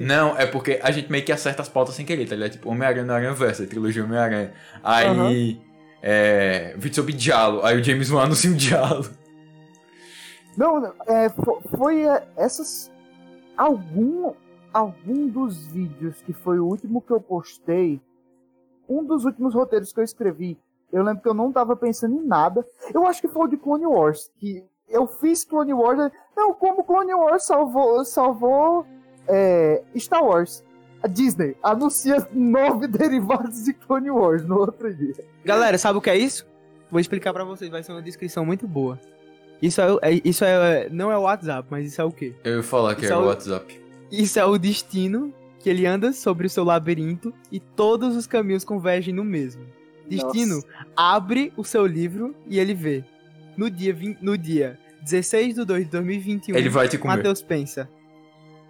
Não, 0.00 0.36
é 0.36 0.46
porque 0.46 0.80
a 0.82 0.90
gente 0.90 1.10
meio 1.10 1.24
que 1.24 1.30
acerta 1.30 1.62
as 1.62 1.68
pautas 1.68 1.94
sem 1.94 2.04
querer, 2.04 2.26
tá 2.28 2.34
ligado? 2.34 2.52
Tipo, 2.52 2.70
Homem-Aranha 2.70 3.04
no 3.04 3.12
Aranha 3.12 3.32
Versa, 3.32 3.66
trilogia 3.66 4.02
Homem-Aranha. 4.04 4.52
Aí, 4.82 5.60
é... 6.02 6.74
Vídeo 6.76 6.96
sobre 6.96 7.12
Diallo. 7.12 7.64
Aí 7.64 7.78
o 7.78 7.84
James 7.84 8.10
Wan 8.10 8.24
anuncia 8.24 8.50
um 8.50 8.56
Diallo. 8.56 9.08
Não, 10.56 10.80
não, 10.80 10.94
é, 11.06 11.28
fo- 11.30 11.60
foi 11.76 12.06
é, 12.06 12.26
essas. 12.36 12.90
Algum, 13.56 14.32
algum 14.72 15.28
dos 15.28 15.66
vídeos 15.66 16.16
que 16.22 16.32
foi 16.32 16.58
o 16.58 16.64
último 16.66 17.00
que 17.00 17.12
eu 17.12 17.20
postei, 17.20 18.00
um 18.88 19.04
dos 19.04 19.24
últimos 19.24 19.54
roteiros 19.54 19.92
que 19.92 20.00
eu 20.00 20.04
escrevi, 20.04 20.58
eu 20.92 21.02
lembro 21.02 21.22
que 21.22 21.28
eu 21.28 21.34
não 21.34 21.50
tava 21.52 21.74
pensando 21.76 22.14
em 22.16 22.24
nada. 22.24 22.64
Eu 22.92 23.06
acho 23.06 23.20
que 23.20 23.28
foi 23.28 23.44
o 23.46 23.48
de 23.48 23.56
Clone 23.56 23.86
Wars, 23.86 24.30
que 24.38 24.62
eu 24.88 25.06
fiz 25.06 25.44
Clone 25.44 25.72
Wars. 25.74 26.10
Não, 26.36 26.54
como 26.54 26.84
Clone 26.84 27.14
Wars 27.14 27.44
salvou, 27.46 28.04
salvou 28.04 28.86
é, 29.26 29.82
Star 29.96 30.24
Wars. 30.24 30.62
A 31.02 31.06
Disney 31.08 31.56
anuncia 31.62 32.26
nove 32.32 32.86
derivados 32.86 33.64
de 33.64 33.74
Clone 33.74 34.10
Wars 34.10 34.44
no 34.46 34.58
outro 34.58 34.94
dia. 34.94 35.14
Galera, 35.44 35.76
sabe 35.78 35.98
o 35.98 36.00
que 36.02 36.10
é 36.10 36.16
isso? 36.16 36.46
Vou 36.90 37.00
explicar 37.00 37.32
pra 37.32 37.44
vocês, 37.44 37.70
vai 37.70 37.82
ser 37.82 37.92
uma 37.92 38.00
descrição 38.02 38.46
muito 38.46 38.66
boa. 38.68 38.98
Isso 39.60 39.80
é, 39.80 39.86
é- 40.02 40.20
isso 40.24 40.44
é 40.44 40.88
não 40.90 41.10
é 41.10 41.18
o 41.18 41.22
WhatsApp, 41.22 41.66
mas 41.70 41.86
isso 41.88 42.00
é 42.00 42.04
o 42.04 42.10
quê? 42.12 42.34
Eu 42.44 42.56
ia 42.58 42.62
falar 42.62 42.94
que 42.94 43.04
Isso 43.04 43.12
é 43.12 43.16
o 43.16 43.22
o- 43.22 43.26
WhatsApp. 43.26 43.80
Isso 44.10 44.38
é 44.38 44.44
o 44.44 44.56
destino 44.58 45.32
que 45.64 45.70
ele 45.70 45.86
anda 45.86 46.12
sobre 46.12 46.46
o 46.46 46.50
seu 46.50 46.62
labirinto 46.62 47.32
e 47.50 47.58
todos 47.58 48.14
os 48.16 48.26
caminhos 48.26 48.66
convergem 48.66 49.14
no 49.14 49.24
mesmo. 49.24 49.64
Destino 50.06 50.62
abre 50.94 51.54
o 51.56 51.64
seu 51.64 51.86
livro 51.86 52.36
e 52.46 52.58
ele 52.58 52.74
vê. 52.74 53.02
No 53.56 53.70
dia, 53.70 53.94
20 53.94 54.18
no 54.20 54.36
dia 54.36 54.78
16 55.00 55.54
de 55.54 55.64
2 55.64 55.84
de 55.86 55.90
2021, 55.90 56.54
Ele 56.54 56.68
vai 56.68 56.86
te 56.86 56.98
comer. 56.98 57.16
Matheus 57.16 57.40
pensa. 57.40 57.88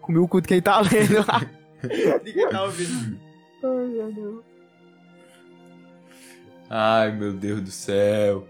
Comeu 0.01 0.23
o 0.23 0.29
cu 0.29 0.41
de 0.41 0.47
quem 0.47 0.63
tá 0.63 0.81
lendo. 0.83 1.27
quem 2.33 2.49
tá 2.49 2.63
ouvindo. 2.63 3.19
Ai, 3.65 3.89
meu 3.89 4.13
Deus. 4.13 4.45
Ai, 6.71 7.13
meu 7.13 7.33
Deus 7.33 7.61
do 7.61 7.71
céu. 7.73 8.47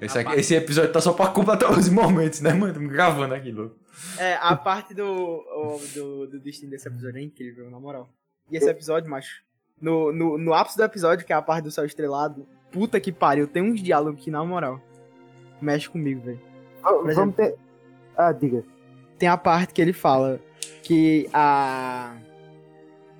Esse, 0.00 0.18
aqui- 0.18 0.24
Rapaz. 0.28 0.40
esse 0.40 0.54
episódio 0.54 0.92
tá 0.92 1.00
só 1.00 1.12
pra 1.12 1.28
completar 1.28 1.70
os 1.70 1.88
momentos, 1.88 2.40
né, 2.40 2.52
mano? 2.52 2.68
Estamos 2.68 2.92
gravando 2.92 3.34
aqui, 3.34 3.50
louco. 3.52 3.76
É, 4.18 4.34
a 4.40 4.54
parte 4.56 4.92
do, 4.94 5.04
o- 5.06 5.80
do, 5.94 6.26
do 6.26 6.40
destino 6.40 6.70
desse 6.70 6.88
episódio 6.88 7.18
é 7.18 7.22
incrível, 7.22 7.70
na 7.70 7.78
moral. 7.78 8.08
E 8.50 8.56
esse 8.56 8.68
episódio, 8.68 9.08
macho, 9.10 9.42
no, 9.80 10.12
no, 10.12 10.36
no 10.36 10.52
ápice 10.52 10.76
do 10.76 10.82
episódio, 10.84 11.24
que 11.24 11.32
é 11.32 11.36
a 11.36 11.40
parte 11.42 11.64
do 11.64 11.70
céu 11.70 11.84
estrelado, 11.86 12.46
puta 12.70 13.00
que 13.00 13.12
pariu, 13.12 13.46
tem 13.46 13.62
uns 13.62 13.80
diálogos 13.82 14.22
que, 14.22 14.30
na 14.30 14.44
moral, 14.44 14.80
mexe 15.60 15.88
comigo, 15.88 16.20
velho. 16.22 16.40
Vamos 17.14 17.34
ter. 17.36 17.54
Ah, 18.16 18.32
diga. 18.32 18.62
Tem 19.18 19.28
a 19.28 19.36
parte 19.38 19.72
que 19.72 19.80
ele 19.80 19.92
fala 19.92 20.38
que 20.82 21.28
a. 21.32 22.14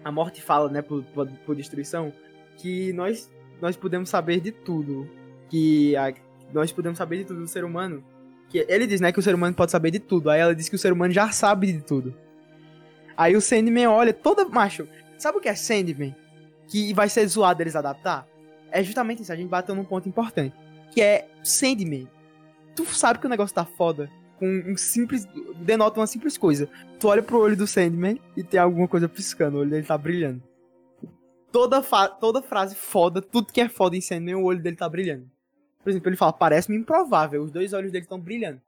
A 0.05 0.13
morte 0.13 0.43
fala, 0.43 0.69
né, 0.69 0.83
por, 0.83 1.03
por, 1.05 1.27
por 1.47 1.57
destruição, 1.57 2.13
que 2.59 2.93
nós, 2.93 3.33
nós 3.63 3.75
podemos 3.75 4.11
saber 4.11 4.41
de 4.41 4.53
tudo. 4.53 5.09
Que 5.49 5.97
a- 5.97 6.13
nós 6.53 6.73
podemos 6.73 6.99
saber 6.99 7.19
de 7.19 7.25
tudo 7.25 7.41
do 7.41 7.49
ser 7.49 7.65
humano. 7.65 8.05
Que 8.49 8.65
ele 8.69 8.87
diz, 8.87 9.01
né, 9.01 9.11
que 9.11 9.19
o 9.19 9.23
ser 9.23 9.35
humano 9.35 9.55
pode 9.55 9.73
saber 9.73 9.91
de 9.91 9.99
tudo. 9.99 10.31
Aí 10.31 10.41
ela 10.41 10.55
diz 10.55 10.69
que 10.69 10.77
o 10.77 10.79
ser 10.79 10.93
humano 10.93 11.13
já 11.13 11.31
sabe 11.31 11.73
de 11.73 11.83
tudo. 11.83 12.15
Aí 13.17 13.37
o 13.37 13.41
Sandman 13.41 13.87
olha 13.89 14.13
toda. 14.13 14.45
Macho, 14.45 14.87
sabe 15.19 15.39
o 15.39 15.41
que 15.41 15.49
é 15.49 15.55
Sandman? 15.55 16.15
Que 16.69 16.93
vai 16.93 17.09
ser 17.09 17.27
zoado 17.27 17.63
eles 17.63 17.77
adaptar? 17.77 18.27
É 18.71 18.83
justamente 18.83 19.23
isso, 19.23 19.33
a 19.33 19.37
gente 19.37 19.49
bateu 19.49 19.75
num 19.75 19.85
ponto 19.85 20.09
importante. 20.09 20.55
Que 20.93 21.01
é 21.01 21.29
Sandman. 21.43 22.09
Tu 22.77 22.85
sabe 22.87 23.19
que 23.19 23.27
o 23.27 23.31
negócio 23.31 23.55
tá 23.55 23.65
foda 23.65 24.11
com 24.39 24.47
um 24.67 24.77
simples. 24.77 25.27
denota 25.61 26.01
uma 26.01 26.07
simples 26.07 26.37
coisa. 26.37 26.69
Tu 26.99 27.07
olha 27.09 27.23
pro 27.23 27.39
olho 27.39 27.57
do 27.57 27.67
Sandman 27.67 28.21
e 28.37 28.43
tem 28.43 28.59
alguma 28.59 28.89
coisa 28.89 29.09
piscando, 29.09 29.57
o 29.57 29.61
olho 29.61 29.71
dele 29.71 29.87
tá 29.87 29.97
brilhando. 29.97 30.43
Toda, 31.53 31.83
fa- 31.83 32.09
toda 32.09 32.43
frase 32.43 32.75
foda, 32.75 33.23
tudo 33.23 33.53
que 33.53 33.61
é 33.61 33.69
foda 33.69 33.97
em 33.97 34.01
Sandman, 34.01 34.35
o 34.35 34.45
olho 34.45 34.61
dele 34.61 34.75
tá 34.77 34.89
brilhando. 34.89 35.31
Por 35.85 35.91
exemplo, 35.91 36.09
ele 36.09 36.17
fala, 36.17 36.33
parece-me 36.33 36.77
improvável, 36.79 37.43
os 37.43 37.51
dois 37.53 37.73
olhos 37.73 37.93
dele 37.93 38.05
estão 38.05 38.19
brilhando. 38.19 38.61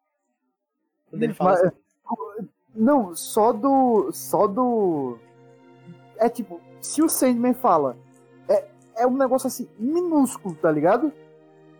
Quando 1.11 1.23
ele 1.23 1.35
fala 1.35 1.51
Mas- 1.53 1.63
assim, 1.65 2.49
Não, 2.75 3.17
só 3.17 3.53
do. 3.53 4.11
Só 4.13 4.47
do. 4.47 5.19
É 6.19 6.29
tipo, 6.29 6.61
se 6.81 7.03
o 7.03 7.09
Sandman 7.09 7.55
fala. 7.55 7.97
É, 8.49 8.69
é 8.99 9.07
um 9.07 9.17
negócio 9.17 9.47
assim, 9.47 9.67
minúsculo, 9.79 10.55
tá 10.55 10.71
ligado? 10.71 11.11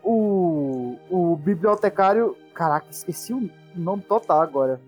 O. 0.03 0.97
O 1.11 1.37
bibliotecário. 1.37 2.35
Caraca, 2.55 2.87
esqueci 2.91 3.35
o 3.35 3.51
nome 3.75 4.03
total 4.03 4.41
agora. 4.41 4.81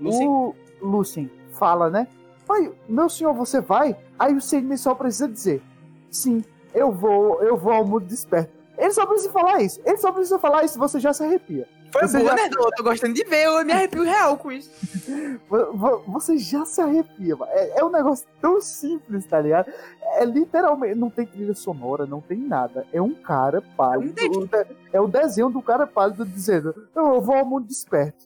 Lucy, 0.00 0.24
O 0.26 0.54
Lucien 0.82 1.30
fala, 1.52 1.88
né? 1.88 2.08
Pai, 2.46 2.72
meu 2.88 3.08
senhor, 3.08 3.32
você 3.32 3.60
vai? 3.60 3.96
Aí 4.18 4.34
o 4.34 4.40
Sandman 4.40 4.76
só 4.76 4.94
precisa 4.96 5.28
dizer: 5.28 5.62
Sim, 6.10 6.42
eu 6.74 6.90
vou, 6.90 7.40
eu 7.42 7.56
vou 7.56 7.72
ao 7.72 7.86
mundo 7.86 8.06
desperto. 8.06 8.58
Ele 8.80 8.92
só 8.92 9.04
precisa 9.06 9.30
falar 9.32 9.62
isso. 9.62 9.80
Ele 9.84 9.96
só 9.98 10.10
precisa 10.10 10.38
falar 10.38 10.64
isso, 10.64 10.78
você 10.78 10.98
já 10.98 11.12
se 11.12 11.22
arrepia. 11.22 11.68
foi 11.92 12.02
você 12.08 12.18
boa, 12.18 12.30
já- 12.30 12.36
né? 12.36 12.50
Eu 12.56 12.70
tô 12.72 12.82
gostando 12.82 13.12
de 13.14 13.24
ver, 13.24 13.44
eu 13.46 13.64
me 13.64 13.72
arrepio 13.72 14.02
real 14.04 14.36
com 14.38 14.50
isso. 14.50 14.70
Vo- 15.48 15.72
vo- 15.72 16.02
Você 16.08 16.38
já 16.38 16.64
se 16.64 16.80
arrepia, 16.80 17.34
mano. 17.36 17.50
É, 17.52 17.80
é 17.80 17.84
um 17.84 17.90
negócio 17.90 18.26
tão 18.40 18.60
simples, 18.60 19.26
tá 19.26 19.40
ligado? 19.40 19.70
É 20.14 20.24
literalmente. 20.24 20.94
Não 20.94 21.10
tem 21.10 21.26
trilha 21.26 21.54
sonora, 21.54 22.06
não 22.06 22.20
tem 22.20 22.38
nada. 22.38 22.86
É 22.92 23.00
um 23.02 23.12
cara 23.14 23.60
pálido. 23.76 24.18
É 24.20 24.24
o 24.26 24.46
de- 24.46 24.76
é 24.94 25.00
o 25.00 25.08
desenho 25.08 25.50
do 25.50 25.60
cara 25.60 25.86
pálido 25.86 26.24
dizendo: 26.24 26.74
eu 26.94 27.20
vou 27.20 27.34
ao 27.36 27.44
mundo 27.44 27.66
desperto. 27.66 28.24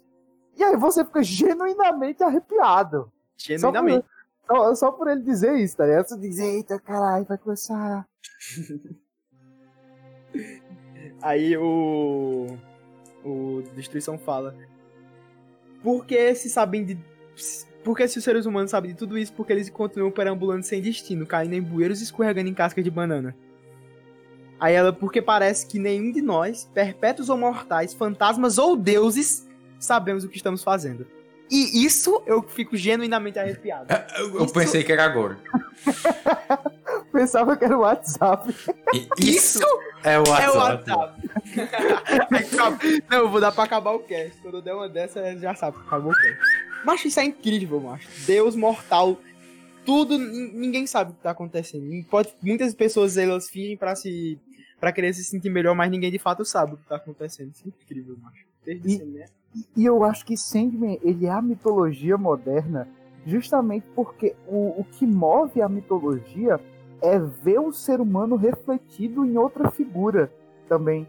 E 0.57 0.62
aí 0.62 0.76
você 0.76 1.05
fica 1.05 1.22
genuinamente 1.22 2.22
arrepiado. 2.22 3.11
Só 3.37 3.57
por, 3.57 3.59
Genuinamente. 3.59 4.07
só, 4.47 4.74
só 4.74 4.93
por 4.93 5.09
ele 5.09 5.22
dizer 5.22 5.57
isso, 5.57 5.76
tá 5.76 5.85
ligado? 5.87 6.07
Você 6.07 6.18
diz: 6.18 6.39
Eita, 6.39 6.78
caralho, 6.78 7.24
vai 7.24 7.39
começar. 7.39 8.07
Aí 11.25 11.57
o. 11.57 12.55
O 13.25 13.62
Destruição 13.75 14.18
fala. 14.18 14.55
Por 15.83 16.05
que 16.05 16.35
se 16.35 16.51
sabem 16.51 16.85
de. 16.85 16.99
Por 17.83 17.97
que 17.97 18.07
se 18.07 18.18
os 18.18 18.25
seres 18.25 18.45
humanos 18.45 18.70
sabem 18.70 18.91
de 18.91 18.97
tudo 18.97 19.16
isso? 19.16 19.33
Porque 19.33 19.53
eles 19.53 19.70
continuam 19.70 20.11
perambulando 20.11 20.62
sem 20.62 20.83
destino, 20.83 21.27
caindo 21.27 21.55
em 21.55 21.62
bueiros 21.62 22.01
e 22.01 22.05
escorregando 22.05 22.51
em 22.51 22.55
casca 22.55 22.83
de 22.83 22.91
banana. 22.91 23.35
Aí 24.61 24.75
ela, 24.75 24.93
porque 24.93 25.20
parece 25.20 25.66
que 25.66 25.79
nenhum 25.79 26.12
de 26.12 26.20
nós, 26.20 26.70
perpétuos 26.72 27.31
ou 27.31 27.37
mortais, 27.37 27.95
fantasmas 27.95 28.59
ou 28.59 28.77
deuses, 28.77 29.49
sabemos 29.79 30.25
o 30.25 30.29
que 30.29 30.37
estamos 30.37 30.62
fazendo. 30.62 31.07
E 31.51 31.85
isso 31.85 32.22
eu 32.27 32.43
fico 32.43 32.77
genuinamente 32.77 33.39
arrepiado. 33.39 33.93
Eu, 34.18 34.41
eu 34.41 34.47
pensei 34.47 34.83
que 34.85 34.93
era 34.93 35.05
agora. 35.05 35.39
Pensava 37.15 37.57
que 37.57 37.65
era 37.65 37.77
o 37.79 37.83
WhatsApp. 37.83 38.53
Isso 39.21 39.61
é 40.03 40.19
o 40.19 40.23
É 40.25 40.51
o 40.51 40.59
WhatsApp. 40.59 40.91
WhatsApp. 40.91 41.23
Não, 43.11 43.19
eu 43.19 43.29
vou 43.31 43.41
dar 43.41 43.53
pra 43.53 43.65
acabar 43.65 43.93
o 43.93 44.01
cast. 44.01 44.37
Quando 44.43 44.57
eu 44.57 44.62
der 44.62 44.75
uma 44.75 44.89
dessa, 44.89 45.37
já 45.39 45.55
sabe, 45.55 45.77
acabou 45.79 46.11
o 46.11 46.15
cast. 46.15 46.39
Macho, 46.85 47.07
isso 47.09 47.21
é 47.21 47.25
incrível, 47.25 47.81
macho. 47.81 48.09
Deus 48.27 48.57
mortal. 48.57 49.17
Tudo, 49.87 50.19
nin- 50.19 50.51
ninguém 50.55 50.87
sabe 50.87 51.12
o 51.12 51.15
que 51.15 51.21
tá 51.23 51.31
acontecendo. 51.31 51.85
Pode, 52.11 52.35
muitas 52.43 52.75
pessoas, 52.75 53.17
elas 53.17 53.49
fingem 53.49 53.77
pra 53.77 53.95
se... 53.95 54.39
Pra 54.81 54.93
querer 54.93 55.15
se 55.15 55.23
sentir 55.25 55.49
melhor, 55.51 55.75
mas 55.75 55.91
ninguém 55.91 56.11
de 56.11 56.19
fato 56.19 56.45
sabe 56.45 56.75
o 56.75 56.77
que 56.77 56.87
tá 56.87 56.97
acontecendo. 56.97 57.53
Isso 57.55 57.62
é 57.65 57.69
incrível, 57.69 58.17
macho. 58.21 58.45
Desde 58.67 58.95
E- 58.97 59.05
né? 59.05 59.27
E 59.77 59.85
eu 59.85 60.03
acho 60.03 60.27
que 60.27 60.37
Sandman, 60.37 60.99
ele 61.03 61.27
é 61.27 61.31
a 61.31 61.41
mitologia 61.41 62.19
moderna 62.19 62.89
justamente 63.25 63.87
porque 63.95 64.35
o, 64.49 64.81
o 64.81 64.85
que 64.85 65.07
move 65.07 65.62
a 65.62 65.69
mitologia 65.69 66.61
é 67.05 67.18
ver 67.18 67.61
o 67.61 67.70
ser 67.70 68.00
humano 68.00 68.34
refletido 68.34 69.26
em 69.26 69.36
outra 69.36 69.70
figura 69.70 70.32
também. 70.66 71.07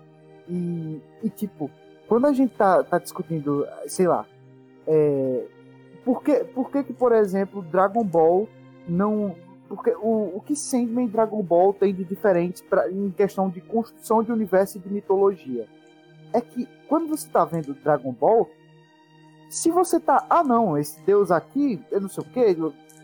E, 0.48 1.02
e, 1.24 1.30
tipo, 1.30 1.72
quando 2.06 2.28
a 2.28 2.34
gente 2.34 2.54
tá, 2.54 2.84
tá 2.84 3.00
discutindo, 3.00 3.66
sei 3.88 4.06
lá, 4.06 4.26
é, 4.86 5.46
por, 6.04 6.22
que, 6.22 6.44
por 6.44 6.70
que 6.70 6.84
que, 6.84 6.94
por 6.94 7.14
exemplo, 7.14 7.62
Dragon 7.62 8.04
Ball 8.04 8.48
não... 8.88 9.36
Porque 9.70 9.92
o, 9.96 10.34
o 10.36 10.44
que 10.46 10.56
Sandman 10.56 11.06
e 11.06 11.10
Dragon 11.10 11.42
Ball 11.42 11.74
tem 11.74 11.94
de 11.94 12.04
diferente 12.04 12.62
pra, 12.64 12.92
em 12.92 13.10
questão 13.10 13.50
de 13.50 13.62
construção 13.62 14.22
de 14.22 14.32
universo 14.32 14.78
e 14.78 14.82
de 14.82 14.94
mitologia? 14.94 15.68
É 16.34 16.42
que 16.42 16.68
quando 16.88 17.08
você 17.08 17.28
tá 17.30 17.46
vendo 17.46 17.74
Dragon 17.74 18.12
Ball, 18.12 18.48
se 19.50 19.72
você 19.72 20.00
tá, 20.00 20.28
ah 20.30 20.44
não, 20.44 20.78
esse 20.78 21.02
deus 21.02 21.32
aqui, 21.32 21.82
eu 21.90 22.02
não 22.02 22.10
sei 22.10 22.24
o 22.24 22.28
que, 22.28 22.56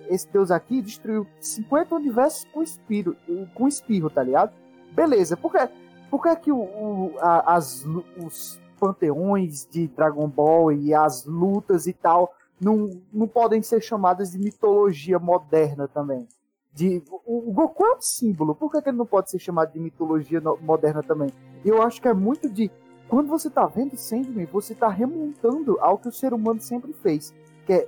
esse 0.10 0.28
deus 0.32 0.52
aqui 0.52 0.82
destruiu 0.82 1.26
50 1.39 1.95
universos 1.95 2.45
com 2.54 2.62
espirro, 2.62 3.16
com 3.54 3.68
espirro, 3.68 4.10
tá 4.10 4.22
ligado? 4.24 4.52
Beleza, 4.93 5.36
por 5.38 5.52
que, 5.52 5.70
por 6.10 6.22
que, 6.22 6.36
que 6.38 6.52
o, 6.52 6.58
o- 6.60 7.14
a- 7.20 7.56
as, 7.56 7.86
os 8.18 8.60
panteões 8.80 9.68
de 9.70 9.88
Dragon 9.88 10.28
Ball 10.28 10.72
e 10.72 10.93
as 10.93 11.26
lutas 11.26 11.88
e 11.88 11.93
tal 11.93 12.34
não, 12.60 12.89
não 13.14 13.28
podem 13.28 13.62
ser 13.62 13.82
chamadas 13.82 14.32
de 14.32 14.38
mitologia 14.39 15.18
moderna 15.20 15.88
também? 15.88 16.28
De, 16.74 17.04
o, 17.26 17.49
o 17.49 17.54
Goku 17.54 17.84
é 17.86 17.95
um 17.97 18.02
símbolo, 18.02 18.56
por 18.56 18.72
que, 18.72 18.82
que 18.82 18.89
ele 18.89 18.97
não 18.97 19.06
pode 19.06 19.30
ser 19.30 19.39
chamado 19.39 19.74
de 19.74 19.80
mitologia 19.80 20.39
no- 20.39 20.58
moderna 20.62 21.02
também? 21.04 21.30
Eu 21.66 21.82
acho 21.82 22.02
que 22.02 22.08
é 22.08 22.14
muito 22.14 22.49
de 22.49 22.72
quando 23.10 23.28
você 23.28 23.49
tá 23.49 23.66
vendo 23.66 23.97
Sandman, 23.97 24.45
você 24.45 24.74
tá 24.74 24.88
remontando 24.88 25.78
ao 25.82 25.97
que 25.97 26.08
o 26.08 26.12
ser 26.14 26.34
humano 26.34 26.62
sempre 26.62 26.93
fez, 26.93 27.34
que 27.66 27.74
é 27.74 27.88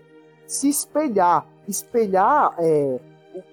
se 0.53 0.69
espelhar, 0.69 1.45
espelhar 1.67 2.55
é, 2.59 2.99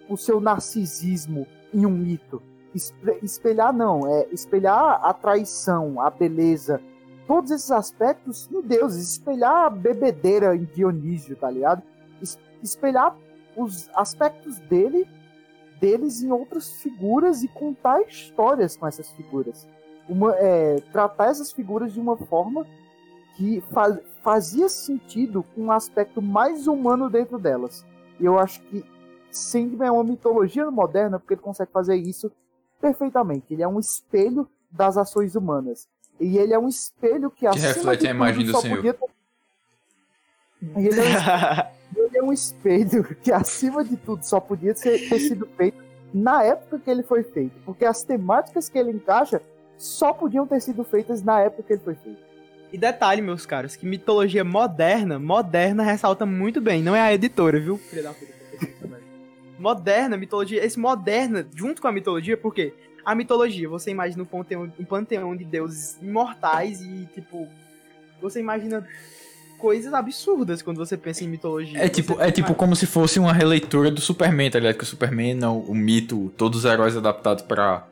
o, 0.09 0.15
o 0.15 0.17
seu 0.17 0.41
narcisismo 0.41 1.47
em 1.73 1.87
um 1.87 1.91
mito. 1.91 2.43
Espe- 2.75 3.19
Espelhar 3.23 3.73
não, 3.73 4.07
é 4.07 4.27
espelhar 4.31 5.01
a 5.05 5.13
traição, 5.13 6.01
a 6.01 6.11
beleza, 6.11 6.81
todos 7.27 7.51
esses 7.51 7.71
aspectos 7.71 8.49
em 8.53 8.61
deuses, 8.63 9.13
espelhar 9.13 9.67
a 9.67 9.71
bebedeira 9.71 10.55
em 10.55 10.65
Dionísio, 10.65 11.37
tá 11.37 11.51
ligado? 11.51 11.83
Es- 12.21 12.39
Espelhar 12.63 13.17
os 13.57 13.89
aspectos 13.95 14.59
dele, 14.61 15.09
deles 15.81 16.23
em 16.23 16.31
outras 16.31 16.71
figuras 16.75 17.43
e 17.43 17.49
contar 17.49 18.03
histórias 18.03 18.77
com 18.77 18.87
essas 18.87 19.11
figuras 19.13 19.67
uma, 20.09 20.35
é, 20.37 20.81
tratar 20.93 21.27
essas 21.31 21.53
figuras 21.53 21.93
de 21.93 22.01
uma 22.01 22.17
forma 22.17 22.67
que 23.37 23.61
fa- 23.73 23.99
fazia 24.23 24.69
sentido 24.69 25.43
com 25.55 25.63
um 25.63 25.73
aspecto 25.73 26.21
mais 26.21 26.67
humano 26.67 27.09
dentro 27.09 27.39
delas. 27.39 27.85
E 28.19 28.25
eu 28.25 28.39
acho 28.39 28.61
que 28.63 28.85
Sandman 29.31 29.89
é 29.89 29.93
uma 29.93 30.05
mitologia 30.05 30.71
moderna 30.71 31.19
porque 31.19 31.35
ele 31.35 31.41
consegue 31.41 31.71
fazer 31.73 31.97
isso 31.97 32.31
perfeitamente. 32.81 33.53
Ele 33.55 33.63
é 33.63 33.69
um 33.69 33.79
espelho 33.79 34.49
das 34.71 34.97
ações 34.97 35.35
humanas. 35.35 35.89
E 36.19 36.37
ele 36.37 36.53
é 36.53 36.59
um 36.59 36.69
espelho 36.69 37.31
que, 37.31 37.47
acima 37.47 37.69
reflete 37.69 38.01
de 38.01 38.09
a 38.09 38.11
imagem 38.11 38.41
tudo, 38.45 38.47
do 38.47 38.53
só 38.53 38.61
Senhor. 38.61 38.77
podia 38.77 38.95
E 40.77 40.87
ele 40.87 41.01
é 41.01 41.05
um 41.05 41.71
ele 41.97 42.19
é 42.19 42.23
um 42.23 42.33
espelho 42.33 43.05
que, 43.23 43.33
acima 43.33 43.83
de 43.85 43.97
tudo, 43.97 44.23
só 44.25 44.39
podia 44.39 44.75
ser- 44.77 45.09
ter 45.09 45.19
sido 45.19 45.47
feito 45.57 45.83
na 46.13 46.43
época 46.43 46.79
que 46.79 46.91
ele 46.91 47.03
foi 47.03 47.23
feito. 47.23 47.55
Porque 47.65 47.85
as 47.85 48.03
temáticas 48.03 48.69
que 48.69 48.79
ele 48.79 48.91
encaixa 48.91 49.41
só 49.79 50.13
podiam 50.13 50.47
ter 50.47 50.61
sido 50.61 50.85
feitas 50.85 51.23
na 51.23 51.41
época 51.41 51.63
que 51.63 51.73
ele 51.73 51.83
foi 51.83 51.95
feito. 51.95 52.30
E 52.73 52.79
detalhe, 52.79 53.21
meus 53.21 53.45
caros, 53.45 53.75
que 53.75 53.85
mitologia 53.85 54.45
moderna, 54.45 55.19
moderna 55.19 55.83
ressalta 55.83 56.25
muito 56.25 56.61
bem, 56.61 56.83
não 56.83 56.95
é 56.95 57.01
a 57.01 57.13
editora, 57.13 57.59
viu? 57.59 57.79
Filha 57.79 58.05
da 58.05 58.13
puta. 58.13 58.33
Moderna, 59.59 60.17
mitologia, 60.17 60.65
esse 60.65 60.79
moderna, 60.79 61.47
junto 61.55 61.83
com 61.83 61.89
a 61.89 61.93
mitologia, 61.93 62.37
porque 62.37 62.73
a 63.05 63.15
mitologia, 63.15 63.69
você 63.69 63.91
imagina 63.91 64.23
um 64.23 64.27
panteão, 64.27 64.73
um 64.79 64.85
panteão 64.85 65.37
de 65.37 65.45
deuses 65.45 65.99
imortais 66.01 66.81
e, 66.81 67.07
tipo, 67.13 67.49
você 68.23 68.41
imagina 68.41 68.87
coisas 69.59 69.93
absurdas 69.93 70.63
quando 70.63 70.79
você 70.79 70.97
pensa 70.97 71.25
em 71.25 71.29
mitologia. 71.29 71.79
É 71.79 71.89
tipo, 71.89 72.21
é 72.21 72.31
tipo 72.31 72.55
como 72.55 72.75
se 72.75 72.87
fosse 72.87 73.19
uma 73.19 73.33
releitura 73.33 73.91
do 73.91 74.01
Superman, 74.01 74.51
tá 74.51 74.59
ligado? 74.59 74.77
Que 74.77 74.85
o 74.85 74.87
Superman 74.87 75.35
não, 75.35 75.59
o 75.59 75.75
mito, 75.75 76.33
todos 76.37 76.61
os 76.61 76.65
heróis 76.65 76.97
adaptados 76.97 77.43
pra, 77.43 77.87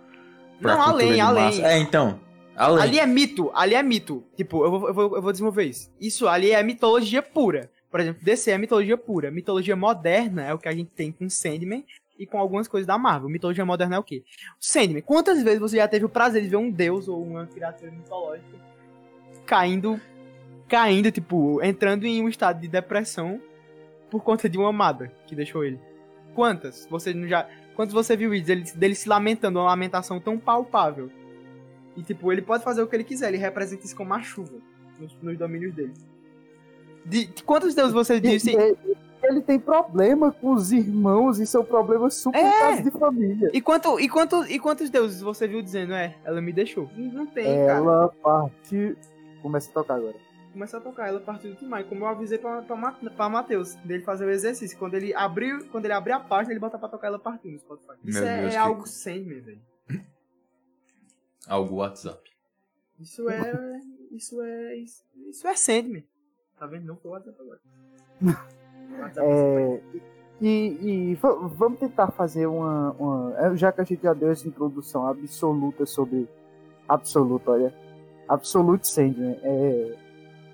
pra 0.61 0.77
Não, 0.77 0.85
cultura 0.85 1.05
além, 1.05 1.15
de 1.15 1.21
além. 1.21 1.65
É, 1.65 1.79
então. 1.79 2.19
Além. 2.59 2.83
Ali 2.83 2.99
é 2.99 3.07
mito, 3.07 3.51
ali 3.55 3.75
é 3.77 3.83
mito. 3.83 4.25
Tipo, 4.37 4.65
eu 4.65 4.71
vou, 4.71 4.89
eu, 4.89 4.95
vou, 4.95 5.17
eu 5.17 5.23
vou 5.23 5.31
desenvolver 5.31 5.65
isso. 5.65 5.91
Isso 6.01 6.27
ali 6.27 6.51
é 6.51 6.61
mitologia 6.63 7.23
pura. 7.23 7.71
Por 7.89 8.01
exemplo, 8.01 8.23
DC 8.23 8.51
é 8.51 8.59
mitologia 8.59 8.99
pura. 8.99 9.31
Mitologia 9.31 9.77
moderna 9.77 10.45
é 10.45 10.53
o 10.53 10.59
que 10.59 10.69
a 10.69 10.75
gente 10.75 10.91
tem 10.91 11.13
com 11.13 11.31
Sandman 11.31 11.85
e 12.19 12.27
com 12.27 12.37
algumas 12.37 12.67
coisas 12.67 12.87
da 12.87 12.99
Marvel. 12.99 13.29
Mitologia 13.29 13.65
moderna 13.65 13.95
é 13.95 13.99
o 13.99 14.03
quê? 14.03 14.25
Sandman. 14.59 15.03
Quantas 15.03 15.41
vezes 15.43 15.61
você 15.61 15.77
já 15.77 15.87
teve 15.87 16.05
o 16.05 16.09
prazer 16.09 16.43
de 16.43 16.49
ver 16.49 16.57
um 16.57 16.69
deus 16.69 17.07
ou 17.07 17.23
uma 17.23 17.47
criatura 17.47 17.93
mitológica 17.93 18.59
caindo, 19.47 19.99
caindo, 20.69 21.13
tipo, 21.13 21.63
entrando 21.63 22.07
em 22.07 22.23
um 22.23 22.29
estado 22.29 22.61
de 22.61 22.69
depressão 22.69 23.41
por 24.11 24.23
conta 24.23 24.49
de 24.49 24.59
uma 24.59 24.71
amada 24.71 25.13
que 25.29 25.35
deixou 25.37 25.65
ele? 25.65 25.81
Quantas? 26.35 26.87
Você 26.91 27.15
já... 27.29 27.49
Quantos 27.77 27.95
você 27.95 28.17
viu 28.17 28.35
isso? 28.35 28.47
Dele, 28.47 28.65
dele 28.75 28.95
se 28.97 29.09
lamentando, 29.09 29.61
uma 29.61 29.67
lamentação 29.67 30.21
tão 30.21 30.37
palpável. 30.37 31.09
E, 31.99 32.03
tipo, 32.05 32.33
ele 32.33 32.43
pode 32.43 32.63
fazer 32.63 32.81
o 32.83 32.87
que 32.87 32.95
ele 32.97 33.05
quiser, 33.05 33.29
ele 33.29 33.39
representa 33.39 33.85
isso 33.85 33.97
como 33.97 34.15
a 34.15 34.21
chuva 34.23 34.55
nos, 34.99 35.17
nos 35.21 35.37
domínios 35.37 35.75
dele. 35.75 35.93
De, 37.05 37.27
de 37.27 37.43
quantos 37.43 37.75
deuses 37.75 37.93
você 37.93 38.21
disse? 38.21 38.51
ele, 38.55 38.77
ele 39.23 39.41
tem 39.41 39.59
problema 39.59 40.31
com 40.31 40.53
os 40.53 40.71
irmãos 40.71 41.41
e 41.41 41.47
são 41.47 41.65
problemas 41.65 42.15
super 42.15 42.39
É. 42.39 42.59
casos 42.61 42.85
de 42.85 42.91
família. 42.93 43.51
E, 43.53 43.61
quanto, 43.61 43.99
e, 43.99 44.09
quanto, 44.09 44.45
e 44.47 44.59
quantos 44.59 44.91
deuses 44.91 45.21
você 45.21 45.49
viu 45.49 45.61
dizendo, 45.63 45.93
é, 45.95 46.17
ela 46.25 46.41
me 46.41 46.53
deixou? 46.53 46.89
Não, 46.97 47.27
tem, 47.27 47.45
cara. 47.67 47.79
Ela 47.79 48.09
parte. 48.23 48.97
Começa 49.43 49.71
a 49.71 49.75
tocar 49.75 49.95
agora. 49.95 50.17
Começa 50.53 50.77
a 50.77 50.81
tocar 50.81 51.09
ela 51.09 51.19
a 51.19 51.23
partir 51.23 51.49
do 51.49 51.55
Timai, 51.57 51.85
como 51.85 52.05
eu 52.05 52.09
avisei 52.09 52.39
pra, 52.39 52.63
pra, 52.63 52.93
pra 53.17 53.29
Matheus, 53.29 53.75
dele 53.77 54.03
fazer 54.03 54.25
o 54.25 54.31
exercício. 54.31 54.77
Quando 54.79 54.95
ele 54.95 55.15
abriu, 55.15 55.67
quando 55.71 55.85
ele 55.85 55.95
abrir 55.95 56.13
a 56.13 56.21
página, 56.21 56.53
ele 56.53 56.61
bota 56.61 56.79
pra 56.79 56.89
tocar 56.89 57.09
ela 57.09 57.17
a 57.17 57.21
partir 57.21 57.49
no 57.49 57.59
Spotify. 57.59 57.93
Isso 58.05 58.19
Meu 58.21 58.29
é, 58.29 58.37
Deus, 58.41 58.47
é 58.49 58.51
que- 58.51 58.57
algo 58.57 58.87
Sandman, 58.87 59.41
velho. 59.41 59.61
Algo 61.49 61.77
WhatsApp. 61.77 62.31
Isso 63.01 63.29
é. 63.29 63.81
Isso 64.13 64.41
é. 64.43 64.77
Isso, 64.77 65.03
isso 65.29 65.47
é 65.49 65.55
Sandman. 65.57 66.05
Tá 66.59 66.67
vendo? 66.67 66.85
Não 66.87 66.97
foi 66.97 67.11
o 67.11 67.15
WhatsApp 67.15 67.37
agora. 67.41 67.61
WhatsApp 69.01 69.21
É, 69.27 69.81
e, 70.41 71.11
e 71.11 71.15
va- 71.17 71.35
vamos 71.35 71.79
tentar 71.81 72.11
fazer 72.13 72.47
uma, 72.47 72.93
uma- 72.93 73.35
é, 73.39 73.57
Já 73.57 73.73
que 73.73 73.81
a 73.81 73.85
gente 73.85 74.03
já 74.03 74.13
deu 74.15 74.31
essa 74.31 74.47
introdução 74.47 75.07
absoluta 75.07 75.85
sobre. 75.87 76.29
Absoluta, 76.89 77.51
olha. 77.51 77.75
Absolute 78.29 78.87
Sandman. 78.89 79.39
É, 79.43 79.97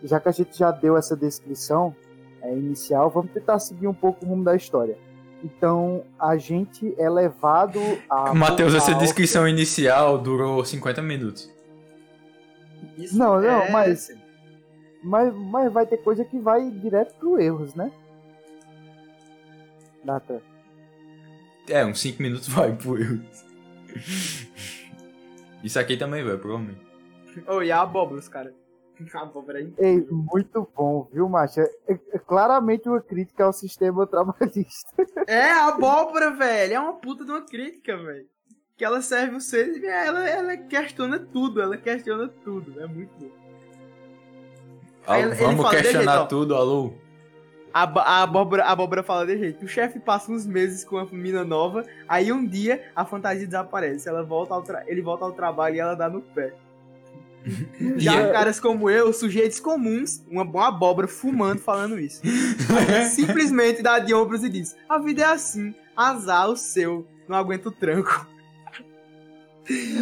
já 0.03 0.20
que 0.20 0.28
a 0.28 0.32
gente 0.32 0.57
já 0.57 0.70
deu 0.70 0.97
essa 0.97 1.16
descrição 1.16 1.95
é, 2.42 2.53
inicial, 2.57 3.09
vamos 3.11 3.32
tentar 3.32 3.59
seguir 3.59 3.86
um 3.88 3.95
pouco 3.95 4.24
o 4.24 4.28
rumo 4.28 4.45
da 4.45 4.55
história. 4.55 4.99
Então, 5.45 6.03
a 6.18 6.38
gente 6.38 6.95
é 6.99 7.09
levado 7.11 7.78
a. 8.09 8.32
Matheus, 8.34 8.72
essa 8.74 8.95
descrição 8.95 9.47
inicial 9.47 10.16
durou 10.16 10.64
50 10.64 11.03
minutos. 11.03 11.53
Isso 12.97 13.16
Não, 13.18 13.40
não, 13.40 13.62
é- 13.62 13.70
mas- 13.70 14.11
Mas, 15.03 15.34
mas 15.34 15.70
vai 15.70 15.84
ter 15.86 15.99
coisa 15.99 16.24
que 16.24 16.38
vai 16.38 16.70
direto 16.70 17.14
pro 17.16 17.38
erros, 17.38 17.74
né? 17.74 17.92
Data. 20.03 20.40
É, 21.68 21.84
uns 21.84 22.01
5 22.01 22.22
minutos 22.22 22.49
vai 22.49 22.72
pro 22.72 22.97
eu. 22.99 23.20
Isso 25.62 25.78
aqui 25.78 25.97
também 25.97 26.24
vai, 26.24 26.36
provavelmente. 26.38 26.80
Oh, 27.47 27.62
e 27.62 27.70
a 27.72 27.82
abóbora, 27.82 28.18
os 28.20 28.28
cara. 28.28 28.55
Aí. 29.55 29.72
Ei, 29.78 30.07
muito 30.11 30.68
bom, 30.76 31.09
viu, 31.12 31.28
macho? 31.28 31.61
É, 31.61 31.70
é 32.12 32.18
claramente 32.18 32.88
uma 32.88 33.01
crítica 33.01 33.45
ao 33.45 33.53
sistema 33.53 34.07
trabalhista. 34.07 34.92
É, 35.26 35.51
a 35.51 35.68
abóbora, 35.68 36.30
velho. 36.32 36.74
É 36.74 36.80
uma 36.80 36.95
puta 36.95 37.24
de 37.24 37.30
uma 37.30 37.40
crítica, 37.42 37.97
velho. 37.97 38.26
Que 38.76 38.84
ela 38.84 39.01
serve 39.01 39.36
o 39.36 39.40
ser 39.40 39.68
e 39.78 39.86
ela, 39.86 40.28
ela 40.28 40.57
questiona 40.57 41.18
tudo. 41.18 41.62
Ela 41.62 41.76
questiona 41.78 42.28
tudo. 42.45 42.78
É 42.80 42.86
muito 42.86 43.11
bom. 43.18 43.30
Ele- 45.09 45.22
ele 45.28 45.34
Vamos 45.34 45.62
fala, 45.62 45.70
questionar 45.76 46.05
"Deixa, 46.05 46.22
ó." 46.22 46.26
tudo, 46.26 46.55
alô? 46.55 46.92
A, 47.72 47.82
a, 47.82 48.22
abóbora, 48.22 48.64
a 48.64 48.70
abóbora 48.72 49.03
fala 49.03 49.26
de 49.26 49.36
jeito. 49.36 49.64
O 49.64 49.68
chefe 49.68 49.99
passa 49.99 50.30
uns 50.30 50.47
meses 50.47 50.84
com 50.84 50.97
uma 50.97 51.07
mina 51.07 51.45
nova, 51.45 51.84
aí 52.09 52.30
um 52.32 52.47
dia 52.47 52.84
a 52.95 53.05
fantasia 53.05 53.47
desaparece. 53.47 54.09
Ela 54.09 54.22
volta 54.22 54.55
ao 54.55 54.64
ele 54.86 55.03
volta 55.03 55.24
ao 55.24 55.32
trabalho 55.32 55.76
e 55.76 55.80
ela 55.80 55.95
dá 55.95 56.09
no 56.09 56.20
pé. 56.20 56.55
Já 57.97 58.14
E 58.14 58.24
é- 58.24 58.32
caras 58.32 58.59
como 58.59 58.88
eu, 58.88 59.12
sujeitos 59.12 59.61
comuns, 59.61 60.22
uma, 60.30 60.42
uma 60.42 60.68
abóbora 60.68 61.07
fumando 61.07 61.59
falando 61.61 61.99
isso. 61.99 62.22
Aí 62.24 63.05
simplesmente 63.11 63.82
dá 63.82 63.99
de 63.99 64.14
ombros 64.14 64.42
e 64.42 64.49
diz: 64.49 64.74
A 64.88 64.99
vida 64.99 65.22
é 65.22 65.26
assim, 65.26 65.74
azar 65.97 66.49
o 66.49 66.57
seu, 66.57 67.07
não 67.28 67.36
aguento 67.36 67.66
o 67.66 67.70
tranco. 67.70 68.26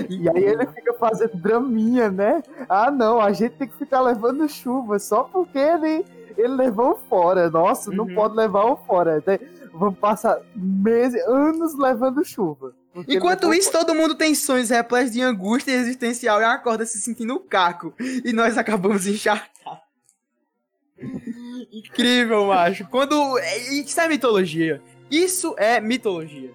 E 0.08 0.28
aí 0.28 0.42
ele 0.44 0.66
fica 0.66 0.92
fazendo 0.94 1.36
draminha, 1.36 2.10
né? 2.10 2.42
Ah, 2.68 2.90
não, 2.90 3.20
a 3.20 3.32
gente 3.32 3.52
tem 3.52 3.68
que 3.68 3.76
ficar 3.76 4.00
levando 4.00 4.48
chuva 4.48 4.98
só 4.98 5.22
porque 5.24 5.56
ele, 5.58 6.04
ele 6.36 6.54
levou 6.54 6.96
fora. 7.08 7.48
Nossa, 7.48 7.92
não 7.92 8.04
Uhum. 8.06 8.14
pode 8.14 8.34
levar 8.36 8.64
o 8.64 8.76
fora. 8.76 9.22
né? 9.24 9.38
Vamos 9.72 9.98
passar 10.00 10.40
meses, 10.56 11.20
anos 11.28 11.78
levando 11.78 12.24
chuva. 12.24 12.74
Enquanto 13.08 13.52
isso, 13.54 13.72
todo 13.72 13.94
mundo 13.94 14.14
tem 14.14 14.34
sonhos 14.34 14.68
repletos 14.70 15.12
de 15.12 15.20
angústia 15.22 15.72
existencial 15.72 16.40
e 16.40 16.44
acorda 16.44 16.84
se 16.84 17.00
sentindo 17.00 17.40
caco. 17.40 17.94
E 18.24 18.32
nós 18.32 18.58
acabamos 18.58 19.06
encharcados. 19.06 19.52
Incrível, 21.72 22.46
macho. 22.46 22.86
Quando. 22.88 23.38
é- 23.38 23.74
Isso 23.74 24.00
é 24.00 24.08
mitologia. 24.08 24.80
Isso 25.10 25.54
é 25.58 25.80
mitologia. 25.80 26.50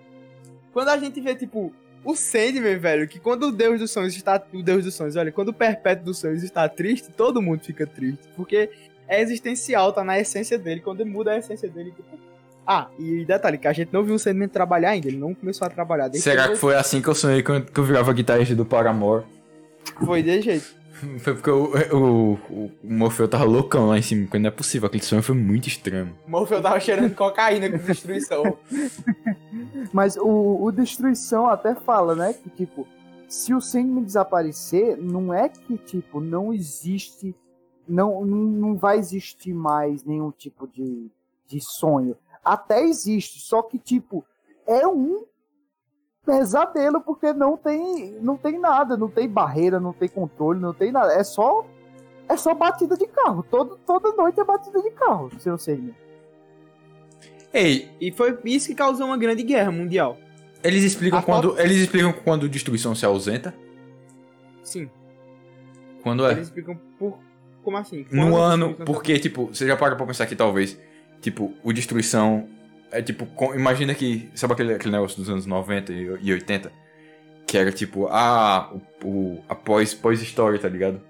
Quando 0.71 0.89
a 0.89 0.97
gente 0.97 1.19
vê, 1.19 1.35
tipo, 1.35 1.73
o 2.03 2.15
Sandman, 2.15 2.77
velho, 2.77 3.07
que 3.07 3.19
quando 3.19 3.47
o 3.47 3.51
Deus 3.51 3.79
dos 3.79 3.91
Sonhos 3.91 4.15
está. 4.15 4.41
O 4.53 4.61
Deus 4.61 4.83
dos 4.83 4.93
Sonhos, 4.93 5.15
olha, 5.15 5.31
quando 5.31 5.49
o 5.49 5.53
Perpétuo 5.53 6.05
dos 6.05 6.19
Sonhos 6.19 6.43
está 6.43 6.67
triste, 6.69 7.09
todo 7.11 7.41
mundo 7.41 7.61
fica 7.63 7.85
triste. 7.85 8.27
Porque 8.35 8.69
é 9.07 9.21
existencial, 9.21 9.91
tá 9.91 10.03
na 10.03 10.19
essência 10.19 10.57
dele. 10.57 10.81
Quando 10.81 11.01
ele 11.01 11.09
muda 11.09 11.31
a 11.31 11.37
essência 11.37 11.67
dele, 11.67 11.91
tipo. 11.91 12.26
Ah, 12.67 12.89
e 12.99 13.23
detalhe, 13.23 13.57
que 13.57 13.67
a 13.67 13.73
gente 13.73 13.93
não 13.93 14.03
viu 14.03 14.15
o 14.15 14.19
Sandman 14.19 14.49
trabalhar 14.49 14.89
ainda. 14.89 15.07
Ele 15.07 15.17
não 15.17 15.33
começou 15.33 15.65
a 15.65 15.69
trabalhar. 15.69 16.09
desde 16.09 16.29
Será 16.29 16.47
que 16.47 16.53
que 16.53 16.59
foi 16.59 16.75
assim 16.75 17.01
que 17.01 17.07
eu 17.07 17.15
sonhei 17.15 17.41
quando 17.41 17.71
que 17.71 17.79
eu 17.79 17.83
virava 17.83 18.11
guitarrista 18.11 18.53
do 18.53 18.65
Paramore? 18.65 19.23
Foi 20.05 20.21
de 20.21 20.41
jeito. 20.41 20.77
Foi 21.19 21.35
porque 21.35 21.51
o, 21.51 21.73
o, 21.95 22.33
o, 22.49 22.71
o 22.83 22.93
Morfeu 22.93 23.27
tava 23.27 23.43
loucão 23.43 23.87
lá 23.87 23.99
em 23.99 24.01
cima, 24.01 24.23
porque 24.23 24.39
não 24.39 24.47
é 24.47 24.51
possível, 24.51 24.87
aquele 24.87 25.03
sonho 25.03 25.21
foi 25.21 25.35
muito 25.35 25.67
estranho. 25.67 26.11
Morfeu 26.27 26.59
tava 26.59 26.79
cheirando 26.79 27.13
cocaína 27.13 27.69
com 27.69 27.77
destruição. 27.77 28.57
Mas 29.93 30.17
o, 30.17 30.63
o 30.63 30.71
Destruição 30.71 31.47
até 31.47 31.75
fala, 31.75 32.15
né? 32.15 32.33
Que, 32.33 32.49
tipo, 32.49 32.87
se 33.27 33.53
o 33.53 33.61
Sandman 33.61 34.03
desaparecer, 34.03 34.97
não 34.97 35.33
é 35.33 35.49
que, 35.49 35.77
tipo, 35.77 36.19
não 36.19 36.53
existe. 36.53 37.35
Não, 37.87 38.25
não 38.25 38.37
não 38.37 38.75
vai 38.75 38.97
existir 38.97 39.53
mais 39.53 40.03
nenhum 40.03 40.31
tipo 40.31 40.67
de, 40.67 41.09
de 41.47 41.59
sonho. 41.61 42.17
Até 42.53 42.83
existe, 42.83 43.39
só 43.39 43.61
que, 43.61 43.77
tipo, 43.77 44.25
é 44.65 44.87
um 44.87 45.25
pesadelo 46.25 46.99
porque 47.01 47.31
não 47.33 47.55
tem, 47.55 48.11
não 48.21 48.35
tem 48.37 48.59
nada, 48.59 48.97
não 48.97 49.09
tem 49.09 49.27
barreira, 49.29 49.79
não 49.79 49.93
tem 49.93 50.09
controle, 50.09 50.59
não 50.59 50.73
tem 50.73 50.91
nada. 50.91 51.13
É 51.13 51.23
só. 51.23 51.65
É 52.29 52.35
só 52.35 52.53
batida 52.53 52.97
de 52.97 53.07
carro. 53.07 53.41
Todo, 53.49 53.79
toda 53.85 54.11
noite 54.11 54.37
é 54.37 54.43
batida 54.43 54.81
de 54.81 54.91
carro, 54.91 55.31
seu 55.39 55.57
Sandman. 55.57 55.95
Ei, 57.53 57.89
E 58.01 58.11
foi 58.11 58.37
isso 58.43 58.67
que 58.67 58.75
causou 58.75 59.07
uma 59.07 59.17
grande 59.17 59.43
guerra 59.43 59.71
mundial. 59.71 60.17
eles 60.61 60.83
explicam 60.83 61.19
A 61.19 61.23
quando. 61.23 61.57
Eles 61.57 61.77
explicam 61.77 62.11
quando 62.11 62.49
destruição 62.49 62.93
se 62.93 63.05
ausenta? 63.05 63.53
Sim. 64.61 64.89
Quando 66.03 66.25
é? 66.25 66.33
Eles 66.33 66.47
explicam 66.47 66.77
por. 66.99 67.17
Como 67.63 67.77
assim? 67.77 68.05
No 68.11 68.23
Quando 68.23 68.37
a 68.37 68.45
ano, 68.45 68.73
porque, 68.85 69.19
tipo, 69.19 69.47
você 69.47 69.65
já 69.67 69.75
parou 69.75 69.97
pra 69.97 70.05
pensar 70.05 70.25
que 70.25 70.35
talvez, 70.35 70.77
tipo, 71.21 71.53
o 71.63 71.71
Destruição 71.73 72.47
é 72.91 73.01
tipo, 73.01 73.25
com- 73.25 73.53
imagina 73.53 73.93
que, 73.93 74.29
sabe 74.35 74.53
aquele, 74.53 74.73
aquele 74.75 74.91
negócio 74.93 75.17
dos 75.17 75.29
anos 75.29 75.45
90 75.45 75.91
e, 75.91 76.03
e 76.21 76.33
80? 76.33 76.71
Que 77.45 77.57
era 77.57 77.71
tipo, 77.71 78.07
ah, 78.07 78.71
o, 79.03 79.07
o, 79.07 79.43
a 79.47 79.55
pós- 79.55 79.93
pós-história, 79.93 80.59
tá 80.59 80.67
ligado? 80.69 81.01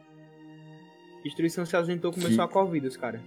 Destruição 1.24 1.66
se 1.66 1.76
ausentou, 1.76 2.12
começou 2.12 2.36
Que- 2.36 2.42
a 2.42 2.48
Covid, 2.48 2.88
os 2.88 2.98
cara. 2.98 3.22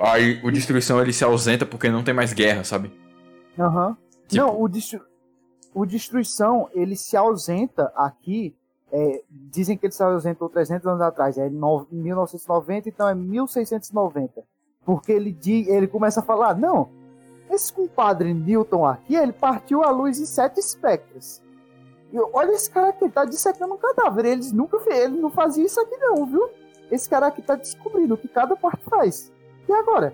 Aí 0.00 0.40
o 0.44 0.50
Destruição 0.52 1.00
ele 1.00 1.12
se 1.12 1.24
ausenta 1.24 1.66
porque 1.66 1.88
não 1.88 2.04
tem 2.04 2.14
mais 2.14 2.32
guerra, 2.32 2.62
sabe? 2.62 2.92
Aham. 3.58 3.96
Tipo- 4.28 4.44
Não, 4.46 4.60
o, 4.62 4.68
destru... 4.68 5.00
o 5.74 5.84
Destruição, 5.84 6.70
ele 6.74 6.94
se 6.94 7.16
ausenta 7.16 7.92
aqui. 7.96 8.54
é, 8.92 9.22
dizem 9.30 9.76
que 9.76 9.86
ele 9.86 9.92
se 9.92 10.02
ausentou 10.02 10.48
300 10.48 10.86
anos 10.86 11.00
atrás. 11.00 11.36
É 11.38 11.48
no... 11.50 11.86
1990, 11.90 12.88
então 12.88 13.08
é 13.08 13.14
1690. 13.14 14.42
Porque 14.84 15.12
ele, 15.12 15.32
di... 15.32 15.68
ele 15.68 15.86
começa 15.86 16.20
a 16.20 16.22
falar: 16.22 16.56
não, 16.56 16.90
esse 17.50 17.72
compadre 17.72 18.32
Newton 18.32 18.86
aqui, 18.86 19.14
ele 19.14 19.32
partiu 19.32 19.82
a 19.82 19.90
luz 19.90 20.18
em 20.18 20.26
sete 20.26 20.60
espectros. 20.60 21.42
E 22.12 22.18
olha 22.32 22.52
esse 22.52 22.70
cara 22.70 22.94
ele 23.00 23.10
tá 23.10 23.24
dissecando 23.24 23.74
um 23.74 23.78
cadáver. 23.78 24.24
Eles 24.24 24.52
nunca 24.52 24.78
ele 24.92 25.20
não 25.20 25.30
fazia 25.30 25.64
isso 25.64 25.80
aqui, 25.80 25.96
não, 25.96 26.26
viu? 26.26 26.48
Esse 26.90 27.08
cara 27.08 27.28
aqui 27.28 27.40
tá 27.40 27.54
descobrindo 27.54 28.14
o 28.14 28.18
que 28.18 28.26
cada 28.26 28.56
parte 28.56 28.84
faz. 28.84 29.32
E 29.68 29.72
agora? 29.72 30.12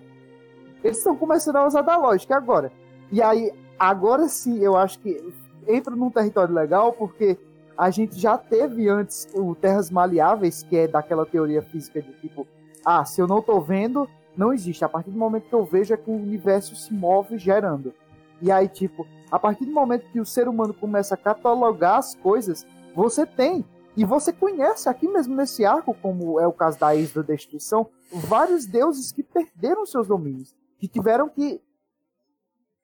Eles 0.84 0.98
estão 0.98 1.16
começando 1.16 1.56
a 1.56 1.66
usar 1.66 1.82
da 1.82 1.96
lógica 1.96 2.36
agora. 2.36 2.70
E 3.10 3.22
aí, 3.22 3.50
agora 3.78 4.28
sim, 4.28 4.58
eu 4.58 4.76
acho 4.76 4.98
que 4.98 5.32
entra 5.66 5.96
num 5.96 6.10
território 6.10 6.54
legal, 6.54 6.92
porque 6.92 7.38
a 7.76 7.90
gente 7.90 8.18
já 8.18 8.36
teve 8.36 8.88
antes 8.88 9.26
o 9.34 9.54
Terras 9.54 9.90
Maleáveis, 9.90 10.62
que 10.62 10.76
é 10.76 10.86
daquela 10.86 11.24
teoria 11.24 11.62
física 11.62 12.00
de 12.02 12.12
tipo, 12.14 12.46
ah, 12.84 13.04
se 13.04 13.20
eu 13.20 13.26
não 13.26 13.40
tô 13.40 13.60
vendo, 13.60 14.08
não 14.36 14.52
existe. 14.52 14.84
A 14.84 14.88
partir 14.88 15.10
do 15.10 15.18
momento 15.18 15.48
que 15.48 15.54
eu 15.54 15.64
vejo 15.64 15.94
é 15.94 15.96
que 15.96 16.10
o 16.10 16.14
universo 16.14 16.76
se 16.76 16.92
move 16.92 17.38
gerando. 17.38 17.94
E 18.40 18.50
aí, 18.50 18.68
tipo, 18.68 19.06
a 19.30 19.38
partir 19.38 19.64
do 19.64 19.72
momento 19.72 20.10
que 20.10 20.20
o 20.20 20.26
ser 20.26 20.48
humano 20.48 20.74
começa 20.74 21.14
a 21.14 21.18
catalogar 21.18 21.98
as 21.98 22.14
coisas, 22.14 22.66
você 22.94 23.24
tem. 23.24 23.64
E 23.96 24.04
você 24.04 24.32
conhece 24.32 24.88
aqui 24.88 25.08
mesmo 25.08 25.34
nesse 25.34 25.64
arco, 25.64 25.94
como 25.94 26.38
é 26.38 26.46
o 26.46 26.52
caso 26.52 26.78
da 26.78 26.94
Isla 26.94 27.22
da 27.22 27.32
Destruição, 27.32 27.88
vários 28.12 28.66
deuses 28.66 29.10
que 29.10 29.22
perderam 29.22 29.86
seus 29.86 30.06
domínios, 30.06 30.54
que 30.78 30.86
tiveram 30.86 31.30
que 31.30 31.62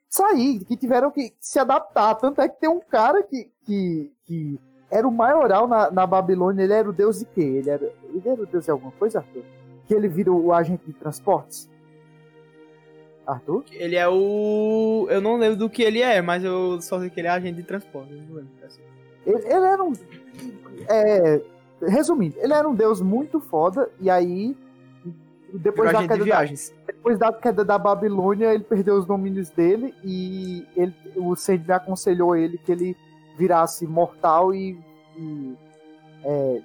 sair, 0.09 0.65
que 0.65 0.75
tiveram 0.75 1.11
que 1.11 1.35
se 1.39 1.59
adaptar. 1.59 2.15
Tanto 2.15 2.41
é 2.41 2.49
que 2.49 2.59
tem 2.59 2.71
um 2.71 2.81
cara 2.81 3.23
que, 3.23 3.51
que, 3.65 4.11
que 4.25 4.59
era 4.91 5.07
o 5.07 5.13
maioral 5.13 5.69
na, 5.69 5.91
na 5.91 6.07
Babilônia, 6.07 6.65
ele 6.65 6.73
era 6.73 6.89
o 6.89 6.93
deus 6.93 7.19
de 7.19 7.27
quê? 7.27 7.43
Ele 7.43 7.69
era, 7.69 7.93
ele 8.05 8.23
era 8.27 8.43
o 8.43 8.47
deus 8.47 8.65
de 8.65 8.71
alguma 8.71 8.93
coisa, 8.93 9.19
Arthur? 9.19 9.45
Que 9.93 9.97
ele 9.97 10.09
vira 10.09 10.33
o 10.33 10.55
agente 10.55 10.87
de 10.87 10.95
transportes? 10.95 11.69
Arthur? 13.27 13.63
Ele 13.73 13.95
é 13.95 14.09
o. 14.09 15.07
Eu 15.11 15.21
não 15.21 15.37
lembro 15.37 15.59
do 15.59 15.69
que 15.69 15.83
ele 15.83 16.01
é, 16.01 16.23
mas 16.23 16.43
eu 16.43 16.81
só 16.81 16.99
sei 16.99 17.11
que 17.11 17.21
ele 17.21 17.29
é 17.29 17.31
agente 17.31 17.57
de 17.57 17.63
transporte. 17.63 18.11
eu 18.11 18.23
não 18.23 18.37
lembro. 18.37 18.51
Ele, 19.27 19.37
ele 19.37 19.67
era 19.67 19.85
um. 19.85 19.93
É, 20.89 21.43
resumindo, 21.87 22.37
ele 22.39 22.55
era 22.55 22.67
um 22.67 22.75
deus 22.75 23.03
muito 23.03 23.39
foda, 23.39 23.91
e 24.01 24.09
aí. 24.09 24.57
Depois 25.53 25.91
Virou 25.91 25.93
da, 25.93 25.99
agente 25.99 26.03
de 26.03 26.09
queda 26.09 26.19
da, 26.19 26.25
viagens. 26.25 26.75
depois 26.87 27.19
da 27.19 27.31
queda 27.31 27.63
da 27.63 27.77
Babilônia, 27.77 28.55
ele 28.55 28.65
perdeu 28.65 28.95
os 28.95 29.05
domínios 29.05 29.51
dele 29.51 29.95
e 30.03 30.67
ele, 30.75 30.95
o 31.15 31.37
Sandman 31.37 31.77
aconselhou 31.77 32.35
ele 32.35 32.57
que 32.57 32.73
ele 32.73 32.97
virasse 33.37 33.87
mortal 33.87 34.55
e, 34.55 34.79
e, 35.19 35.55
é, 36.25 36.63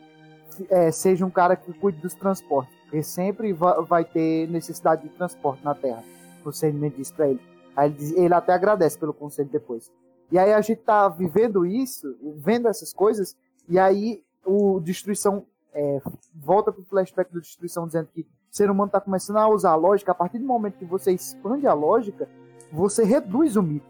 é, 0.69 0.91
seja 0.91 1.25
um 1.25 1.29
cara 1.29 1.57
que 1.57 1.73
cuide 1.73 1.99
dos 1.99 2.13
transportes, 2.13 2.76
porque 2.87 3.03
sempre 3.03 3.51
va- 3.51 3.81
vai 3.81 4.05
ter 4.05 4.47
necessidade 4.49 5.03
de 5.03 5.09
transporte 5.09 5.63
na 5.63 5.75
Terra. 5.75 6.03
O 6.45 6.51
Sandman 6.51 6.89
disse 6.89 7.11
pra 7.13 7.27
ele. 7.27 7.41
Aí 7.75 7.89
ele, 7.89 7.97
diz- 7.97 8.11
ele 8.13 8.33
até 8.33 8.53
agradece 8.53 8.97
pelo 8.97 9.13
conselho 9.13 9.49
depois. 9.49 9.91
E 10.31 10.39
aí 10.39 10.53
a 10.53 10.61
gente 10.61 10.79
tá 10.81 11.07
vivendo 11.09 11.65
isso, 11.65 12.15
vendo 12.37 12.67
essas 12.67 12.93
coisas, 12.93 13.35
e 13.67 13.77
aí 13.77 14.23
o 14.45 14.79
Destruição 14.79 15.45
é, 15.73 16.01
volta 16.33 16.71
pro 16.71 16.83
flashback 16.85 17.31
do 17.31 17.39
Destruição 17.41 17.85
dizendo 17.85 18.07
que 18.13 18.21
o 18.21 18.25
ser 18.49 18.71
humano 18.71 18.87
está 18.87 18.99
começando 18.99 19.37
a 19.37 19.47
usar 19.47 19.71
a 19.71 19.75
lógica, 19.75 20.11
a 20.11 20.15
partir 20.15 20.39
do 20.39 20.45
momento 20.45 20.77
que 20.77 20.85
você 20.85 21.11
expande 21.11 21.67
a 21.67 21.73
lógica, 21.73 22.27
você 22.71 23.03
reduz 23.03 23.55
o 23.55 23.61
mito. 23.61 23.85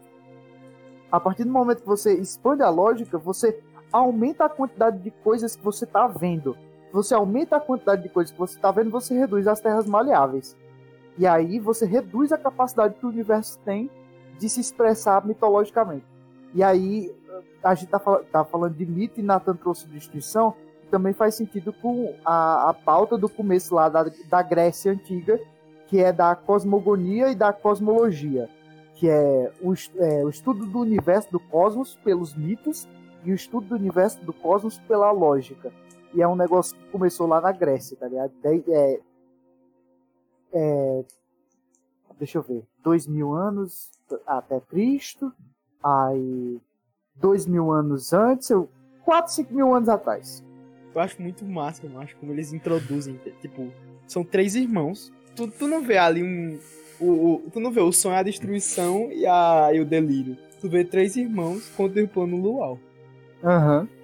A 1.10 1.18
partir 1.18 1.44
do 1.44 1.50
momento 1.52 1.80
que 1.80 1.86
você 1.86 2.12
expande 2.14 2.62
a 2.62 2.68
lógica, 2.68 3.16
você 3.16 3.58
aumenta 3.90 4.44
a 4.44 4.48
quantidade 4.48 4.98
de 4.98 5.10
coisas 5.10 5.56
que 5.56 5.64
você 5.64 5.84
está 5.84 6.06
vendo. 6.06 6.56
Você 6.92 7.14
aumenta 7.14 7.56
a 7.56 7.60
quantidade 7.60 8.02
de 8.02 8.08
coisas 8.08 8.32
que 8.32 8.38
você 8.38 8.56
está 8.56 8.70
vendo, 8.70 8.90
você 8.90 9.14
reduz 9.14 9.46
as 9.46 9.60
terras 9.60 9.86
maleáveis. 9.86 10.56
E 11.16 11.26
aí 11.26 11.58
você 11.58 11.84
reduz 11.84 12.32
a 12.32 12.38
capacidade 12.38 12.94
que 12.94 13.04
o 13.04 13.08
universo 13.08 13.58
tem 13.64 13.90
de 14.38 14.48
se 14.48 14.60
expressar 14.60 15.26
mitologicamente. 15.26 16.06
E 16.54 16.62
aí 16.62 17.14
a 17.62 17.74
gente 17.74 17.88
tá, 17.88 17.98
tá 17.98 18.44
falando 18.44 18.74
de 18.74 18.86
mito 18.86 19.20
e 19.20 19.22
Nathan 19.22 19.56
trouxe 19.56 19.86
destruição. 19.88 20.54
também 20.90 21.12
faz 21.12 21.34
sentido 21.34 21.72
com 21.72 22.14
a, 22.24 22.70
a 22.70 22.74
pauta 22.74 23.18
do 23.18 23.28
começo 23.28 23.74
lá 23.74 23.88
da, 23.88 24.06
da 24.28 24.42
Grécia 24.42 24.92
Antiga, 24.92 25.38
que 25.88 25.98
é 25.98 26.12
da 26.12 26.34
cosmogonia 26.34 27.30
e 27.30 27.34
da 27.34 27.52
cosmologia, 27.52 28.48
que 28.94 29.08
é 29.08 29.52
o, 29.60 29.74
é 29.96 30.24
o 30.24 30.28
estudo 30.28 30.66
do 30.66 30.78
universo 30.78 31.30
do 31.32 31.40
cosmos 31.40 31.96
pelos 32.04 32.34
mitos 32.34 32.88
e 33.24 33.32
o 33.32 33.34
estudo 33.34 33.68
do 33.68 33.74
universo 33.74 34.24
do 34.24 34.32
cosmos 34.32 34.78
pela 34.80 35.10
lógica. 35.10 35.72
E 36.14 36.22
é 36.22 36.28
um 36.28 36.36
negócio 36.36 36.76
que 36.76 36.90
começou 36.90 37.26
lá 37.26 37.40
na 37.40 37.52
Grécia, 37.52 37.96
tá 37.96 38.08
ligado? 38.08 38.32
É, 38.44 39.00
é, 40.52 41.04
deixa 42.18 42.38
eu 42.38 42.42
ver, 42.42 42.64
dois 42.82 43.06
mil 43.06 43.32
anos 43.32 43.90
até 44.26 44.60
Cristo, 44.60 45.32
aí 45.82 46.58
dois 47.14 47.46
mil 47.46 47.70
anos 47.70 48.12
antes, 48.12 48.50
eu, 48.50 48.68
quatro, 49.04 49.32
cinco 49.32 49.54
mil 49.54 49.74
anos 49.74 49.88
atrás. 49.88 50.42
Eu 50.94 51.00
acho 51.00 51.20
muito 51.20 51.44
massa, 51.44 51.86
eu 51.86 52.00
acho 52.00 52.16
como 52.16 52.32
eles 52.32 52.52
introduzem, 52.52 53.20
tipo, 53.40 53.70
são 54.06 54.24
três 54.24 54.54
irmãos, 54.54 55.12
tu, 55.36 55.46
tu 55.48 55.68
não 55.68 55.82
vê 55.82 55.98
ali 55.98 56.22
um, 56.22 56.58
o, 56.98 57.34
o, 57.34 57.50
tu 57.52 57.60
não 57.60 57.70
vê 57.70 57.80
o 57.80 57.92
sonho, 57.92 58.16
a 58.16 58.22
destruição 58.22 59.12
e, 59.12 59.26
a, 59.26 59.70
e 59.74 59.80
o 59.80 59.84
delírio. 59.84 60.36
Tu 60.60 60.68
vê 60.68 60.84
três 60.84 61.14
irmãos 61.16 61.68
contemplando 61.76 62.34
o 62.34 62.40
luau. 62.40 62.78
Aham. 63.44 63.82
Uhum. 63.82 63.97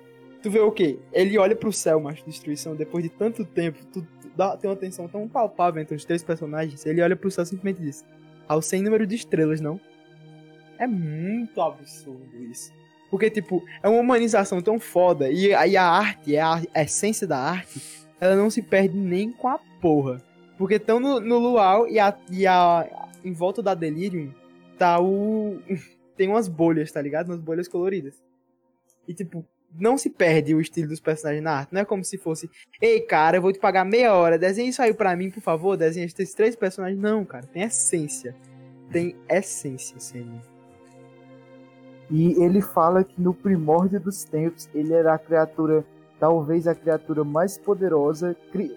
Tu 0.44 0.50
vê 0.50 0.60
o 0.60 0.70
quê? 0.70 0.98
Ele 1.10 1.38
olha 1.38 1.56
pro 1.56 1.72
céu, 1.72 1.98
mas 1.98 2.22
destruição, 2.22 2.76
depois 2.76 3.02
de 3.02 3.08
tanto 3.08 3.46
tempo, 3.46 3.78
tu, 3.86 4.06
tu 4.20 4.30
dá, 4.36 4.54
tem 4.54 4.68
uma 4.68 4.76
tensão 4.76 5.08
tão 5.08 5.26
palpável 5.26 5.80
entre 5.80 5.96
os 5.96 6.04
três 6.04 6.22
personagens, 6.22 6.84
ele 6.84 7.00
olha 7.00 7.16
pro 7.16 7.30
céu 7.30 7.44
e 7.44 7.46
simplesmente 7.46 7.80
diz, 7.80 8.04
ao 8.46 8.60
sem 8.60 8.82
número 8.82 9.06
de 9.06 9.14
estrelas, 9.14 9.58
não? 9.62 9.80
É 10.78 10.86
muito 10.86 11.58
absurdo 11.62 12.36
isso. 12.44 12.70
Porque, 13.10 13.30
tipo, 13.30 13.64
é 13.82 13.88
uma 13.88 13.98
humanização 13.98 14.60
tão 14.60 14.78
foda, 14.78 15.30
e 15.30 15.54
aí 15.54 15.78
a 15.78 15.88
arte, 15.88 16.36
a, 16.36 16.60
a 16.74 16.82
essência 16.82 17.26
da 17.26 17.38
arte, 17.38 17.80
ela 18.20 18.36
não 18.36 18.50
se 18.50 18.60
perde 18.60 18.98
nem 18.98 19.32
com 19.32 19.48
a 19.48 19.58
porra. 19.80 20.22
Porque 20.58 20.74
estão 20.74 21.00
no, 21.00 21.20
no 21.20 21.38
luau 21.38 21.88
e, 21.88 21.98
a, 21.98 22.14
e 22.30 22.46
a, 22.46 23.08
em 23.24 23.32
volta 23.32 23.62
da 23.62 23.72
Delirium 23.72 24.30
tá 24.78 25.00
o. 25.00 25.58
Tem 26.18 26.28
umas 26.28 26.48
bolhas, 26.48 26.92
tá 26.92 27.00
ligado? 27.00 27.28
Umas 27.28 27.40
bolhas 27.40 27.66
coloridas. 27.66 28.22
E 29.08 29.14
tipo, 29.14 29.44
não 29.78 29.98
se 29.98 30.08
perde 30.08 30.54
o 30.54 30.60
estilo 30.60 30.88
dos 30.88 31.00
personagens 31.00 31.42
na 31.42 31.52
arte. 31.52 31.72
Não 31.72 31.80
é 31.80 31.84
como 31.84 32.04
se 32.04 32.16
fosse, 32.16 32.48
ei, 32.80 33.00
cara, 33.00 33.38
eu 33.38 33.42
vou 33.42 33.52
te 33.52 33.58
pagar 33.58 33.84
meia 33.84 34.14
hora, 34.14 34.38
desenhe 34.38 34.68
isso 34.68 34.82
aí 34.82 34.94
pra 34.94 35.16
mim, 35.16 35.30
por 35.30 35.40
favor, 35.40 35.76
desenhe 35.76 36.06
esses 36.06 36.34
três 36.34 36.54
personagens. 36.54 37.00
Não, 37.00 37.24
cara, 37.24 37.46
tem 37.46 37.62
essência. 37.62 38.34
Tem 38.90 39.16
essência, 39.28 39.96
assim. 39.96 40.40
E 42.10 42.40
ele 42.42 42.60
fala 42.60 43.02
que 43.02 43.20
no 43.20 43.34
primórdio 43.34 43.98
dos 43.98 44.24
tempos 44.24 44.68
ele 44.74 44.92
era 44.92 45.14
a 45.14 45.18
criatura, 45.18 45.84
talvez 46.20 46.68
a 46.68 46.74
criatura 46.74 47.24
mais 47.24 47.58
poderosa. 47.58 48.36
Cri... 48.52 48.76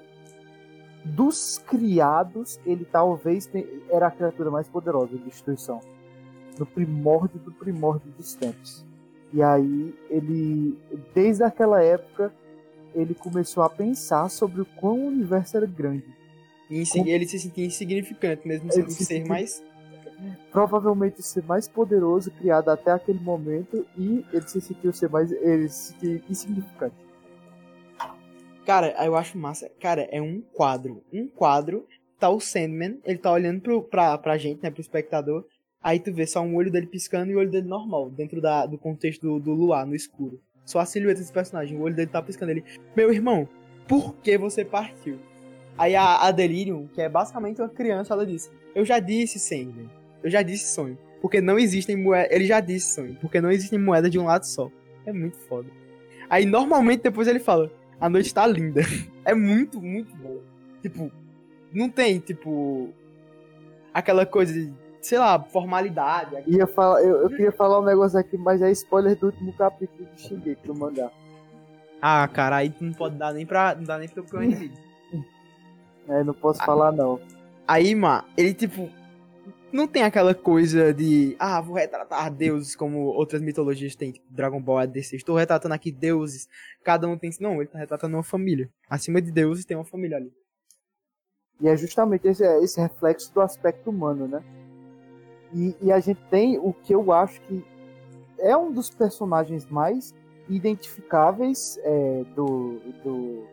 Dos 1.05 1.59
criados, 1.59 2.59
ele 2.65 2.83
talvez 2.83 3.49
era 3.89 4.07
a 4.07 4.11
criatura 4.11 4.49
mais 4.49 4.67
poderosa 4.67 5.15
de 5.15 5.23
destruição. 5.23 5.79
No 6.57 6.65
primórdio 6.65 7.39
do 7.39 7.51
primórdio 7.51 8.11
dos 8.17 8.33
tempos. 8.33 8.86
E 9.33 9.41
aí 9.41 9.93
ele, 10.09 10.77
desde 11.13 11.43
aquela 11.43 11.81
época, 11.83 12.33
ele 12.95 13.13
começou 13.13 13.63
a 13.63 13.69
pensar 13.69 14.29
sobre 14.29 14.61
o 14.61 14.65
quão 14.65 14.99
o 14.99 15.07
universo 15.07 15.57
era 15.57 15.65
grande. 15.65 16.05
E 16.69 16.83
Como... 16.85 17.07
ele 17.07 17.27
se 17.27 17.39
sentia 17.39 17.65
insignificante, 17.65 18.47
mesmo 18.47 18.71
sendo 18.71 18.87
o 18.87 18.91
ser 18.91 19.25
mais. 19.25 19.63
Provavelmente 20.51 21.21
ser 21.21 21.43
mais 21.43 21.67
poderoso 21.67 22.31
criado 22.31 22.69
até 22.69 22.91
aquele 22.91 23.19
momento, 23.19 23.85
e 23.95 24.25
ele 24.33 24.47
se 24.47 24.59
sentiu 24.59 24.91
ser 24.91 25.09
mais. 25.09 25.31
Ele 25.31 25.69
se 25.69 25.93
sentia 25.93 26.21
insignificante. 26.29 26.95
Cara, 28.65 28.93
eu 29.05 29.15
acho 29.15 29.37
massa. 29.37 29.69
Cara, 29.79 30.01
é 30.11 30.21
um 30.21 30.41
quadro. 30.53 31.01
Um 31.13 31.27
quadro. 31.27 31.85
Tá 32.19 32.29
o 32.29 32.39
Sandman, 32.39 32.99
ele 33.05 33.19
tá 33.19 33.31
olhando 33.31 33.61
pro, 33.61 33.83
pra, 33.83 34.17
pra 34.17 34.37
gente, 34.37 34.61
né, 34.63 34.71
pro 34.71 34.81
espectador. 34.81 35.45
Aí 35.87 36.01
tu 36.01 36.11
vê 36.11 36.27
só 36.27 36.41
um 36.41 36.53
olho 36.57 36.69
dele 36.69 36.85
piscando 36.85 37.31
e 37.31 37.35
o 37.35 37.39
olho 37.39 37.49
dele 37.49 37.65
normal, 37.65 38.09
dentro 38.09 38.41
da, 38.41 38.65
do 38.65 38.77
contexto 38.77 39.21
do, 39.21 39.39
do 39.39 39.53
luar, 39.53 39.85
no 39.85 39.95
escuro. 39.95 40.37
Só 40.65 40.79
a 40.79 40.85
silhueta 40.85 41.21
desse 41.21 41.31
personagem, 41.31 41.77
o 41.77 41.81
olho 41.81 41.95
dele 41.95 42.11
tá 42.11 42.21
piscando. 42.21 42.51
Ele, 42.51 42.65
meu 42.93 43.09
irmão, 43.09 43.47
por 43.87 44.13
que 44.15 44.37
você 44.37 44.65
partiu? 44.65 45.17
Aí 45.77 45.95
a, 45.95 46.27
a 46.27 46.31
Delirium, 46.31 46.89
que 46.93 46.99
é 46.99 47.07
basicamente 47.07 47.61
uma 47.61 47.69
criança, 47.69 48.13
ela 48.13 48.25
disse: 48.25 48.51
Eu 48.75 48.83
já 48.83 48.99
disse, 48.99 49.39
Sandman. 49.39 49.89
Eu 50.21 50.29
já 50.29 50.41
disse 50.41 50.73
sonho. 50.73 50.97
Porque 51.21 51.39
não 51.39 51.57
existem 51.57 51.95
moedas. 51.95 52.35
Ele 52.35 52.45
já 52.45 52.59
disse 52.59 52.93
sonho. 52.93 53.15
Porque 53.21 53.39
não 53.39 53.49
existem 53.49 53.79
moedas 53.79 54.11
de 54.11 54.19
um 54.19 54.25
lado 54.25 54.43
só. 54.43 54.69
É 55.05 55.13
muito 55.13 55.37
foda. 55.37 55.69
Aí 56.29 56.45
normalmente 56.45 57.03
depois 57.03 57.29
ele 57.29 57.39
fala: 57.39 57.71
A 57.97 58.09
noite 58.09 58.33
tá 58.33 58.45
linda. 58.45 58.81
é 59.23 59.33
muito, 59.33 59.81
muito 59.81 60.13
bom. 60.17 60.41
Tipo, 60.81 61.09
não 61.71 61.87
tem, 61.89 62.19
tipo. 62.19 62.89
Aquela 63.93 64.25
coisa 64.25 64.51
de 64.51 64.73
sei 65.01 65.17
lá, 65.17 65.39
formalidade. 65.39 66.43
Ia 66.47 66.67
falar, 66.67 67.01
eu, 67.01 67.21
eu, 67.23 67.29
queria 67.29 67.51
falar 67.51 67.79
um 67.79 67.85
negócio 67.85 68.17
aqui, 68.17 68.37
mas 68.37 68.61
é 68.61 68.71
spoiler 68.71 69.17
do 69.17 69.27
último 69.27 69.53
capítulo 69.53 70.07
de 70.15 70.21
Shingeki 70.21 70.67
no 70.67 70.75
mangá. 70.75 71.11
Ah, 72.01 72.27
cara, 72.27 72.57
aí 72.57 72.73
não 72.79 72.93
pode 72.93 73.15
dar 73.15 73.33
nem 73.33 73.45
pra. 73.45 73.75
Não 73.75 73.83
dá 73.83 73.97
nem 73.97 74.07
pra 74.07 74.23
eu 74.33 74.43
inimigo. 74.43 74.75
é, 76.07 76.23
não 76.23 76.33
posso 76.33 76.63
falar 76.63 76.91
não. 76.91 77.19
Aí, 77.67 77.93
mano, 77.95 78.23
ele 78.37 78.53
tipo. 78.53 78.89
Não 79.71 79.87
tem 79.87 80.03
aquela 80.03 80.33
coisa 80.33 80.93
de. 80.93 81.35
Ah, 81.39 81.59
vou 81.59 81.75
retratar 81.75 82.31
deuses 82.31 82.75
como 82.75 82.99
outras 82.99 83.41
mitologias 83.41 83.95
têm, 83.95 84.11
tipo 84.11 84.25
Dragon 84.29 84.61
Ball 84.61 84.79
ADC. 84.79 85.15
Estou 85.15 85.35
retratando 85.35 85.73
aqui 85.73 85.91
deuses. 85.91 86.47
Cada 86.83 87.07
um 87.07 87.17
tem. 87.17 87.31
Não, 87.39 87.55
ele 87.55 87.67
tá 87.67 87.77
retratando 87.77 88.15
uma 88.15 88.23
família. 88.23 88.69
Acima 88.89 89.21
de 89.21 89.31
deuses 89.31 89.65
tem 89.65 89.75
uma 89.75 89.83
família 89.83 90.17
ali. 90.17 90.31
E 91.59 91.67
é 91.67 91.75
justamente 91.75 92.27
esse, 92.27 92.45
esse 92.63 92.79
reflexo 92.79 93.33
do 93.33 93.41
aspecto 93.41 93.89
humano, 93.89 94.27
né? 94.27 94.43
E, 95.53 95.75
e, 95.81 95.91
a 95.91 95.99
gente 95.99 96.19
tem 96.29 96.57
o 96.57 96.73
que 96.73 96.93
eu 96.93 97.11
acho 97.11 97.39
que 97.41 97.63
é 98.39 98.55
um 98.55 98.71
dos 98.71 98.89
personagens 98.89 99.65
mais 99.65 100.13
identificáveis 100.49 101.79
é, 101.83 102.23
do, 102.35 102.79
do, 103.03 103.43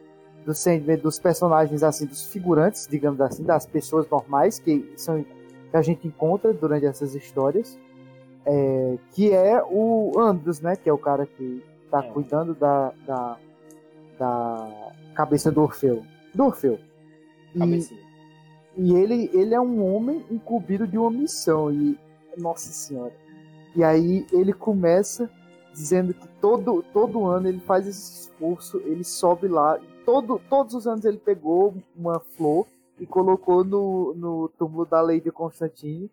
do 0.44 0.54
Sandman, 0.54 0.98
dos 0.98 1.18
personagens 1.18 1.82
assim, 1.82 2.06
dos 2.06 2.26
figurantes, 2.26 2.86
digamos 2.88 3.20
assim, 3.20 3.44
das 3.44 3.66
pessoas 3.66 4.08
normais 4.08 4.58
que 4.58 4.92
são 4.96 5.24
que 5.74 5.76
a 5.76 5.82
gente 5.82 6.06
encontra 6.06 6.52
durante 6.52 6.86
essas 6.86 7.16
histórias, 7.16 7.76
é, 8.46 8.96
que 9.10 9.32
é 9.32 9.60
o 9.60 10.12
Andros, 10.16 10.60
né, 10.60 10.76
que 10.76 10.88
é 10.88 10.92
o 10.92 10.98
cara 10.98 11.26
que 11.26 11.64
está 11.84 11.98
é. 11.98 12.10
cuidando 12.12 12.54
da, 12.54 12.92
da, 13.04 13.38
da 14.16 14.92
cabeça 15.14 15.50
do 15.50 15.62
Orfeu, 15.62 16.04
do 16.32 16.44
Orfeu. 16.44 16.78
E, 17.54 18.03
e 18.76 18.94
ele, 18.94 19.30
ele 19.32 19.54
é 19.54 19.60
um 19.60 19.84
homem 19.94 20.24
incumbido 20.30 20.86
de 20.86 20.98
uma 20.98 21.10
missão. 21.10 21.72
E, 21.72 21.98
nossa 22.36 22.70
senhora. 22.72 23.14
E 23.76 23.82
aí 23.82 24.26
ele 24.32 24.52
começa 24.52 25.30
dizendo 25.72 26.14
que 26.14 26.28
todo, 26.40 26.84
todo 26.92 27.26
ano 27.26 27.48
ele 27.48 27.60
faz 27.60 27.86
esse 27.86 28.28
esforço, 28.28 28.78
ele 28.78 29.04
sobe 29.04 29.48
lá. 29.48 29.78
Todo, 30.04 30.40
todos 30.48 30.74
os 30.74 30.86
anos 30.86 31.04
ele 31.04 31.18
pegou 31.18 31.74
uma 31.96 32.20
flor 32.20 32.66
e 32.98 33.06
colocou 33.06 33.64
no, 33.64 34.14
no 34.14 34.48
túmulo 34.50 34.84
da 34.84 35.00
Lady 35.00 35.30
Constantine. 35.30 36.10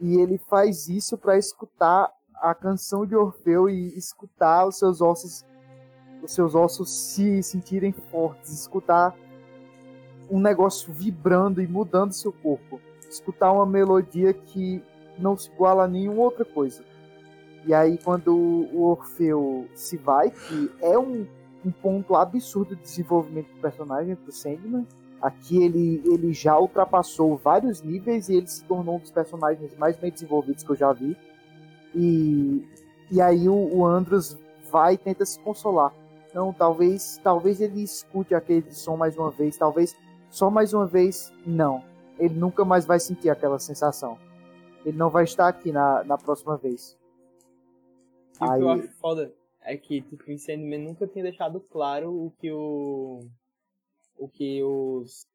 E 0.00 0.16
ele 0.16 0.38
faz 0.38 0.88
isso 0.88 1.16
para 1.16 1.36
escutar 1.36 2.10
a 2.34 2.54
canção 2.54 3.04
de 3.04 3.16
Orfeu 3.16 3.68
e 3.68 3.96
escutar 3.96 4.66
os 4.66 4.78
seus 4.78 5.00
ossos 5.00 5.44
os 6.22 6.32
seus 6.32 6.54
ossos 6.54 6.90
se 6.90 7.42
sentirem 7.44 7.92
fortes, 7.92 8.52
escutar 8.52 9.14
um 10.30 10.40
negócio 10.40 10.92
vibrando 10.92 11.62
e 11.62 11.66
mudando 11.66 12.12
seu 12.12 12.32
corpo. 12.32 12.80
Escutar 13.08 13.52
uma 13.52 13.66
melodia 13.66 14.32
que 14.32 14.82
não 15.18 15.36
se 15.36 15.50
iguala 15.50 15.84
a 15.84 15.88
nenhuma 15.88 16.22
outra 16.22 16.44
coisa. 16.44 16.84
E 17.66 17.74
aí, 17.74 17.98
quando 17.98 18.34
o 18.34 18.82
Orfeu 18.82 19.66
se 19.74 19.96
vai, 19.96 20.30
que 20.30 20.70
é 20.80 20.98
um, 20.98 21.26
um 21.64 21.70
ponto 21.70 22.14
absurdo 22.14 22.76
de 22.76 22.82
desenvolvimento 22.82 23.52
do 23.52 23.60
personagem 23.60 24.14
pro 24.14 24.32
Sandman, 24.32 24.86
aqui 25.20 25.62
ele, 25.62 26.02
ele 26.06 26.32
já 26.32 26.58
ultrapassou 26.58 27.36
vários 27.36 27.82
níveis 27.82 28.28
e 28.28 28.36
ele 28.36 28.46
se 28.46 28.64
tornou 28.64 28.96
um 28.96 29.00
dos 29.00 29.10
personagens 29.10 29.76
mais 29.76 29.96
bem 29.96 30.10
desenvolvidos 30.10 30.62
que 30.62 30.70
eu 30.70 30.76
já 30.76 30.92
vi. 30.92 31.16
E, 31.94 32.66
e 33.10 33.20
aí 33.20 33.48
o, 33.48 33.76
o 33.76 33.84
Andros 33.84 34.38
vai 34.70 34.94
e 34.94 34.98
tenta 34.98 35.24
se 35.24 35.38
consolar. 35.40 35.92
Não, 36.34 36.52
talvez, 36.52 37.18
talvez 37.22 37.60
ele 37.60 37.82
escute 37.82 38.34
aquele 38.34 38.72
som 38.72 38.96
mais 38.96 39.16
uma 39.16 39.30
vez, 39.30 39.56
talvez 39.56 39.96
só 40.30 40.50
mais 40.50 40.72
uma 40.74 40.86
vez, 40.86 41.32
não. 41.46 41.82
Ele 42.18 42.34
nunca 42.34 42.64
mais 42.64 42.84
vai 42.84 42.98
sentir 42.98 43.30
aquela 43.30 43.58
sensação. 43.58 44.18
Ele 44.84 44.96
não 44.96 45.10
vai 45.10 45.24
estar 45.24 45.48
aqui 45.48 45.72
na, 45.72 46.04
na 46.04 46.18
próxima 46.18 46.56
vez. 46.56 46.96
E 48.40 48.44
Aí... 48.44 48.50
o 48.50 48.56
que 48.56 48.62
eu 48.62 48.70
acho 48.70 48.88
foda 49.00 49.32
é 49.62 49.76
que 49.76 50.00
tipo, 50.02 50.30
o 50.30 50.38
Sandman 50.38 50.78
nunca 50.78 51.06
tinha 51.06 51.22
deixado 51.22 51.60
claro 51.60 52.10
o 52.10 52.32
que 52.38 52.50
o. 52.50 53.20
O 54.18 54.28
que 54.28 54.62
os. 54.62 55.26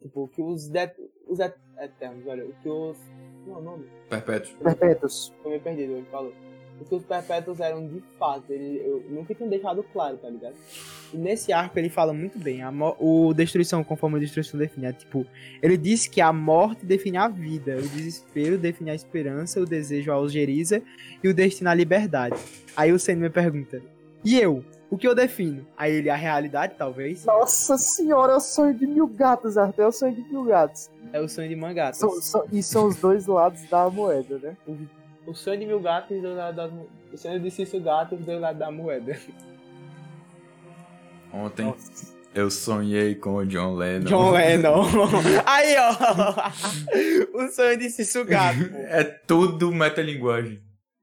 Tipo, 0.00 0.24
o 0.24 0.28
que 0.28 0.42
os. 0.42 0.68
Det... 0.68 0.94
Os 1.26 1.38
eternos, 1.40 2.26
olha, 2.26 2.46
o 2.46 2.52
que 2.54 2.68
os. 2.68 2.96
Qual 3.44 3.58
é 3.58 3.60
o 3.60 3.62
nome? 3.62 3.90
Perpétuos. 4.08 4.54
Perpétuos. 4.54 5.34
Tô 5.42 5.48
meio 5.48 5.60
perdido, 5.60 5.92
ele 5.92 6.06
falou. 6.06 6.32
O 6.80 6.84
que 6.84 6.94
os 6.94 7.04
perpétuos 7.04 7.60
eram 7.60 7.86
de 7.86 8.02
fato. 8.18 8.50
Ele, 8.50 8.80
eu 8.84 9.04
nunca 9.10 9.34
tinha 9.34 9.48
deixado 9.48 9.82
claro, 9.92 10.16
tá 10.16 10.28
ligado? 10.28 10.54
E 11.12 11.16
nesse 11.16 11.52
arco 11.52 11.78
ele 11.78 11.90
fala 11.90 12.12
muito 12.12 12.38
bem. 12.38 12.62
A 12.62 12.70
o 12.98 13.34
Destruição, 13.34 13.84
conforme 13.84 14.16
a 14.16 14.20
Destruição 14.20 14.58
define, 14.58 14.86
é 14.86 14.92
tipo, 14.92 15.26
ele 15.62 15.76
diz 15.76 16.06
que 16.06 16.20
a 16.20 16.32
morte 16.32 16.86
define 16.86 17.18
a 17.18 17.28
vida, 17.28 17.76
o 17.76 17.88
desespero 17.88 18.56
define 18.56 18.90
a 18.90 18.94
esperança, 18.94 19.60
o 19.60 19.66
desejo 19.66 20.10
a 20.10 20.14
algeriza 20.14 20.82
e 21.22 21.28
o 21.28 21.34
destino 21.34 21.68
à 21.70 21.74
liberdade. 21.74 22.36
Aí 22.76 22.92
o 22.92 22.98
Senna 22.98 23.20
me 23.20 23.30
pergunta, 23.30 23.82
e 24.24 24.38
eu? 24.38 24.64
O 24.90 24.98
que 24.98 25.06
eu 25.06 25.14
defino? 25.14 25.64
Aí 25.76 25.94
ele, 25.94 26.10
a 26.10 26.16
realidade, 26.16 26.74
talvez? 26.76 27.24
Nossa 27.24 27.78
senhora, 27.78 28.32
é 28.32 28.36
o 28.36 28.40
sonho 28.40 28.74
de 28.74 28.86
mil 28.86 29.06
gatos, 29.06 29.56
Arthur, 29.56 29.82
é 29.82 29.86
o 29.86 29.92
sonho 29.92 30.14
de 30.14 30.22
mil 30.22 30.44
gatos. 30.44 30.90
É 31.12 31.20
o 31.20 31.28
sonho 31.28 31.48
de. 31.48 31.96
São, 31.96 32.20
são, 32.20 32.44
e 32.50 32.62
são 32.62 32.86
os 32.88 32.96
dois 32.96 33.26
lados 33.26 33.62
da 33.68 33.88
moeda, 33.88 34.38
né? 34.38 34.56
O 35.26 35.34
sonho 35.34 35.60
de 35.60 35.66
mil 35.66 35.80
gatos 35.80 36.10
e 36.10 36.14
os 36.16 36.22
dois 36.22 36.36
lados 36.36 36.56
da 36.56 36.70
O 37.12 37.16
sonho 37.16 37.40
de 37.40 37.50
Cício 37.50 37.80
Gato 37.80 38.14
os 38.14 38.24
dois 38.24 38.40
lados 38.40 38.58
da 38.58 38.70
moeda. 38.70 39.16
Ontem 41.32 41.66
Nossa. 41.66 42.14
eu 42.34 42.50
sonhei 42.50 43.14
com 43.14 43.36
o 43.36 43.46
John 43.46 43.74
Lennon. 43.74 44.06
John 44.08 44.30
Lennon. 44.32 44.84
Aí, 45.46 45.76
ó. 45.78 47.38
o 47.44 47.48
sonho 47.50 47.78
de 47.78 47.90
Cício 47.90 48.24
Gato. 48.24 48.58
É 48.88 49.04
tudo 49.04 49.70
metalinguagem. 49.72 50.60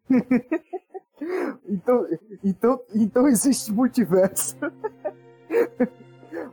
então, 1.67 2.07
então, 2.43 2.81
então 2.93 3.27
existe 3.27 3.71
multiverso. 3.71 4.57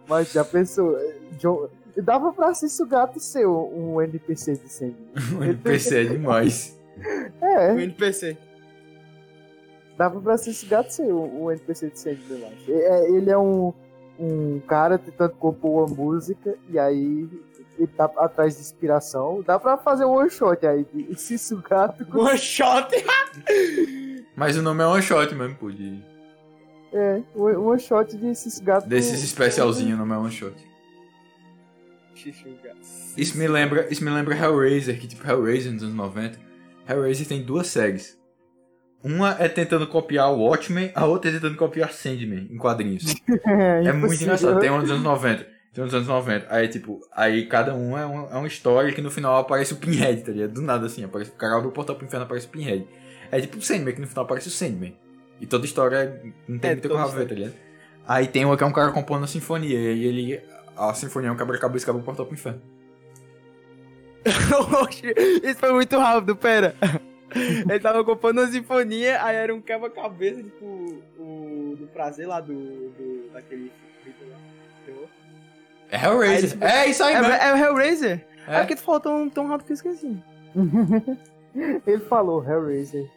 Mas 0.08 0.32
já 0.32 0.44
pensou, 0.44 0.96
John, 1.38 1.68
dava 1.96 2.32
pra 2.32 2.54
Cício 2.54 2.86
Gato 2.86 3.18
ser 3.18 3.46
um, 3.46 3.94
um 3.94 4.02
NPC 4.02 4.52
de 4.56 4.68
sempre. 4.68 5.04
um 5.36 5.42
NPC 5.42 6.00
é 6.00 6.04
demais. 6.04 6.78
É. 7.40 7.72
Um 7.72 7.80
NPC. 7.80 8.36
Dava 9.97 10.20
pra 10.20 10.36
Cício 10.36 10.68
Gato 10.68 10.92
ser 10.92 11.12
um, 11.12 11.45
um 11.45 11.51
NPC 11.51 11.90
de 11.90 11.99
sempre, 11.99 12.24
eu 12.30 12.47
acho. 12.49 12.72
É, 12.72 13.11
ele 13.11 13.30
é 13.30 13.38
um, 13.38 13.72
um 14.18 14.61
cara 14.61 14.99
tentando 14.99 15.34
compor 15.34 15.86
uma 15.86 15.95
música 15.95 16.57
e 16.68 16.78
aí 16.78 17.28
ele 17.78 17.86
tá 17.97 18.11
atrás 18.16 18.55
de 18.57 18.61
inspiração. 18.61 19.42
Dá 19.47 19.59
pra 19.59 19.76
fazer 19.76 20.05
um 20.05 20.12
one 20.12 20.30
shot 20.30 20.66
aí 20.66 20.84
de 20.92 21.14
Cício 21.14 21.62
Gato. 21.68 22.05
One 22.16 22.38
shot? 22.38 22.88
Mas 24.36 24.57
o 24.57 24.62
nome 24.62 24.82
é 24.82 24.86
one 24.86 25.03
shot 25.03 25.32
mesmo, 25.34 25.55
pô. 25.57 25.70
De... 25.70 26.03
É, 26.92 27.22
um 27.36 27.68
one 27.68 27.80
shot 27.80 28.16
de 28.16 28.34
Cício 28.34 28.64
Gato. 28.64 28.88
Desses 28.88 29.22
especialzinho, 29.22 29.95
o 29.95 29.99
nome 29.99 30.12
é 30.12 30.16
one 30.16 30.32
shot. 30.32 30.55
Isso 33.16 33.36
me 33.36 33.47
lembra, 33.47 33.86
isso 33.92 34.03
me 34.03 34.11
lembra 34.11 34.34
Hellraiser, 34.34 34.99
que 34.99 35.07
tipo 35.07 35.28
Hellraiser 35.28 35.72
nos 35.72 35.82
anos 35.82 35.95
90. 35.95 36.38
Hellraiser 36.89 37.26
tem 37.26 37.43
duas 37.43 37.66
séries. 37.66 38.18
Uma 39.03 39.37
é 39.39 39.49
tentando 39.49 39.87
copiar 39.87 40.32
o 40.32 40.39
Watchmen, 40.39 40.91
a 40.95 41.05
outra 41.05 41.30
é 41.30 41.35
tentando 41.35 41.57
copiar 41.57 41.93
Sandman 41.93 42.49
em 42.51 42.57
quadrinhos. 42.57 43.14
é, 43.47 43.85
é 43.89 43.93
muito 43.93 44.22
engraçado. 44.22 44.59
Tem 44.59 44.70
uma 44.70 44.80
dos 44.80 44.91
anos 44.91 45.03
90. 45.03 45.47
Tem 45.74 45.85
um 45.85 45.87
dos 45.87 45.95
anos 45.95 46.09
90. 46.09 46.47
Aí, 46.49 46.68
tipo, 46.68 47.01
aí 47.12 47.47
cada 47.47 47.74
um 47.74 47.99
é, 47.99 48.07
um, 48.07 48.30
é 48.30 48.37
uma 48.37 48.47
história 48.47 48.93
que 48.93 49.03
no 49.03 49.11
final 49.11 49.37
aparece 49.37 49.74
o 49.74 49.76
Pinhead, 49.76 50.22
tá 50.22 50.32
ligado? 50.32 50.53
Do 50.53 50.62
nada 50.62 50.87
assim, 50.87 51.05
aparece 51.05 51.30
o 51.30 51.35
cara 51.35 51.57
abre 51.57 51.68
o 51.68 51.72
portal 51.72 51.97
pro 51.97 52.07
inferno 52.07 52.24
aparece 52.24 52.47
o 52.47 52.51
Pinhead. 52.51 52.87
É 53.30 53.41
tipo 53.41 53.59
o 53.59 53.62
Sandman, 53.62 53.95
que 53.95 54.01
no 54.01 54.07
final 54.07 54.24
aparece 54.24 54.49
o 54.49 54.51
Sandman. 54.51 54.97
E 55.41 55.47
toda 55.47 55.66
história 55.66 56.22
não 56.49 56.59
tem 56.59 56.70
é, 56.70 56.74
muita 56.74 56.89
coisa 56.89 57.05
a 57.05 57.07
ver, 57.09 57.28
tá 57.28 57.35
ligado? 57.35 57.55
Aí 58.07 58.26
tem 58.26 58.45
uma 58.45 58.57
que 58.57 58.62
é 58.62 58.66
um 58.66 58.72
cara 58.72 58.93
compondo 58.93 59.18
uma 59.18 59.26
sinfonia, 59.26 59.78
e 59.78 60.05
ele. 60.05 60.41
A 60.76 60.95
sinfonia 60.95 61.28
é 61.28 61.32
um 61.32 61.37
quebra-cabeça 61.37 61.85
que 61.85 61.91
abre 61.91 62.03
o 62.03 62.05
portal 62.05 62.26
pro 62.26 62.35
inferno. 62.35 62.62
Isso 65.43 65.59
foi 65.59 65.72
muito 65.72 65.99
rápido, 65.99 66.37
pera. 66.37 66.75
Ele 67.35 67.81
tava 67.81 68.05
compondo 68.05 68.41
uma 68.41 68.51
sinfonia, 68.51 69.22
aí 69.22 69.37
era 69.37 69.55
um 69.55 69.61
quebra-cabeça, 69.61 70.43
tipo, 70.43 70.64
o 71.18 71.77
do 71.79 71.87
prazer 71.89 72.27
lá 72.27 72.41
do. 72.41 72.55
do 72.55 73.31
daquele. 73.33 73.72
É 75.91 76.05
Hellraiser. 76.05 76.59
Ele, 76.61 76.64
é 76.64 76.89
isso 76.89 77.05
aí, 77.05 77.14
é, 77.14 77.20
mano. 77.20 77.35
É 77.35 77.53
o 77.53 77.57
Hellraiser? 77.57 78.27
É, 78.47 78.57
é 78.57 78.59
porque 78.61 78.77
tu 78.77 78.83
falou 78.83 79.01
tão, 79.01 79.29
tão 79.29 79.47
rápido 79.47 79.66
que 79.66 79.72
eu 79.72 79.75
esqueci. 79.75 80.22
Ele 81.87 82.01
falou 82.05 82.45
Hellraiser. 82.45 83.09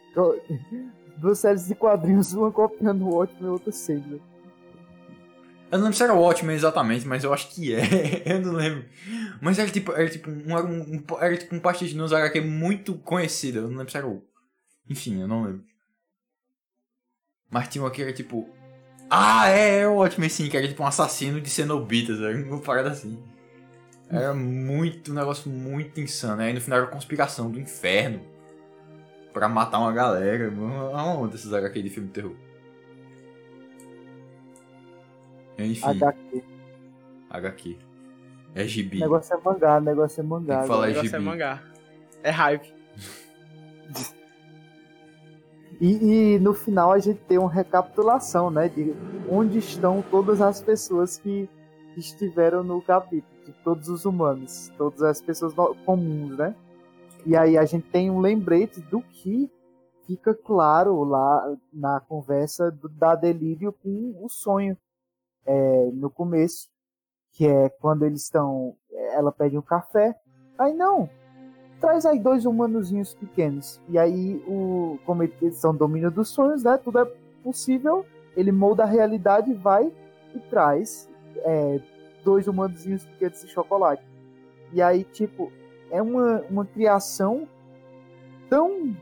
Duas 1.16 1.38
séries 1.38 1.66
de 1.66 1.74
quadrinhos, 1.74 2.32
uma 2.34 2.50
copiando 2.52 3.02
o 3.02 3.14
Watchmen 3.14 3.50
e 3.50 3.52
outra 3.52 3.72
sendo. 3.72 4.20
Eu 5.70 5.78
não 5.78 5.84
lembro 5.84 5.96
se 5.96 6.02
era 6.02 6.14
o 6.14 6.20
Watchmen 6.20 6.56
exatamente, 6.56 7.06
mas 7.06 7.24
eu 7.24 7.32
acho 7.32 7.48
que 7.50 7.74
é. 7.74 8.22
eu 8.24 8.40
não 8.40 8.52
lembro. 8.52 8.84
Mas 9.40 9.58
era 9.58 9.70
tipo, 9.70 9.92
era 9.92 10.08
tipo 10.08 10.30
um, 10.30 10.56
um, 10.56 10.80
um 10.80 11.18
era 11.20 11.36
tipo 11.36 11.54
um 11.54 11.60
pastiche 11.60 11.94
de 11.94 12.14
HQ 12.14 12.40
muito 12.40 12.94
conhecido. 12.94 13.58
Eu 13.58 13.62
não 13.68 13.78
lembro 13.78 13.90
se 13.90 13.96
era 13.96 14.06
o. 14.06 14.22
Enfim, 14.88 15.20
eu 15.20 15.28
não 15.28 15.44
lembro. 15.44 15.64
Mas 17.50 17.68
tinha 17.68 17.82
uma 17.82 17.90
que 17.90 18.02
era 18.02 18.12
tipo. 18.12 18.48
Ah, 19.10 19.48
é, 19.48 19.80
é 19.80 19.88
o 19.88 19.96
Watchmen 19.96 20.28
sim, 20.28 20.48
que 20.48 20.56
era 20.56 20.68
tipo 20.68 20.82
um 20.82 20.86
assassino 20.86 21.40
de 21.40 21.48
cenobitas, 21.48 22.20
era 22.20 22.36
uma 22.36 22.60
parada 22.60 22.90
assim. 22.90 23.18
Era 24.10 24.32
muito, 24.32 25.12
um 25.12 25.14
negócio 25.14 25.50
muito 25.50 26.00
insano. 26.00 26.40
Aí 26.40 26.52
no 26.52 26.60
final 26.60 26.78
era 26.78 26.88
a 26.88 26.90
conspiração 26.90 27.50
do 27.50 27.60
inferno 27.60 28.22
pra 29.34 29.48
matar 29.48 29.78
uma 29.78 29.92
galera. 29.92 30.48
Uma 30.48 31.04
onda 31.14 31.34
esses 31.34 31.52
HQ 31.52 31.82
de 31.82 31.90
filme 31.90 32.08
de 32.08 32.14
terror. 32.14 32.47
Enfim. 35.58 35.84
HQ. 35.84 36.44
HQ. 37.30 37.78
É 38.54 38.64
gibi. 38.64 38.98
O 38.98 39.00
negócio 39.00 39.34
é 39.34 39.40
mangá, 39.40 39.76
o 39.76 39.80
negócio 39.80 40.20
é 40.20 40.24
mangá. 40.24 40.54
Tem 40.54 40.62
que 40.62 40.68
falar 40.68 40.82
o 40.82 40.86
negócio 40.86 41.16
é 41.16 41.18
mangá. 41.18 41.62
É 42.22 42.30
hype. 42.30 42.74
E, 45.80 46.34
e, 46.34 46.38
no 46.40 46.54
final 46.54 46.90
a 46.90 46.98
gente 46.98 47.20
tem 47.20 47.38
uma 47.38 47.48
recapitulação, 47.48 48.50
né? 48.50 48.68
De 48.68 48.92
onde 49.30 49.58
estão 49.58 50.02
todas 50.10 50.40
as 50.40 50.60
pessoas 50.60 51.18
que 51.18 51.48
estiveram 51.96 52.64
no 52.64 52.82
capítulo, 52.82 53.44
de 53.46 53.52
todos 53.62 53.88
os 53.88 54.04
humanos, 54.04 54.72
todas 54.76 55.02
as 55.02 55.20
pessoas 55.20 55.54
comuns, 55.84 56.36
né? 56.36 56.52
E 57.24 57.36
aí 57.36 57.56
a 57.56 57.64
gente 57.64 57.86
tem 57.90 58.10
um 58.10 58.18
lembrete 58.18 58.80
do 58.80 59.00
que 59.00 59.48
fica 60.04 60.34
claro 60.34 61.04
lá 61.04 61.56
na 61.72 62.00
conversa 62.00 62.72
do, 62.72 62.88
da 62.88 63.14
Delírio 63.14 63.72
com 63.72 64.16
o 64.20 64.28
sonho 64.28 64.76
é, 65.48 65.90
no 65.94 66.10
começo, 66.10 66.68
que 67.32 67.46
é 67.46 67.70
quando 67.70 68.04
eles 68.04 68.22
estão. 68.24 68.76
Ela 69.14 69.32
pede 69.32 69.56
um 69.56 69.62
café. 69.62 70.14
Aí 70.58 70.74
não, 70.74 71.08
traz 71.80 72.04
aí 72.04 72.18
dois 72.18 72.44
humanozinhos 72.44 73.14
pequenos. 73.14 73.80
E 73.88 73.98
aí, 73.98 74.42
o, 74.46 74.98
como 75.06 75.22
eles 75.22 75.56
são 75.56 75.74
domínio 75.74 76.10
dos 76.10 76.28
sonhos, 76.28 76.62
né? 76.62 76.76
Tudo 76.76 76.98
é 76.98 77.04
possível. 77.42 78.04
Ele 78.36 78.52
molda 78.52 78.82
a 78.82 78.86
realidade, 78.86 79.52
vai 79.54 79.90
e 80.34 80.38
traz 80.50 81.08
é, 81.38 81.80
dois 82.22 82.46
humanozinhos 82.46 83.04
pequenos 83.06 83.40
de 83.40 83.48
chocolate. 83.48 84.04
E 84.72 84.82
aí, 84.82 85.02
tipo, 85.02 85.50
é 85.90 86.02
uma, 86.02 86.42
uma 86.50 86.66
criação 86.66 87.48
tão. 88.50 88.94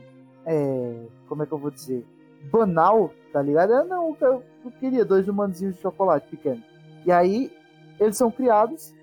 É, 0.45 1.07
como 1.29 1.43
é 1.43 1.47
que 1.47 1.53
eu 1.53 1.59
vou 1.59 1.73
dizer? 1.73 2.07
Banal, 2.51 3.13
tá 3.33 3.43
ligado? 3.43 3.73
Eu, 3.73 3.85
não, 3.85 4.17
eu, 4.21 4.43
eu 4.65 4.71
queria 4.79 5.05
dois 5.05 5.29
humanozinhos 5.29 5.77
de 5.77 5.83
chocolate 5.83 6.29
pequeno. 6.29 6.63
E 7.05 7.13
aí, 7.13 7.53
eles 7.99 8.17
são 8.17 8.31
criados 8.31 8.95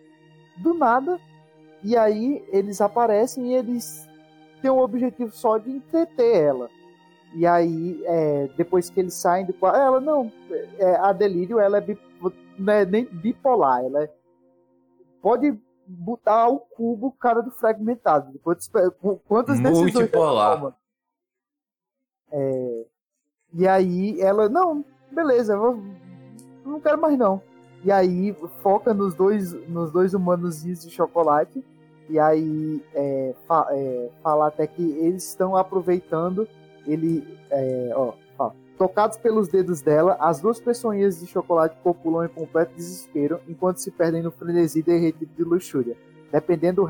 do 0.57 0.73
nada 0.73 1.19
e 1.84 1.97
aí 1.97 2.43
eles 2.47 2.79
aparecem 2.79 3.47
e 3.47 3.55
eles 3.55 4.07
têm 4.61 4.71
o 4.71 4.79
objetivo 4.79 5.31
só 5.31 5.57
de 5.57 5.69
entreter 5.69 6.36
ela. 6.36 6.69
E 7.36 7.45
aí, 7.45 8.01
é, 8.05 8.47
depois 8.55 8.89
que 8.89 8.99
eles 8.99 9.15
saem 9.15 9.45
do 9.45 9.53
quarto, 9.53 9.77
ela 9.77 9.99
não, 9.99 10.31
é, 10.77 10.95
a 10.97 11.11
Delírio, 11.11 11.59
ela 11.59 11.77
é 11.77 11.81
bi, 11.81 11.99
não 12.57 12.73
é 12.73 12.86
nem 12.86 13.05
bipolar, 13.05 13.84
ela 13.84 14.03
é, 14.03 14.09
pode 15.21 15.59
botar 15.86 16.47
o 16.47 16.59
cubo 16.59 17.11
cara 17.11 17.41
do 17.41 17.51
fragmentado. 17.51 18.39
Quantas, 18.39 18.69
quantas 19.27 19.59
Multipolar. 19.59 20.75
É, 22.31 22.86
e 23.54 23.68
aí 23.68 24.20
ela, 24.20 24.49
não, 24.49 24.84
beleza, 25.12 25.54
eu 25.54 25.84
não 26.66 26.80
quero 26.80 26.99
mais 26.99 27.18
não. 27.18 27.41
E 27.84 27.91
aí 27.91 28.36
foca 28.62 28.93
nos 28.93 29.14
dois, 29.14 29.54
nos 29.68 29.91
dois 29.91 30.14
humanozinhos 30.14 30.84
de 30.84 30.89
chocolate 30.89 31.64
e 32.10 32.20
aí 32.20 32.84
é, 32.93 33.34
fa 33.47 33.68
é, 33.72 34.10
falar 34.22 34.47
até 34.47 34.68
que 34.68 34.82
eles 34.82 35.28
estão 35.28 35.56
aproveitando 35.56 36.47
ele, 36.86 37.26
é, 37.49 37.91
ó, 37.95 38.14
ó, 38.38 38.51
tocados 38.78 39.18
pelos 39.18 39.47
dedos 39.47 39.82
dela, 39.82 40.18
as 40.20 40.41
duas 40.41 40.60
pessoinhas 40.60 41.20
de 41.20 41.28
chocolate 41.28 41.78
populam 41.82 42.26
em 42.26 42.30
completo 42.30 42.74
desespero 42.76 43.39
enquanto 43.47 43.78
se 43.78 43.91
perdem 43.91 44.22
no 44.22 44.32
frenesi 44.32 44.82
derretido 44.82 45.32
de 45.36 45.43
luxúria, 45.43 45.95
dependendo 46.32 46.88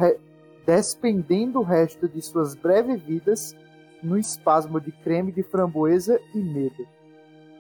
despendendo 0.66 1.60
o 1.60 1.64
resto 1.64 2.08
de 2.08 2.22
suas 2.22 2.56
breves 2.56 3.02
vidas 3.02 3.56
no 4.04 4.18
espasmo 4.18 4.80
de 4.80 4.92
creme 4.92 5.32
de 5.32 5.44
framboesa 5.44 6.20
e 6.34 6.40
medo. 6.40 6.88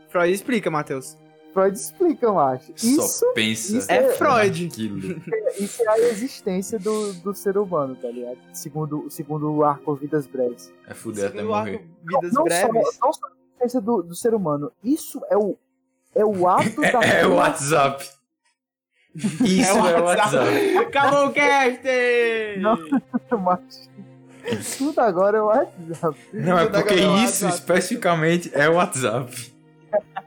Freud 0.10 0.32
explica, 0.32 0.70
Matheus. 0.70 1.18
Freud 1.54 1.78
explica, 1.78 2.26
eu 2.26 2.40
acho. 2.40 2.74
Só 2.76 3.06
isso, 3.06 3.34
pensa. 3.34 3.78
Isso 3.78 3.92
é, 3.92 3.98
é 3.98 4.10
Freud. 4.14 4.68
Isso 5.60 5.84
é 5.84 5.88
a 5.88 6.00
existência 6.10 6.80
do, 6.80 7.14
do 7.14 7.34
ser 7.34 7.60
humano, 7.60 7.96
tá 7.96 8.10
ligado? 8.10 8.40
Segundo, 8.54 9.06
segundo 9.10 9.52
o 9.54 9.64
arco 9.64 9.94
Vidas 9.96 10.26
Breves. 10.26 10.74
É 10.88 10.96
fuder 10.96 11.28
até 11.28 11.44
morrer. 11.44 11.88
Vidas 12.04 12.34
não, 12.34 12.44
Breves. 12.44 12.96
Só, 12.96 13.06
não, 13.06 13.14
só, 13.14 13.28
existência 13.64 13.80
do, 13.80 14.02
do 14.02 14.16
ser 14.16 14.34
humano. 14.34 14.72
Isso 14.84 15.22
é 15.30 15.38
o, 15.38 15.56
é 16.16 16.26
o 16.26 16.48
ato 16.48 16.82
da. 16.82 17.04
É, 17.04 17.22
é 17.22 17.28
o 17.28 17.36
WhatsApp. 17.36 18.10
Isso 19.16 19.78
é 19.78 20.02
o 20.02 20.06
WhatsApp. 20.06 20.78
Acabou 20.78 21.28
o 21.28 21.32
cast! 21.34 21.84
Não, 22.60 22.78
mas 23.40 23.90
tudo 24.78 25.00
agora 25.00 25.38
é 25.38 25.42
o 25.42 25.46
WhatsApp. 25.46 26.18
Não, 26.34 26.60
é 26.60 26.66
Tudo 26.66 26.78
porque 26.80 26.94
agora 26.94 27.02
é 27.02 27.08
o 27.22 27.26
isso 27.26 27.46
WhatsApp. 27.46 27.54
especificamente 27.56 28.52
é 28.54 28.70
o 28.70 28.74
WhatsApp. 28.76 29.54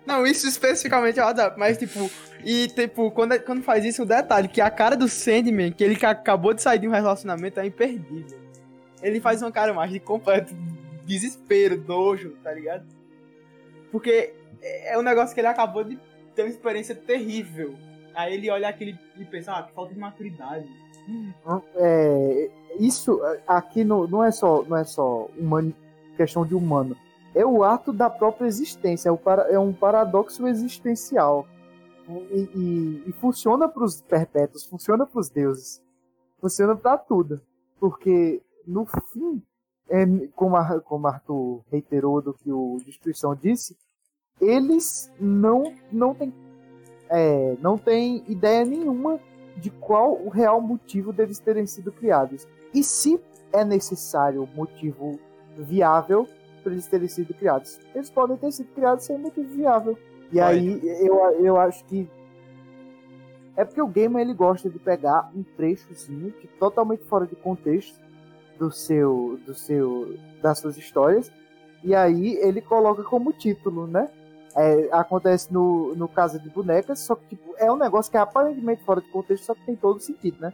Não, 0.07 0.27
isso 0.27 0.47
especificamente 0.47 1.19
é 1.19 1.23
o 1.23 1.27
WhatsApp, 1.27 1.59
mas 1.59 1.77
tipo, 1.77 2.11
e 2.45 2.69
tipo, 2.69 3.11
quando, 3.11 3.33
é- 3.33 3.39
quando 3.39 3.63
faz 3.63 3.85
isso, 3.85 4.03
o 4.03 4.07
detalhe, 4.07 4.47
que 4.49 4.61
a 4.61 4.71
cara 4.71 4.97
do 4.97 5.09
Sandman, 5.09 5.73
que 5.73 5.83
ele 5.83 5.97
que 5.97 6.07
acabou 6.07 6.55
de 6.55 6.63
sair 6.63 6.79
de 6.79 6.87
um 6.89 6.93
relacionamento, 6.93 7.59
é 7.59 7.67
imperdível. 7.67 8.39
Ele 9.03 9.21
faz 9.21 9.43
uma 9.43 9.51
cara 9.53 9.75
mais 9.75 9.91
de 9.91 9.99
completo 10.01 10.55
desespero, 11.05 11.83
nojo, 11.87 12.31
tá 12.43 12.53
ligado? 12.53 12.85
Porque 13.91 14.33
é 14.63 14.95
é 14.95 14.99
um 14.99 15.03
negócio 15.03 15.35
que 15.35 15.41
ele 15.41 15.49
acabou 15.49 15.85
de 15.85 15.99
ter 16.35 16.43
uma 16.43 16.49
experiência 16.49 16.95
terrível. 16.95 17.75
Aí 18.15 18.35
ele 18.35 18.51
olha 18.51 18.69
aquele 18.69 18.99
e 19.19 19.25
pensa, 19.25 19.53
ah, 19.53 19.63
que 19.63 19.73
falta 19.75 19.93
de 19.93 20.01
maturidade. 20.01 20.67
É, 21.77 22.51
isso 22.79 23.21
aqui 23.47 23.85
no, 23.85 24.07
não 24.07 24.23
é 24.25 24.31
só 24.31 24.63
não 24.65 24.77
é 24.77 24.85
só 24.85 25.27
humano, 25.39 25.73
questão 26.17 26.45
de 26.45 26.55
humano. 26.55 26.97
É 27.35 27.45
o 27.45 27.63
ato 27.63 27.93
da 27.93 28.09
própria 28.11 28.47
existência. 28.47 29.09
É, 29.09 29.13
o 29.13 29.17
para- 29.19 29.49
é 29.51 29.59
um 29.59 29.73
paradoxo 29.73 30.47
existencial. 30.47 31.47
E, 32.09 32.49
e- 32.55 33.03
e 33.09 33.13
funciona 33.13 33.69
para 33.69 33.85
os 33.85 34.01
perpétuos, 34.01 34.65
funciona 34.65 35.05
para 35.07 35.19
os 35.21 35.29
deuses, 35.29 35.83
funciona 36.41 36.77
para 36.77 36.97
tudo. 36.99 37.41
Porque 37.81 38.41
no 38.67 38.87
fim, 39.13 39.43
é, 39.89 40.05
como, 40.35 40.57
a, 40.57 40.81
como 40.81 41.07
Arthur 41.09 41.63
reiterou 41.71 42.23
do 42.23 42.33
que 42.33 42.51
o 42.53 42.79
Destruição 42.85 43.35
disse, 43.35 43.77
eles 44.41 45.11
não 45.19 45.75
não 45.91 46.15
têm 46.15 46.33
é, 47.09 47.57
não 47.61 47.77
tem 47.79 48.25
ideia 48.29 48.65
nenhuma 48.65 49.19
de 49.57 49.71
qual 49.71 50.15
o 50.15 50.29
real 50.29 50.61
motivo 50.61 51.13
deles 51.13 51.39
terem 51.39 51.67
sido 51.67 51.91
criados. 51.91 52.47
E 52.75 52.85
se 52.85 53.21
é 53.53 53.65
necessário 53.65 54.43
um 54.43 54.55
motivo 54.55 55.19
viável 55.57 56.29
para 56.63 56.73
eles 56.73 56.87
terem 56.87 57.09
sido 57.09 57.33
criados. 57.33 57.79
Eles 57.95 58.11
podem 58.11 58.37
ter 58.37 58.53
sido 58.53 58.69
criados 58.75 59.05
sem 59.05 59.19
motivo 59.19 59.49
viável. 59.55 59.99
E 60.33 60.39
Pode. 60.39 60.43
aí 60.43 60.81
eu, 61.07 61.17
eu 61.41 61.57
acho 61.57 61.85
que 61.85 62.09
é 63.57 63.65
porque 63.65 63.81
o 63.81 63.87
gamer 63.87 64.23
ele 64.23 64.35
gosta 64.35 64.69
de 64.69 64.79
pegar 64.79 65.31
um 65.35 65.43
trechozinho 65.43 66.33
que 66.33 66.47
totalmente 66.47 67.05
fora 67.05 67.27
de 67.27 67.35
contexto 67.37 67.99
do 68.59 68.71
seu 68.71 69.39
do 69.47 69.55
seu 69.55 70.15
das 70.43 70.59
suas 70.59 70.77
histórias 70.77 71.33
e 71.83 71.95
aí 71.95 72.37
ele 72.43 72.61
coloca 72.61 73.03
como 73.03 73.33
título, 73.33 73.87
né? 73.87 74.11
É, 74.57 74.89
acontece 74.91 75.53
no, 75.53 75.95
no 75.95 76.09
Casa 76.09 76.39
de 76.39 76.49
Bonecas, 76.49 77.01
só 77.01 77.15
que 77.15 77.37
tipo, 77.37 77.55
é 77.59 77.71
um 77.71 77.77
negócio 77.77 78.11
que 78.11 78.17
é 78.17 78.21
aparentemente 78.21 78.83
fora 78.85 79.03
de 79.03 79.09
contexto, 79.09 79.45
só 79.45 79.55
que 79.55 79.67
tem 79.67 79.77
todo 79.77 80.01
sentido, 80.01 80.41
né? 80.41 80.51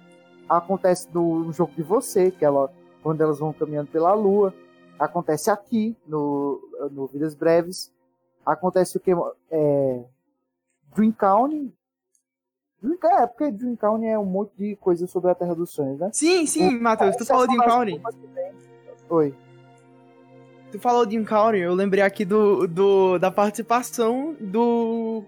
Acontece 0.49 1.07
no, 1.15 1.45
no 1.45 1.53
jogo 1.53 1.73
de 1.77 1.85
você, 1.85 2.33
que 2.33 2.45
ela, 2.45 2.73
quando 3.01 3.21
elas 3.21 3.39
vão 3.39 3.53
caminhando 3.53 3.91
pela 3.93 4.13
lua. 4.13 4.53
Acontece 4.99 5.53
aqui, 5.53 5.97
no, 6.05 6.61
no 6.91 7.07
Vidas 7.07 7.37
Breves. 7.37 7.93
Acontece 8.45 8.97
o 8.97 9.01
que? 9.01 9.13
É, 9.51 10.05
Dream 10.97 11.13
County. 11.13 11.73
Dream, 12.83 12.99
é, 13.05 13.27
porque 13.29 13.53
Dream 13.53 13.77
County 13.77 14.07
é 14.07 14.19
um 14.19 14.25
monte 14.25 14.53
de 14.57 14.75
coisa 14.77 15.07
sobre 15.07 15.31
a 15.31 15.35
Terra 15.35 15.55
dos 15.55 15.71
Sonhos, 15.71 16.01
né? 16.01 16.11
Sim, 16.13 16.45
sim, 16.47 16.77
Matheus, 16.79 17.15
tu 17.15 17.25
falou 17.25 17.47
de 17.47 17.57
que 17.57 18.27
tem. 18.35 18.53
Oi. 19.09 19.35
Tu 20.73 20.79
falou 20.79 21.05
de 21.05 21.15
Encounter, 21.15 21.61
eu 21.61 21.75
lembrei 21.75 22.03
aqui 22.03 22.25
do, 22.25 22.67
do, 22.67 23.19
da 23.19 23.31
participação 23.31 24.35
do, 24.41 25.23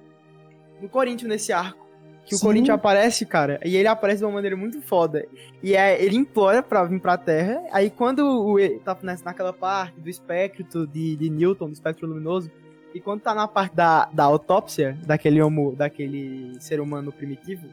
do 0.81 0.89
Corinthians 0.89 1.29
nesse 1.29 1.53
arco. 1.53 1.85
Que 2.25 2.35
o 2.35 2.39
Sim. 2.39 2.47
Corinthians 2.47 2.75
aparece, 2.75 3.27
cara, 3.27 3.61
e 3.63 3.77
ele 3.77 3.87
aparece 3.87 4.21
de 4.21 4.25
uma 4.25 4.33
maneira 4.33 4.57
muito 4.57 4.81
foda. 4.81 5.27
E 5.63 5.77
é, 5.77 6.03
ele 6.03 6.17
implora 6.17 6.63
pra 6.63 6.83
vir 6.85 6.99
pra 6.99 7.19
Terra, 7.19 7.63
aí 7.71 7.91
quando 7.91 8.21
o, 8.21 8.59
ele 8.59 8.79
tá 8.79 8.97
naquela 9.23 9.53
parte 9.53 10.01
do 10.01 10.09
espectro 10.09 10.87
de, 10.87 11.15
de 11.15 11.29
Newton, 11.29 11.67
do 11.67 11.75
espectro 11.75 12.09
luminoso, 12.09 12.51
e 12.95 13.01
quando 13.01 13.21
tá 13.21 13.35
na 13.35 13.47
parte 13.47 13.77
da, 13.77 14.09
da 14.11 14.25
autópsia 14.25 14.97
daquele 15.05 15.43
homo, 15.43 15.77
daquele 15.77 16.59
ser 16.59 16.81
humano 16.81 17.13
primitivo, 17.13 17.69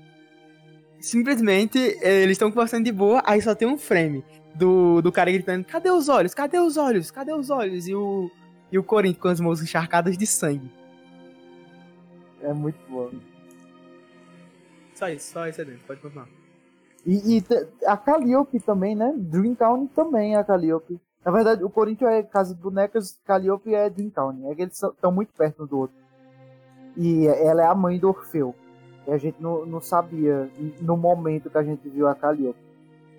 simplesmente 1.02 1.78
eles 2.02 2.34
estão 2.34 2.52
conversando 2.52 2.86
de 2.86 2.92
boa, 2.92 3.22
aí 3.26 3.42
só 3.42 3.54
tem 3.56 3.68
um 3.68 3.78
frame 3.78 4.24
do, 4.56 5.02
do 5.02 5.12
cara 5.12 5.32
gritando: 5.32 5.66
Cadê 5.66 5.90
os 5.90 6.10
olhos? 6.10 6.34
Cadê 6.34 6.60
os 6.60 6.78
olhos? 6.78 7.12
Cadê 7.12 7.34
os 7.34 7.50
olhos? 7.50 7.88
E 7.88 7.96
o, 7.96 8.30
e 8.72 8.78
o 8.78 8.84
Corinthians 8.84 9.22
com 9.22 9.28
as 9.28 9.40
mãos 9.40 9.62
encharcadas 9.62 10.18
de 10.18 10.26
sangue. 10.26 10.72
É 12.42 12.54
muito 12.54 12.80
bom. 12.90 13.12
Só 14.96 15.10
isso, 15.10 15.32
só 15.32 15.48
isso 15.48 15.62
aí 15.62 15.68
dentro, 15.68 15.86
pode 15.86 16.00
continuar. 16.00 16.28
E, 17.06 17.38
e 17.38 17.44
a 17.86 17.98
Calliope 17.98 18.60
também, 18.60 18.96
né? 18.96 19.14
Dream 19.18 19.56
County 19.56 19.92
também 19.94 20.36
é 20.36 20.38
a 20.38 20.44
Calliope. 20.44 21.00
Na 21.26 21.32
verdade, 21.32 21.64
o 21.64 21.70
Corinthians 21.70 22.12
é 22.12 22.24
Casa 22.24 22.54
de 22.54 22.62
Bonecas, 22.62 23.20
Calliope 23.26 23.74
é 23.74 23.90
Dream 23.90 24.10
County. 24.10 24.46
É 24.48 24.56
que 24.56 24.62
eles 24.64 24.82
estão 24.82 25.12
muito 25.12 25.34
perto 25.34 25.64
um 25.64 25.68
do 25.68 25.80
outro. 25.80 25.96
E 26.98 27.26
ela 27.26 27.64
é 27.64 27.66
a 27.66 27.76
mãe 27.76 27.98
do 27.98 28.10
Orfeu. 28.10 28.56
E 29.08 29.12
a 29.12 29.18
gente 29.18 29.42
não, 29.42 29.66
não 29.66 29.82
sabia 29.82 30.50
no 30.80 30.96
momento 30.96 31.50
que 31.50 31.58
a 31.58 31.64
gente 31.64 31.88
viu 31.90 32.08
a 32.08 32.16
Calliope. 32.16 32.60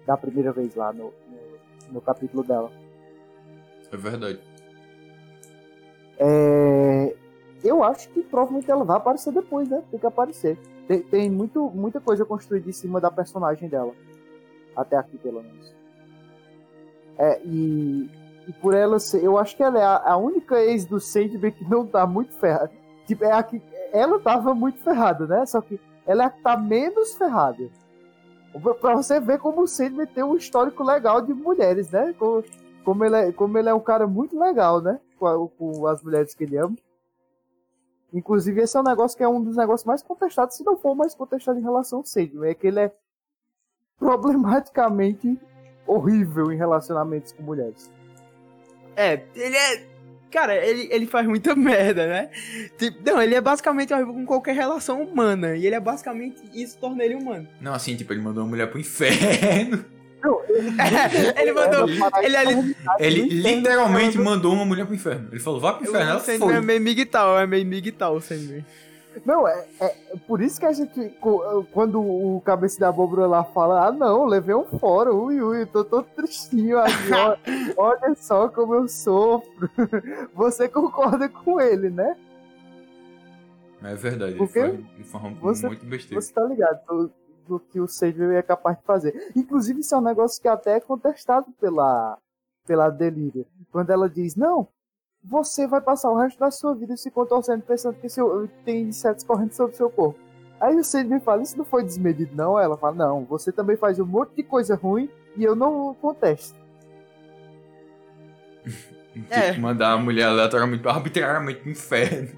Da 0.06 0.16
primeira 0.16 0.52
vez 0.52 0.74
lá 0.74 0.92
no, 0.92 1.12
no, 1.28 1.92
no 1.92 2.00
capítulo 2.00 2.42
dela. 2.42 2.72
É 3.92 3.96
verdade. 3.96 4.40
É, 6.18 7.16
eu 7.62 7.84
acho 7.84 8.08
que 8.10 8.22
provavelmente 8.22 8.70
ela 8.70 8.84
vai 8.84 8.96
aparecer 8.96 9.32
depois, 9.32 9.68
né? 9.68 9.82
Tem 9.90 10.00
que 10.00 10.06
aparecer. 10.06 10.58
Tem, 10.88 11.00
tem 11.02 11.30
muito, 11.30 11.70
muita 11.70 12.00
coisa 12.00 12.24
construída 12.24 12.68
em 12.68 12.72
cima 12.72 13.00
da 13.00 13.10
personagem 13.10 13.68
dela. 13.68 13.92
Até 14.76 14.96
aqui, 14.96 15.16
pelo 15.18 15.42
menos. 15.42 15.74
É, 17.18 17.40
e, 17.44 18.10
e 18.48 18.52
por 18.54 18.74
ela 18.74 18.98
ser. 18.98 19.22
Eu 19.22 19.38
acho 19.38 19.56
que 19.56 19.62
ela 19.62 19.78
é 19.78 19.84
a, 19.84 20.12
a 20.12 20.16
única 20.16 20.60
ex 20.60 20.84
do 20.84 20.98
Sandman 20.98 21.52
que 21.52 21.68
não 21.68 21.86
tá 21.86 22.06
muito 22.06 22.34
ferrada. 22.34 22.72
Tipo, 23.06 23.24
é 23.24 23.32
a 23.32 23.42
que. 23.42 23.62
Ela 23.92 24.18
tava 24.18 24.54
muito 24.54 24.78
ferrada, 24.80 25.26
né? 25.26 25.44
Só 25.46 25.60
que 25.60 25.78
ela 26.06 26.28
tá 26.30 26.56
menos 26.56 27.14
ferrada. 27.14 27.68
Pra- 28.80 28.96
você 28.96 29.20
ver 29.20 29.38
como 29.38 29.62
o 29.62 29.68
Sandman 29.68 30.06
tem 30.06 30.24
um 30.24 30.36
histórico 30.36 30.82
legal 30.82 31.20
de 31.20 31.32
mulheres, 31.32 31.90
né? 31.90 32.14
Como, 32.18 32.42
como, 32.84 33.04
ele, 33.04 33.16
é, 33.16 33.32
como 33.32 33.56
ele 33.58 33.68
é 33.68 33.74
um 33.74 33.80
cara 33.80 34.06
muito 34.06 34.38
legal, 34.38 34.80
né? 34.80 34.98
Com, 35.18 35.48
com 35.48 35.86
as 35.86 36.02
mulheres 36.02 36.34
que 36.34 36.44
ele 36.44 36.56
ama. 36.56 36.76
Inclusive, 38.12 38.60
esse 38.60 38.76
é 38.76 38.80
um 38.80 38.84
negócio 38.84 39.16
que 39.16 39.22
é 39.24 39.28
um 39.28 39.42
dos 39.42 39.56
negócios 39.56 39.86
mais 39.86 40.02
contestados, 40.02 40.56
se 40.56 40.64
não 40.64 40.76
for 40.76 40.94
mais 40.94 41.14
contestado 41.14 41.58
em 41.58 41.62
relação 41.62 42.00
ao 42.00 42.04
Sandman. 42.04 42.50
É 42.50 42.54
que 42.54 42.66
ele 42.66 42.80
é 42.80 42.92
problematicamente 43.98 45.40
horrível 45.86 46.52
em 46.52 46.56
relacionamentos 46.56 47.32
com 47.32 47.42
mulheres. 47.42 47.90
É, 48.96 49.24
ele 49.34 49.56
é. 49.56 49.91
Cara, 50.32 50.56
ele, 50.56 50.88
ele 50.90 51.06
faz 51.06 51.26
muita 51.26 51.54
merda, 51.56 52.06
né? 52.06 52.30
Tipo, 52.78 52.98
não, 53.04 53.20
ele 53.20 53.34
é 53.34 53.40
basicamente 53.40 53.92
horrível 53.92 54.14
com 54.14 54.24
qualquer 54.24 54.54
relação 54.54 55.02
humana. 55.02 55.54
E 55.56 55.66
ele 55.66 55.74
é 55.74 55.80
basicamente. 55.80 56.40
Isso 56.54 56.78
torna 56.78 57.04
ele 57.04 57.14
humano. 57.14 57.46
Não, 57.60 57.74
assim, 57.74 57.94
tipo, 57.94 58.12
ele 58.12 58.22
mandou 58.22 58.42
uma 58.42 58.48
mulher 58.50 58.68
pro 58.70 58.80
inferno. 58.80 59.84
Não, 60.22 60.40
ele, 60.48 60.70
ele 61.40 61.52
mandou. 61.52 61.80
é 61.88 61.92
uma 61.94 62.10
parada 62.10 62.26
ele- 62.26 62.74
ele- 62.98 63.20
Ele 63.20 63.22
literalmente 63.42 64.16
mandou 64.18 64.52
uma 64.54 64.64
mulher 64.64 64.86
pro 64.86 64.94
inferno. 64.94 65.28
Ele 65.32 65.40
falou, 65.40 65.60
vá 65.60 65.74
pro 65.74 65.88
inferno. 65.88 66.10
Ela 66.12 66.20
Sandman 66.20 66.48
é 66.50 66.52
foi. 66.54 66.60
meio 66.60 66.80
migtal, 66.80 67.38
é 67.38 67.46
meio 67.46 67.66
migtal 67.66 68.14
o 68.16 68.20
Sandman. 68.20 68.64
Não, 69.24 69.46
é, 69.46 69.66
é 69.80 70.16
por 70.26 70.40
isso 70.40 70.58
que 70.58 70.66
a 70.66 70.72
gente, 70.72 71.10
quando 71.72 72.00
o 72.00 72.40
cabeça 72.44 72.80
da 72.80 72.88
abóbora 72.88 73.26
lá 73.26 73.44
fala, 73.44 73.86
ah 73.86 73.92
não, 73.92 74.24
levei 74.24 74.54
um 74.54 74.64
fora, 74.64 75.12
ui, 75.12 75.40
ui, 75.40 75.66
tô 75.66 75.84
todo 75.84 76.04
tristinho 76.16 76.78
aqui, 76.78 77.12
ó, 77.12 77.36
olha 77.76 78.14
só 78.16 78.48
como 78.48 78.74
eu 78.74 78.88
sofro. 78.88 79.70
Você 80.34 80.68
concorda 80.68 81.28
com 81.28 81.60
ele, 81.60 81.90
né? 81.90 82.16
É 83.84 83.94
verdade, 83.94 84.36
Porque 84.36 84.58
ele 84.60 85.04
foi 85.04 85.20
você- 85.40 85.66
muito 85.66 85.84
besteira. 85.86 86.20
Você 86.20 86.32
tá 86.32 86.44
ligado 86.44 86.80
do, 86.86 87.12
do 87.48 87.60
que 87.60 87.80
o 87.80 87.88
Savior 87.88 88.32
é 88.32 88.42
capaz 88.42 88.78
de 88.78 88.84
fazer. 88.84 89.32
Inclusive, 89.34 89.80
isso 89.80 89.94
é 89.94 89.98
um 89.98 90.02
negócio 90.02 90.40
que 90.40 90.46
até 90.48 90.76
é 90.76 90.80
contestado 90.80 91.46
pela, 91.60 92.16
pela 92.64 92.88
Delíria. 92.90 93.44
Quando 93.72 93.90
ela 93.90 94.08
diz, 94.08 94.36
não, 94.36 94.68
você 95.24 95.66
vai 95.66 95.80
passar 95.80 96.10
o 96.10 96.16
resto 96.16 96.38
da 96.38 96.50
sua 96.50 96.74
vida 96.74 96.96
se 96.96 97.10
contorcendo 97.10 97.62
pensando 97.62 97.94
que 97.94 98.08
seu, 98.08 98.48
tem 98.64 98.82
insetos 98.82 99.24
correndo 99.24 99.52
sobre 99.52 99.74
o 99.74 99.76
seu 99.76 99.88
corpo. 99.88 100.18
Aí 100.60 100.76
o 100.76 100.84
Savior 100.84 101.20
fala, 101.20 101.42
isso 101.42 101.56
não 101.56 101.64
foi 101.64 101.84
desmedido 101.84 102.34
não? 102.34 102.58
Ela 102.58 102.76
fala, 102.76 102.94
não, 102.94 103.24
você 103.24 103.50
também 103.52 103.76
faz 103.76 103.98
um 103.98 104.06
monte 104.06 104.34
de 104.36 104.42
coisa 104.42 104.74
ruim 104.74 105.08
e 105.36 105.44
eu 105.44 105.54
não 105.54 105.94
contesto. 105.94 106.58
É. 109.28 109.52
Mandar 109.58 109.92
a 109.92 109.98
mulher 109.98 110.24
aleatoriamente, 110.24 110.88
arbitrariamente 110.88 111.60
pro 111.60 111.70
inferno. 111.70 112.30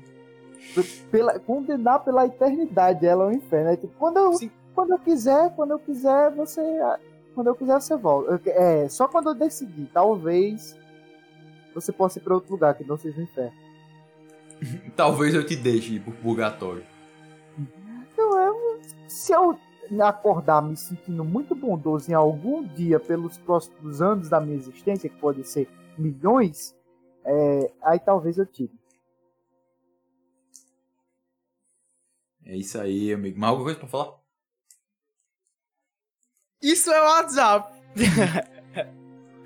Pela, 1.08 1.38
condenar 1.38 2.02
pela 2.02 2.26
eternidade 2.26 3.06
ela 3.06 3.26
ao 3.26 3.32
inferno. 3.32 3.70
É 3.70 3.76
tipo, 3.76 3.94
quando 3.96 4.16
eu, 4.16 4.32
Sim. 4.32 4.50
quando 4.74 4.90
eu 4.90 4.98
quiser, 4.98 5.54
quando 5.54 5.70
eu 5.70 5.78
quiser, 5.78 6.32
você. 6.32 6.60
Quando 7.32 7.46
eu 7.46 7.54
quiser, 7.54 7.80
você 7.80 7.96
volta. 7.96 8.42
É, 8.50 8.88
só 8.88 9.06
quando 9.06 9.28
eu 9.28 9.34
decidir. 9.34 9.88
Talvez 9.94 10.76
você 11.74 11.92
possa 11.92 12.18
ir 12.18 12.22
pra 12.22 12.34
outro 12.34 12.52
lugar 12.52 12.74
que 12.74 12.84
não 12.84 12.96
seja 12.96 13.18
o 13.18 13.22
inferno. 13.22 13.56
Talvez 14.96 15.34
eu 15.34 15.44
te 15.44 15.56
deixe 15.56 15.94
ir 15.94 16.00
pro 16.00 16.12
purgatório. 16.12 16.84
Então, 17.58 18.38
eu, 18.40 18.80
se 19.08 19.32
eu 19.32 19.58
acordar 20.00 20.62
me 20.62 20.76
sentindo 20.76 21.24
muito 21.24 21.54
bondoso 21.54 22.10
em 22.10 22.14
algum 22.14 22.62
dia 22.62 22.98
pelos 22.98 23.36
próximos 23.38 24.00
anos 24.00 24.28
da 24.28 24.40
minha 24.40 24.56
existência, 24.56 25.10
que 25.10 25.16
pode 25.16 25.44
ser 25.44 25.68
milhões, 25.98 26.74
é, 27.24 27.72
aí 27.82 27.98
talvez 27.98 28.38
eu 28.38 28.46
tire. 28.46 28.72
É 32.46 32.56
isso 32.56 32.78
aí, 32.78 33.12
amigo. 33.12 33.38
Mais 33.38 33.50
alguma 33.50 33.66
coisa 33.66 33.80
pra 33.80 33.88
falar? 33.88 34.18
Isso 36.60 36.90
é 36.90 37.00
WhatsApp. 37.00 37.82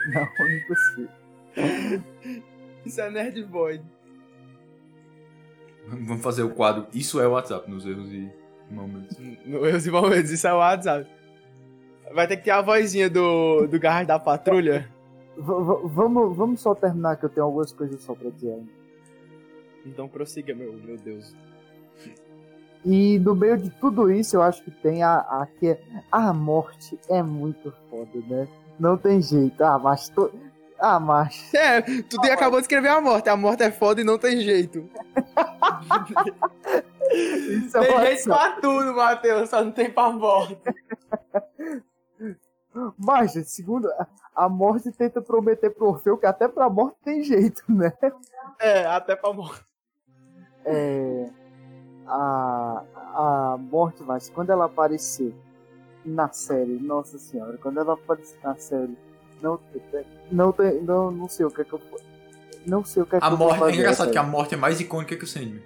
Não, 0.09 0.23
não 0.23 0.67
possível. 0.67 1.18
Isso 2.85 3.01
é 3.01 3.11
Nerd 3.11 3.43
Boy. 3.45 3.81
Vamos 5.87 6.23
fazer 6.23 6.43
o 6.43 6.51
quadro 6.51 6.87
Isso 6.93 7.19
é 7.21 7.27
o 7.27 7.33
WhatsApp 7.33 7.71
nos 7.71 7.87
erros 7.87 8.13
e 8.13 8.31
momentos. 8.71 9.17
No 9.47 9.67
Erros 9.67 9.87
e 9.87 9.91
Momentos, 9.91 10.31
isso 10.31 10.47
é 10.47 10.53
o 10.53 10.59
WhatsApp. 10.59 11.09
Vai 12.15 12.27
ter 12.27 12.37
que 12.37 12.45
ter 12.45 12.51
a 12.51 12.61
vozinha 12.61 13.09
do, 13.09 13.67
do 13.67 13.79
Garras 13.81 14.07
da 14.07 14.19
Patrulha. 14.19 14.89
V- 15.37 15.81
vamos, 15.85 16.37
vamos 16.37 16.61
só 16.61 16.75
terminar 16.75 17.17
que 17.17 17.25
eu 17.25 17.29
tenho 17.31 17.47
algumas 17.47 17.73
coisas 17.73 18.03
só 18.03 18.15
pra 18.15 18.29
dizer 18.31 18.53
ainda. 18.53 18.71
Então 19.87 20.09
prossiga, 20.09 20.55
meu, 20.55 20.73
meu 20.75 20.97
Deus. 20.99 21.35
E 22.85 23.19
no 23.19 23.35
meio 23.35 23.57
de 23.57 23.71
tudo 23.71 24.11
isso, 24.11 24.37
eu 24.37 24.43
acho 24.43 24.63
que 24.63 24.71
tem 24.71 25.03
a, 25.03 25.17
a 25.19 25.47
que 25.59 25.77
a 26.13 26.33
morte 26.33 26.99
é 27.09 27.23
muito 27.23 27.73
foda, 27.91 28.19
né? 28.29 28.47
Não 28.79 28.97
tem 28.97 29.21
jeito. 29.23 29.61
Ah, 29.63 29.79
mas 29.79 30.09
to... 30.11 30.31
ah, 30.79 30.99
mas 31.01 31.53
É, 31.55 31.81
tu 31.83 32.21
tem- 32.21 32.31
acabou 32.33 32.59
de 32.61 32.65
escrever 32.65 32.89
a 32.89 33.01
morte. 33.01 33.29
A 33.29 33.37
morte 33.37 33.63
é 33.63 33.71
foda 33.71 34.01
e 34.01 34.05
não 34.05 34.19
tem 34.19 34.41
jeito. 34.41 34.89
isso 37.65 37.77
é 37.79 37.81
Tem 37.87 38.01
jeito 38.07 38.25
pra 38.25 38.53
tudo, 38.61 38.95
Matheus, 38.95 39.51
só 39.51 39.65
não 39.65 39.73
tem 39.73 39.91
pra 39.91 40.11
morte. 40.11 40.59
Mas, 42.97 43.33
segundo 43.51 43.89
a- 43.93 44.07
a 44.37 44.49
morte 44.49 44.93
tenta 44.93 45.21
prometer 45.21 45.71
pro 45.71 45.89
Orfeu 45.89 46.17
que 46.17 46.27
até 46.27 46.47
pra 46.47 46.69
morte 46.71 46.97
tem 47.03 47.23
jeito, 47.25 47.63
né? 47.69 47.93
É, 48.61 48.87
até 48.87 49.17
pra 49.17 49.33
morte. 49.33 49.65
É, 50.65 51.29
a, 52.07 52.83
a 53.15 53.57
morte, 53.59 54.03
mas 54.03 54.29
quando 54.31 54.51
ela 54.51 54.67
aparecer 54.67 55.35
na 56.05 56.29
série, 56.31 56.79
nossa 56.79 57.19
senhora, 57.19 57.59
quando 57.59 57.81
ela 57.81 57.95
aparecer 57.95 58.39
na 58.45 58.55
série, 58.57 58.97
não, 59.43 59.61
não, 60.31 60.53
tem, 60.53 60.83
não, 60.83 61.11
não 61.11 61.29
sei 61.29 61.47
o 61.47 61.51
que 61.51 61.63
é 61.63 61.65
que 61.65 61.73
eu 61.73 61.81
não 62.67 62.85
sei 62.85 63.03
o 63.03 63.07
que 63.07 63.17
é 63.17 63.21
que 63.21 63.25
A 63.25 63.31
eu 63.31 63.37
vou 63.37 63.47
morte, 63.47 63.57
é 63.57 63.61
fazer, 63.61 63.75
engraçado 63.77 63.97
sério. 64.07 64.13
que 64.13 64.19
a 64.19 64.23
morte 64.23 64.55
é 64.55 64.57
mais 64.59 64.81
icônica 64.81 65.17
que 65.17 65.25
o 65.25 65.27
Sandman. 65.27 65.63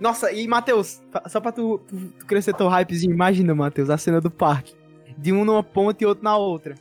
Nossa, 0.00 0.32
e 0.32 0.46
Matheus, 0.46 1.00
só 1.28 1.40
pra 1.40 1.52
tu, 1.52 1.78
tu, 1.86 1.96
tu 2.18 2.26
crescer 2.26 2.52
teu 2.54 2.68
hypezinho, 2.68 3.12
imagina, 3.12 3.54
Matheus, 3.54 3.88
a 3.90 3.96
cena 3.96 4.20
do 4.20 4.30
parque. 4.30 4.74
De 5.16 5.32
um 5.32 5.44
numa 5.44 5.62
ponta 5.62 6.02
e 6.02 6.06
outro 6.06 6.24
na 6.24 6.36
outra. 6.36 6.74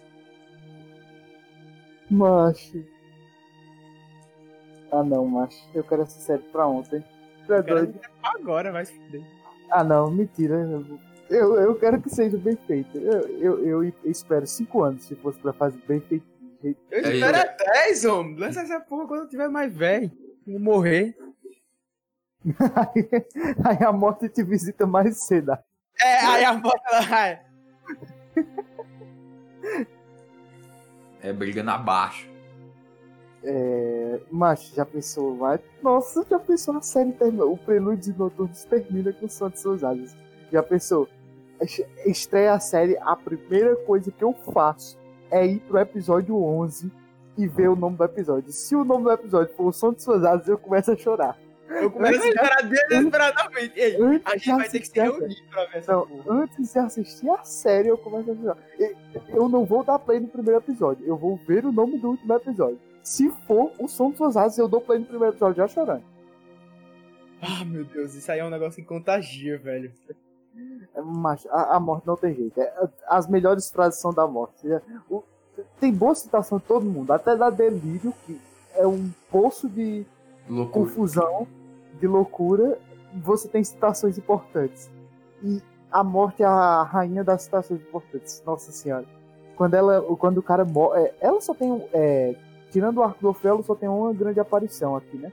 Macho. 2.09 2.83
Ah 4.91 5.03
não, 5.03 5.25
macho. 5.25 5.57
Eu 5.73 5.83
quero 5.83 6.01
essa 6.01 6.19
série 6.19 6.41
pra 6.51 6.67
ontem. 6.67 7.03
Tu 7.45 7.53
é 7.53 7.61
doido? 7.61 7.99
Agora, 8.21 8.71
vai 8.71 8.85
se 8.85 8.93
fuder. 8.93 9.21
Ah 9.71 9.83
não, 9.83 10.09
mentira. 10.11 10.55
Eu, 10.55 10.99
eu 11.29 11.75
quero 11.75 12.01
que 12.01 12.09
seja 12.09 12.37
bem 12.37 12.55
feito. 12.67 12.97
Eu, 12.97 13.65
eu, 13.65 13.83
eu 13.83 13.93
espero 14.05 14.45
cinco 14.45 14.83
anos 14.83 15.03
se 15.05 15.15
fosse 15.15 15.39
pra 15.39 15.53
fazer 15.53 15.79
bem 15.87 15.99
feito. 16.01 16.25
Eu 16.63 16.75
É, 16.91 16.99
espero 17.13 17.37
é- 17.37 17.41
é 17.59 17.85
10, 17.87 18.05
homem. 18.05 18.35
Lança 18.37 18.61
essa 18.61 18.79
porra 18.79 19.07
quando 19.07 19.21
eu 19.21 19.27
tiver 19.29 19.49
mais 19.49 19.73
velho. 19.73 20.11
Vou 20.47 20.59
morrer. 20.59 21.15
Aí, 22.75 23.09
aí 23.63 23.83
a 23.85 23.91
morte 23.91 24.27
te 24.29 24.43
visita 24.43 24.85
mais 24.85 25.23
cedo. 25.25 25.57
É, 26.01 26.17
aí 26.25 26.43
a 26.45 26.53
morte 26.53 26.81
ela. 26.91 27.39
É 31.21 31.31
briga 31.31 31.63
na 31.63 31.77
baixa. 31.77 32.27
É, 33.45 34.21
macho, 34.31 34.73
já 34.73 34.85
pensou, 34.85 35.35
vai? 35.37 35.59
Nossa, 35.81 36.25
já 36.29 36.39
pensou 36.39 36.77
a 36.77 36.81
série 36.81 37.11
termina, 37.11 37.43
o 37.45 37.57
Prelúdio 37.57 38.13
de 38.13 38.17
Noturnos 38.19 38.63
termina 38.65 39.11
com 39.11 39.25
o 39.25 39.29
som 39.29 39.49
de 39.49 39.59
suas 39.59 39.83
asas. 39.83 40.15
Já 40.53 40.63
pensou? 40.63 41.09
Es- 41.59 41.83
Estreia 42.05 42.53
a 42.53 42.59
série, 42.59 42.97
a 42.99 43.15
primeira 43.15 43.75
coisa 43.75 44.11
que 44.11 44.23
eu 44.23 44.33
faço 44.53 44.97
é 45.31 45.45
ir 45.45 45.59
pro 45.61 45.79
episódio 45.79 46.35
11 46.41 46.91
e 47.37 47.47
ver 47.47 47.67
o 47.69 47.75
nome 47.75 47.97
do 47.97 48.03
episódio. 48.03 48.51
Se 48.51 48.75
o 48.75 48.83
nome 48.85 49.05
do 49.05 49.11
episódio 49.11 49.53
for 49.55 49.65
o 49.67 49.71
som 49.73 49.91
de 49.91 50.03
suas 50.03 50.23
asas, 50.23 50.47
eu 50.47 50.57
começo 50.57 50.91
a 50.91 50.95
chorar. 50.95 51.37
Eu 51.69 51.89
começo 51.89 52.21
a 52.21 52.31
chorar 52.31 52.61
desesperadamente. 52.69 53.79
Ei, 53.79 53.95
Antes 53.99 54.21
a 54.27 54.37
gente 54.37 54.51
vai 54.51 54.69
ter 54.69 54.79
que 54.81 54.87
se 54.87 54.99
reunir 55.01 55.43
pra 55.49 55.65
ver 55.65 55.77
essa 55.79 55.91
Não, 55.93 56.07
antes 56.29 56.71
de 56.71 56.79
assistir 56.79 57.29
a 57.31 57.43
série, 57.43 57.87
eu 57.87 57.97
começo 57.97 58.29
a 58.31 58.35
chorar. 58.35 58.57
Eu 59.29 59.49
não 59.49 59.65
vou 59.65 59.83
dar 59.83 59.97
play 59.97 60.19
no 60.19 60.27
primeiro 60.27 60.59
episódio, 60.59 61.03
eu 61.07 61.17
vou 61.17 61.35
ver 61.37 61.65
o 61.65 61.71
nome 61.71 61.97
do 61.97 62.09
último 62.09 62.31
episódio. 62.35 62.79
Se 63.01 63.29
for 63.47 63.71
o 63.79 63.87
som 63.87 64.13
suas 64.13 64.37
asas, 64.37 64.59
eu 64.59 64.67
dou 64.67 64.79
play 64.81 64.99
no 64.99 65.05
primeiro 65.05 65.33
episódio 65.33 65.55
já 65.57 65.67
chorando. 65.67 66.03
Ah, 67.41 67.65
meu 67.65 67.83
Deus, 67.83 68.13
isso 68.13 68.31
aí 68.31 68.39
é 68.39 68.45
um 68.45 68.49
negócio 68.51 68.81
que 68.81 68.87
contagia, 68.87 69.57
velho. 69.57 69.91
É, 70.95 71.01
macho, 71.01 71.47
a, 71.49 71.75
a 71.75 71.79
morte 71.79 72.05
não 72.05 72.15
tem 72.15 72.33
jeito. 72.33 72.59
É, 72.59 72.87
as 73.07 73.27
melhores 73.27 73.69
frases 73.71 73.99
são 73.99 74.13
da 74.13 74.27
morte. 74.27 74.71
É, 74.71 74.81
o- 75.09 75.23
tem 75.79 75.93
boa 75.93 76.15
citação 76.15 76.57
de 76.57 76.63
todo 76.65 76.85
mundo, 76.85 77.11
até 77.11 77.35
da 77.35 77.49
Delírio, 77.49 78.13
que 78.25 78.39
é 78.75 78.85
um 78.87 79.09
poço 79.31 79.67
de 79.69 80.05
Loucura. 80.49 80.85
confusão, 80.85 81.47
de 81.99 82.07
loucura. 82.07 82.77
Você 83.23 83.47
tem 83.47 83.63
citações 83.63 84.17
importantes. 84.17 84.89
E 85.43 85.61
a 85.91 86.03
morte 86.03 86.41
é 86.41 86.45
a 86.45 86.81
rainha 86.83 87.23
das 87.23 87.43
citações 87.43 87.79
importantes. 87.81 88.41
Nossa 88.45 88.71
senhora. 88.71 89.05
Quando, 89.55 89.75
ela, 89.75 90.01
quando 90.17 90.39
o 90.39 90.43
cara 90.43 90.65
morre. 90.65 91.11
ela 91.21 91.39
só 91.39 91.53
tem. 91.53 91.71
um- 91.71 91.87
É, 91.93 92.35
tirando 92.71 92.97
o 92.97 93.03
arco 93.03 93.21
do 93.21 93.27
Orfeu, 93.27 93.53
ela 93.53 93.63
só 93.63 93.75
tem 93.75 93.87
uma 93.87 94.11
grande 94.13 94.39
aparição 94.39 94.95
aqui, 94.95 95.15
né? 95.17 95.31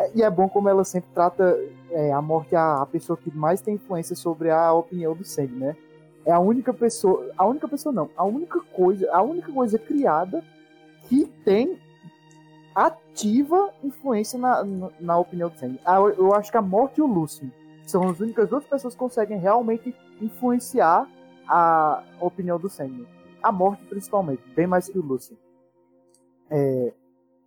É, 0.00 0.10
e 0.14 0.22
é 0.22 0.30
bom 0.30 0.48
como 0.48 0.68
ela 0.68 0.82
sempre 0.82 1.10
trata 1.12 1.58
é, 1.90 2.10
a 2.10 2.22
morte 2.22 2.56
a, 2.56 2.80
a 2.80 2.86
pessoa 2.86 3.18
que 3.18 3.30
mais 3.36 3.60
tem 3.60 3.74
influência 3.74 4.16
sobre 4.16 4.50
a 4.50 4.72
opinião 4.72 5.14
do 5.14 5.24
Sandy, 5.24 5.54
né? 5.54 5.76
É 6.24 6.32
a 6.32 6.40
única 6.40 6.72
pessoa, 6.72 7.30
a 7.36 7.46
única 7.46 7.68
pessoa 7.68 7.92
não, 7.92 8.10
a 8.16 8.24
única 8.24 8.60
coisa, 8.60 9.10
a 9.12 9.22
única 9.22 9.52
coisa 9.52 9.78
criada 9.78 10.42
que 11.06 11.26
tem 11.44 11.78
ativa 12.74 13.72
influência 13.82 14.38
na, 14.38 14.64
na, 14.64 14.90
na 14.98 15.18
opinião 15.18 15.50
do 15.50 15.58
Sandy. 15.58 15.78
Ah, 15.84 15.96
eu, 15.96 16.10
eu 16.10 16.34
acho 16.34 16.50
que 16.50 16.56
a 16.56 16.62
morte 16.62 16.98
e 16.98 17.02
o 17.02 17.06
Lúcio 17.06 17.50
são 17.86 18.08
as 18.08 18.20
únicas 18.20 18.48
duas 18.48 18.64
pessoas 18.64 18.94
que 18.94 19.00
conseguem 19.00 19.38
realmente 19.38 19.94
influenciar 20.20 21.06
a 21.46 22.02
opinião 22.20 22.58
do 22.58 22.70
Sandy. 22.70 23.06
A 23.42 23.50
morte 23.50 23.84
principalmente, 23.86 24.42
bem 24.54 24.66
mais 24.66 24.88
que 24.88 24.98
o 24.98 25.02
Lúcio. 25.02 25.36
É, 26.48 26.92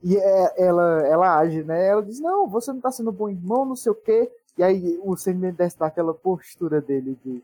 e 0.03 0.17
é- 0.17 0.53
ela, 0.57 1.01
ela 1.07 1.37
age, 1.37 1.63
né? 1.63 1.87
Ela 1.87 2.03
diz, 2.03 2.19
não, 2.19 2.47
você 2.47 2.71
não 2.73 2.81
tá 2.81 2.91
sendo 2.91 3.11
bom 3.11 3.29
irmão, 3.29 3.65
não 3.65 3.75
sei 3.75 3.91
o 3.91 3.95
quê. 3.95 4.29
E 4.57 4.63
aí 4.63 4.99
o 5.03 5.15
Sandman 5.15 5.53
desce 5.53 5.79
daquela 5.79 6.13
postura 6.13 6.79
dele 6.81 7.17
de, 7.25 7.43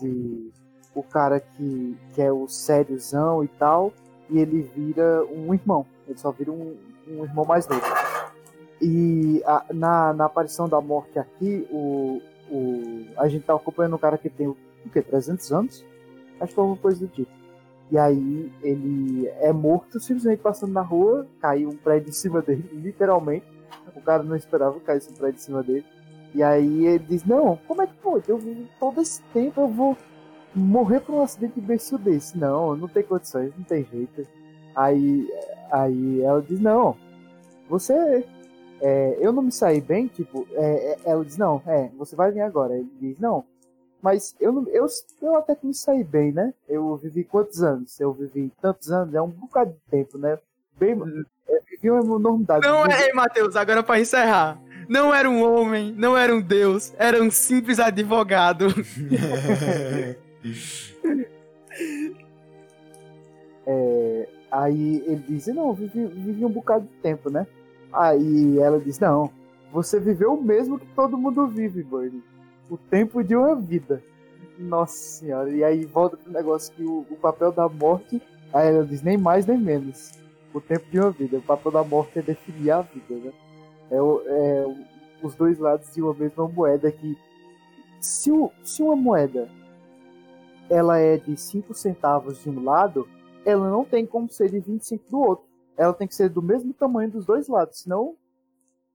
de 0.00 0.50
o 0.94 1.02
cara 1.02 1.38
que, 1.40 1.96
que 2.14 2.22
é 2.22 2.32
o 2.32 2.48
sériozão 2.48 3.44
e 3.44 3.48
tal, 3.48 3.92
e 4.28 4.38
ele 4.38 4.62
vira 4.62 5.24
um 5.26 5.52
irmão. 5.52 5.84
Ele 6.08 6.18
só 6.18 6.30
vira 6.30 6.50
um, 6.50 6.76
um 7.08 7.24
irmão 7.24 7.44
mais 7.44 7.66
novo. 7.68 7.82
E 8.80 9.42
a- 9.44 9.64
na, 9.72 10.12
na 10.14 10.24
aparição 10.24 10.68
da 10.68 10.80
morte 10.80 11.18
aqui, 11.18 11.66
o, 11.70 12.20
o, 12.50 13.06
a 13.16 13.28
gente 13.28 13.44
tá 13.44 13.54
acompanhando 13.54 13.96
um 13.96 13.98
cara 13.98 14.16
que 14.16 14.30
tem 14.30 14.48
o 14.48 14.56
quê? 14.92 15.02
300 15.02 15.52
anos? 15.52 15.84
Acho 16.40 16.54
que 16.54 16.58
é 16.58 16.62
alguma 16.62 16.78
coisa 16.80 17.00
do 17.00 17.08
tipo. 17.08 17.30
E 17.90 17.98
aí 17.98 18.52
ele 18.62 19.26
é 19.40 19.52
morto 19.52 19.98
simplesmente 19.98 20.40
passando 20.40 20.72
na 20.72 20.82
rua, 20.82 21.26
caiu 21.40 21.70
um 21.70 21.76
prédio 21.76 22.10
em 22.10 22.12
cima 22.12 22.40
dele, 22.40 22.68
literalmente. 22.72 23.46
O 23.94 24.00
cara 24.00 24.22
não 24.22 24.36
esperava 24.36 24.78
que 24.78 24.86
caísse 24.86 25.10
um 25.10 25.16
prédio 25.16 25.38
em 25.38 25.42
cima 25.42 25.62
dele. 25.62 25.84
E 26.32 26.42
aí 26.42 26.86
ele 26.86 27.04
diz, 27.08 27.24
não, 27.24 27.58
como 27.66 27.82
é 27.82 27.86
que 27.86 27.94
pode? 27.94 28.28
Eu 28.28 28.38
vivo 28.38 28.64
todo 28.78 29.00
esse 29.00 29.20
tempo, 29.32 29.60
eu 29.60 29.68
vou 29.68 29.96
morrer 30.54 31.00
por 31.00 31.14
um 31.14 31.22
acidente 31.22 31.58
imbecil 31.58 31.98
desse. 31.98 32.38
Não, 32.38 32.76
não 32.76 32.86
tem 32.86 33.02
condições, 33.02 33.52
não 33.56 33.64
tem 33.64 33.84
jeito. 33.84 34.26
Aí, 34.76 35.28
aí 35.72 36.22
ela 36.22 36.40
diz, 36.40 36.60
não, 36.60 36.96
você. 37.68 38.24
é, 38.80 39.16
eu 39.20 39.32
não 39.32 39.42
me 39.42 39.52
saí 39.52 39.80
bem, 39.80 40.06
tipo, 40.06 40.46
é, 40.52 40.92
é, 40.92 40.98
ela 41.04 41.24
diz, 41.24 41.36
não, 41.36 41.60
é, 41.66 41.90
você 41.98 42.14
vai 42.14 42.30
vir 42.30 42.42
agora. 42.42 42.76
Ele 42.76 42.90
diz, 43.00 43.18
não, 43.18 43.44
mas 44.02 44.34
eu, 44.40 44.66
eu, 44.68 44.86
eu 45.22 45.36
até 45.36 45.54
que 45.54 45.66
me 45.66 45.74
saí 45.74 46.02
bem, 46.02 46.32
né? 46.32 46.54
Eu 46.68 46.96
vivi 46.96 47.24
quantos 47.24 47.62
anos? 47.62 48.00
Eu 48.00 48.12
vivi 48.12 48.52
tantos 48.60 48.90
anos, 48.90 49.14
é 49.14 49.20
um 49.20 49.28
bocado 49.28 49.72
de 49.72 49.90
tempo, 49.90 50.16
né? 50.16 50.38
Bem, 50.78 50.92
é, 51.48 51.60
vivi 51.70 51.90
uma 51.90 52.16
enormidade. 52.16 52.66
Não 52.66 52.86
é, 52.86 53.12
Matheus, 53.12 53.56
agora 53.56 53.82
pra 53.82 54.00
encerrar. 54.00 54.58
Não 54.88 55.14
era 55.14 55.28
um 55.28 55.42
homem, 55.42 55.92
não 55.96 56.16
era 56.16 56.34
um 56.34 56.40
deus, 56.40 56.92
era 56.98 57.22
um 57.22 57.30
simples 57.30 57.78
advogado. 57.78 58.66
É, 63.72 64.28
aí 64.50 65.04
ele 65.06 65.24
diz, 65.28 65.46
não, 65.48 65.68
eu 65.68 65.74
vivi, 65.74 66.06
vivi 66.06 66.44
um 66.44 66.50
bocado 66.50 66.86
de 66.86 66.94
tempo, 67.02 67.30
né? 67.30 67.46
Aí 67.92 68.58
ela 68.58 68.80
diz, 68.80 68.98
não, 68.98 69.30
você 69.72 70.00
viveu 70.00 70.34
o 70.34 70.42
mesmo 70.42 70.78
que 70.78 70.86
todo 70.96 71.16
mundo 71.16 71.46
vive, 71.46 71.82
Bird. 71.84 72.20
O 72.70 72.78
tempo 72.78 73.22
de 73.22 73.34
uma 73.36 73.54
vida. 73.54 74.02
Nossa 74.58 74.96
senhora. 74.96 75.50
E 75.50 75.64
aí 75.64 75.84
volta 75.84 76.16
pro 76.16 76.32
negócio 76.32 76.72
que 76.74 76.82
o, 76.84 77.06
o 77.10 77.16
papel 77.16 77.50
da 77.50 77.68
morte, 77.68 78.22
aí 78.52 78.68
ela 78.68 78.84
diz, 78.84 79.02
nem 79.02 79.18
mais 79.18 79.44
nem 79.44 79.58
menos. 79.58 80.12
O 80.54 80.60
tempo 80.60 80.84
de 80.90 80.98
uma 80.98 81.10
vida. 81.10 81.38
O 81.38 81.42
papel 81.42 81.72
da 81.72 81.82
morte 81.82 82.18
é 82.18 82.22
definir 82.22 82.70
a 82.70 82.82
vida, 82.82 83.14
né? 83.14 83.32
É, 83.90 83.96
é 83.96 84.66
os 85.22 85.34
dois 85.34 85.58
lados 85.58 85.92
de 85.92 86.00
uma 86.00 86.14
mesma 86.14 86.48
moeda 86.48 86.90
que 86.90 87.18
se, 88.00 88.30
se 88.64 88.82
uma 88.82 88.96
moeda 88.96 89.48
ela 90.68 90.98
é 90.98 91.16
de 91.16 91.36
5 91.36 91.74
centavos 91.74 92.42
de 92.42 92.48
um 92.48 92.62
lado, 92.62 93.08
ela 93.44 93.68
não 93.68 93.84
tem 93.84 94.06
como 94.06 94.30
ser 94.30 94.50
de 94.50 94.60
25 94.60 95.10
do 95.10 95.20
outro. 95.20 95.44
Ela 95.76 95.92
tem 95.92 96.06
que 96.06 96.14
ser 96.14 96.28
do 96.28 96.40
mesmo 96.40 96.72
tamanho 96.72 97.10
dos 97.10 97.26
dois 97.26 97.48
lados, 97.48 97.80
senão 97.80 98.14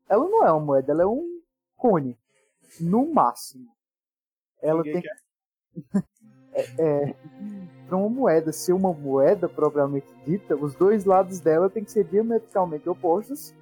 ela 0.07 0.27
não 0.27 0.45
é 0.45 0.51
uma 0.51 0.65
moeda, 0.65 0.91
ela 0.91 1.03
é 1.03 1.05
um 1.05 1.41
cone, 1.75 2.17
no 2.79 3.13
máximo. 3.13 3.67
Ela 4.61 4.83
Ninguém 4.83 5.01
tem 5.01 5.11
é, 6.79 7.15
para 7.87 7.97
uma 7.97 8.09
moeda 8.09 8.51
ser 8.51 8.73
uma 8.73 8.93
moeda 8.93 9.47
propriamente 9.47 10.07
dita, 10.25 10.55
os 10.55 10.73
dois 10.75 11.05
lados 11.05 11.39
dela 11.39 11.69
tem 11.69 11.83
que 11.83 11.91
ser 11.91 12.05
diametralmente 12.05 12.87
opostos, 12.89 13.53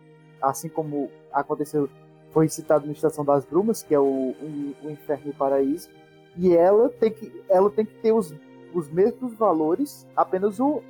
assim 0.41 0.69
como 0.69 1.09
aconteceu, 1.31 1.89
foi 2.31 2.47
citado 2.47 2.85
na 2.85 2.93
Estação 2.93 3.25
das 3.25 3.45
Brumas, 3.45 3.83
que 3.83 3.93
é 3.93 3.99
o, 3.99 4.03
o, 4.03 4.75
o 4.83 4.89
Inferno 4.89 5.27
e 5.27 5.29
o 5.31 5.35
Paraíso, 5.35 5.89
e 6.37 6.55
ela 6.55 6.89
tem 6.89 7.11
que, 7.11 7.43
ela 7.49 7.69
tem 7.69 7.85
que 7.85 7.95
ter 7.95 8.11
os, 8.11 8.33
os 8.73 8.89
mesmos 8.89 9.33
valores, 9.33 10.07
apenas 10.15 10.59
o, 10.59 10.81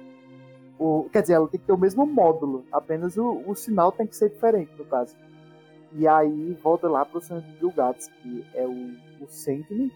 o. 0.80 1.10
Quer 1.12 1.22
dizer, 1.22 1.34
ela 1.34 1.48
tem 1.48 1.60
que 1.60 1.66
ter 1.66 1.74
o 1.74 1.78
mesmo 1.78 2.06
módulo, 2.06 2.66
apenas 2.72 3.18
o, 3.18 3.44
o 3.46 3.56
sinal 3.56 3.92
tem 3.92 4.08
que 4.08 4.16
ser 4.16 4.30
diferente, 4.30 4.72
no 4.78 4.86
caso. 4.86 5.16
E 5.96 6.08
aí 6.08 6.54
volta 6.64 6.88
lá 6.88 7.06
para 7.06 7.18
o 7.20 7.22
Santo 7.22 7.48
de 7.48 7.70
Gats, 7.72 8.08
que 8.22 8.46
é 8.54 8.66
o, 8.66 9.24
o 9.24 9.28
Sandman. 9.28 9.92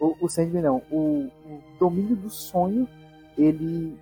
O, 0.00 0.14
o 0.20 0.60
não, 0.62 0.82
o, 0.90 1.24
o 1.46 1.62
domínio 1.78 2.14
do 2.14 2.30
sonho, 2.30 2.88
ele. 3.36 3.98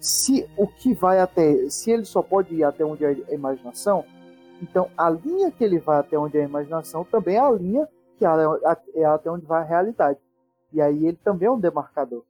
Se 0.00 0.48
o 0.56 0.66
que 0.66 0.94
vai 0.94 1.20
até. 1.20 1.68
Se 1.68 1.90
ele 1.90 2.04
só 2.04 2.22
pode 2.22 2.54
ir 2.54 2.64
até 2.64 2.84
onde 2.84 3.04
é 3.04 3.08
a 3.08 3.34
imaginação, 3.34 4.04
então 4.62 4.90
a 4.96 5.10
linha 5.10 5.50
que 5.50 5.62
ele 5.62 5.78
vai 5.78 5.98
até 5.98 6.18
onde 6.18 6.38
é 6.38 6.42
a 6.42 6.48
imaginação 6.48 7.04
também 7.04 7.36
é 7.36 7.40
a 7.40 7.50
linha 7.50 7.88
que 8.18 8.24
é 8.24 8.28
é 8.94 9.04
até 9.04 9.30
onde 9.30 9.44
vai 9.46 9.60
a 9.62 9.64
realidade. 9.64 10.18
E 10.72 10.80
aí 10.80 11.06
ele 11.06 11.18
também 11.22 11.46
é 11.48 11.50
um 11.50 11.60
demarcador. 11.60 12.24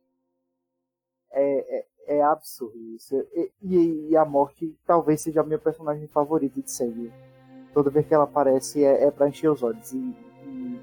É, 1.30 1.78
é, 1.78 2.18
é 2.18 2.22
absurdo 2.22 2.76
isso. 2.94 3.14
E, 3.34 3.52
e- 3.62 4.08
e 4.10 4.16
a 4.16 4.24
morte 4.24 4.76
talvez 4.86 5.20
seja 5.22 5.40
a 5.40 5.44
minha 5.44 5.58
personagem 5.58 6.06
favorita 6.08 6.60
de 6.60 6.70
série. 6.70 7.12
Toda 7.76 7.90
vez 7.90 8.06
que 8.06 8.14
ela 8.14 8.24
aparece 8.24 8.82
é, 8.82 9.04
é 9.04 9.10
pra 9.10 9.28
encher 9.28 9.50
os 9.50 9.62
olhos. 9.62 9.92
E, 9.92 9.98
e- 10.46 10.80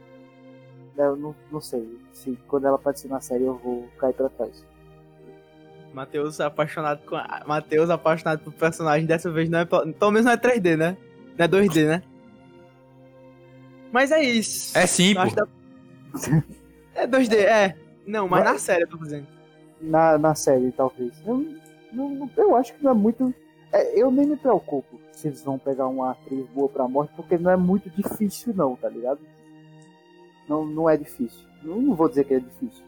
eu 0.95 1.15
não, 1.15 1.35
não 1.51 1.59
sei 1.59 1.99
se 2.11 2.37
quando 2.47 2.67
ela 2.67 2.75
aparecer 2.75 3.07
na 3.07 3.19
série 3.19 3.45
eu 3.45 3.55
vou 3.57 3.87
cair 3.97 4.13
pra 4.13 4.29
trás. 4.29 4.63
Matheus 5.91 6.39
apaixonado 6.39 7.03
com. 7.03 7.15
a- 7.15 7.41
Matheus 7.47 7.89
apaixonado 7.89 8.43
por 8.43 8.53
personagem, 8.53 9.07
dessa 9.07 9.31
vez 9.31 9.49
não 9.49 9.57
é. 9.57 9.65
Pelo 9.65 10.11
menos 10.11 10.25
não 10.25 10.33
é 10.33 10.37
3D, 10.37 10.77
né? 10.77 10.95
Não 11.35 11.45
é 11.45 11.47
2D, 11.47 11.87
né? 11.87 12.03
Mas 13.91 14.11
é 14.11 14.21
isso. 14.21 14.77
É 14.77 14.85
sim, 14.85 15.15
pô. 15.15 15.25
da- 15.33 15.47
É 16.93 17.07
2D, 17.07 17.37
é. 17.37 17.75
Não, 18.05 18.27
mas 18.27 18.43
Vai- 18.43 18.53
na 18.53 18.59
série 18.59 18.83
eu 18.83 18.87
tô 18.87 18.97
dizendo. 18.97 19.25
Na, 19.81 20.15
na 20.19 20.35
série, 20.35 20.71
talvez. 20.71 21.11
Eu, 21.25 21.43
não- 21.91 22.09
não- 22.11 22.29
eu 22.37 22.55
acho 22.55 22.71
que 22.75 22.83
não 22.83 22.91
é 22.91 22.93
muito. 22.93 23.33
é, 23.71 23.99
eu 23.99 24.11
nem 24.11 24.27
me 24.27 24.37
preocupo 24.37 24.99
se 25.13 25.27
eles 25.27 25.41
vão 25.43 25.57
pegar 25.57 25.87
uma 25.87 26.11
atriz 26.11 26.45
boa 26.49 26.67
pra 26.67 26.87
morte, 26.87 27.13
porque 27.15 27.37
não 27.37 27.51
é 27.51 27.55
muito 27.55 27.89
difícil, 27.89 28.53
não, 28.53 28.75
tá 28.75 28.89
ligado? 28.89 29.19
Não, 30.49 30.65
não 30.65 30.89
é 30.89 30.97
difícil. 30.97 31.47
Não, 31.61 31.81
não 31.81 31.95
vou 31.95 32.09
dizer 32.09 32.25
que 32.25 32.33
é 32.33 32.39
difícil. 32.39 32.83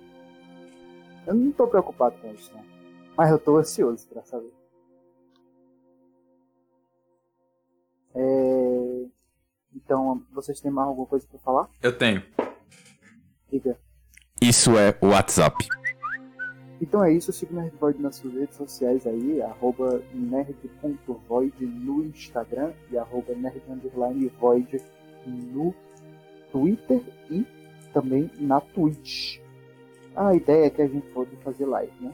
Eu 1.26 1.34
não 1.34 1.52
tô 1.52 1.68
preocupado 1.68 2.18
com 2.20 2.32
isso, 2.34 2.52
não. 2.54 2.64
Mas 3.16 3.32
eu 3.32 3.40
tô 3.40 3.58
ansioso 3.58 4.08
pra 4.10 4.24
saber. 4.24 4.52
É, 8.14 9.06
Então, 9.76 10.24
vocês 10.32 10.60
têm 10.60 10.72
mais 10.72 10.88
alguma 10.88 11.08
coisa 11.08 11.26
pra 11.28 11.40
falar? 11.40 11.70
Eu 11.82 11.98
tenho. 11.98 12.24
Diga. 13.52 13.78
Isso 14.42 14.78
é 14.78 14.98
o 15.02 15.08
WhatsApp. 15.08 15.56
Então 16.82 17.04
é 17.04 17.12
isso, 17.14 17.32
siga 17.32 17.54
o 17.54 17.56
Nerdvoid 17.56 18.02
nas 18.02 18.18
suas 18.18 18.34
redes 18.34 18.58
sociais 18.58 19.08
aí, 19.08 19.42
arroba 19.42 20.02
nerd.void 20.14 21.66
no 21.66 22.04
Instagram 22.04 22.74
e 22.92 22.98
arroba 22.98 23.34
nerd_void 23.34 24.82
no 25.26 25.74
Twitter 26.52 27.02
e 27.32 27.46
também 27.94 28.30
na 28.38 28.60
Twitch. 28.60 29.40
A 30.16 30.36
ideia 30.36 30.66
é 30.66 30.70
que 30.70 30.82
a 30.82 30.88
gente 30.88 31.08
pode 31.08 31.36
fazer 31.38 31.66
live, 31.66 31.92
né? 32.02 32.14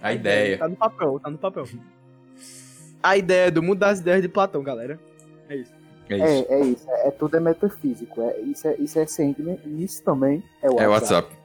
A 0.00 0.12
ideia. 0.12 0.58
Tá 0.58 0.68
no 0.68 0.76
papel, 0.76 1.20
tá 1.20 1.30
no 1.30 1.38
papel. 1.38 1.64
A 3.02 3.16
ideia 3.16 3.50
do 3.50 3.62
mundo 3.62 3.80
das 3.80 3.98
ideias 3.98 4.22
de 4.22 4.28
Platão, 4.28 4.62
galera. 4.62 4.98
É 5.48 5.56
isso. 5.56 5.72
É 6.08 6.16
isso. 6.16 6.46
É, 6.48 6.54
é 6.54 6.60
isso, 6.60 6.90
é, 6.90 7.08
é 7.08 7.10
tudo 7.10 7.36
é 7.36 7.40
metafísico, 7.40 8.20
é, 8.20 8.40
isso 8.40 8.68
é, 8.68 8.76
isso 8.76 8.98
é 8.98 9.06
Sandman 9.06 9.58
e 9.64 9.82
isso 9.82 10.02
também 10.04 10.42
é 10.62 10.70
o 10.70 10.78
É 10.78 10.86
WhatsApp. 10.86 11.28
WhatsApp. 11.28 11.41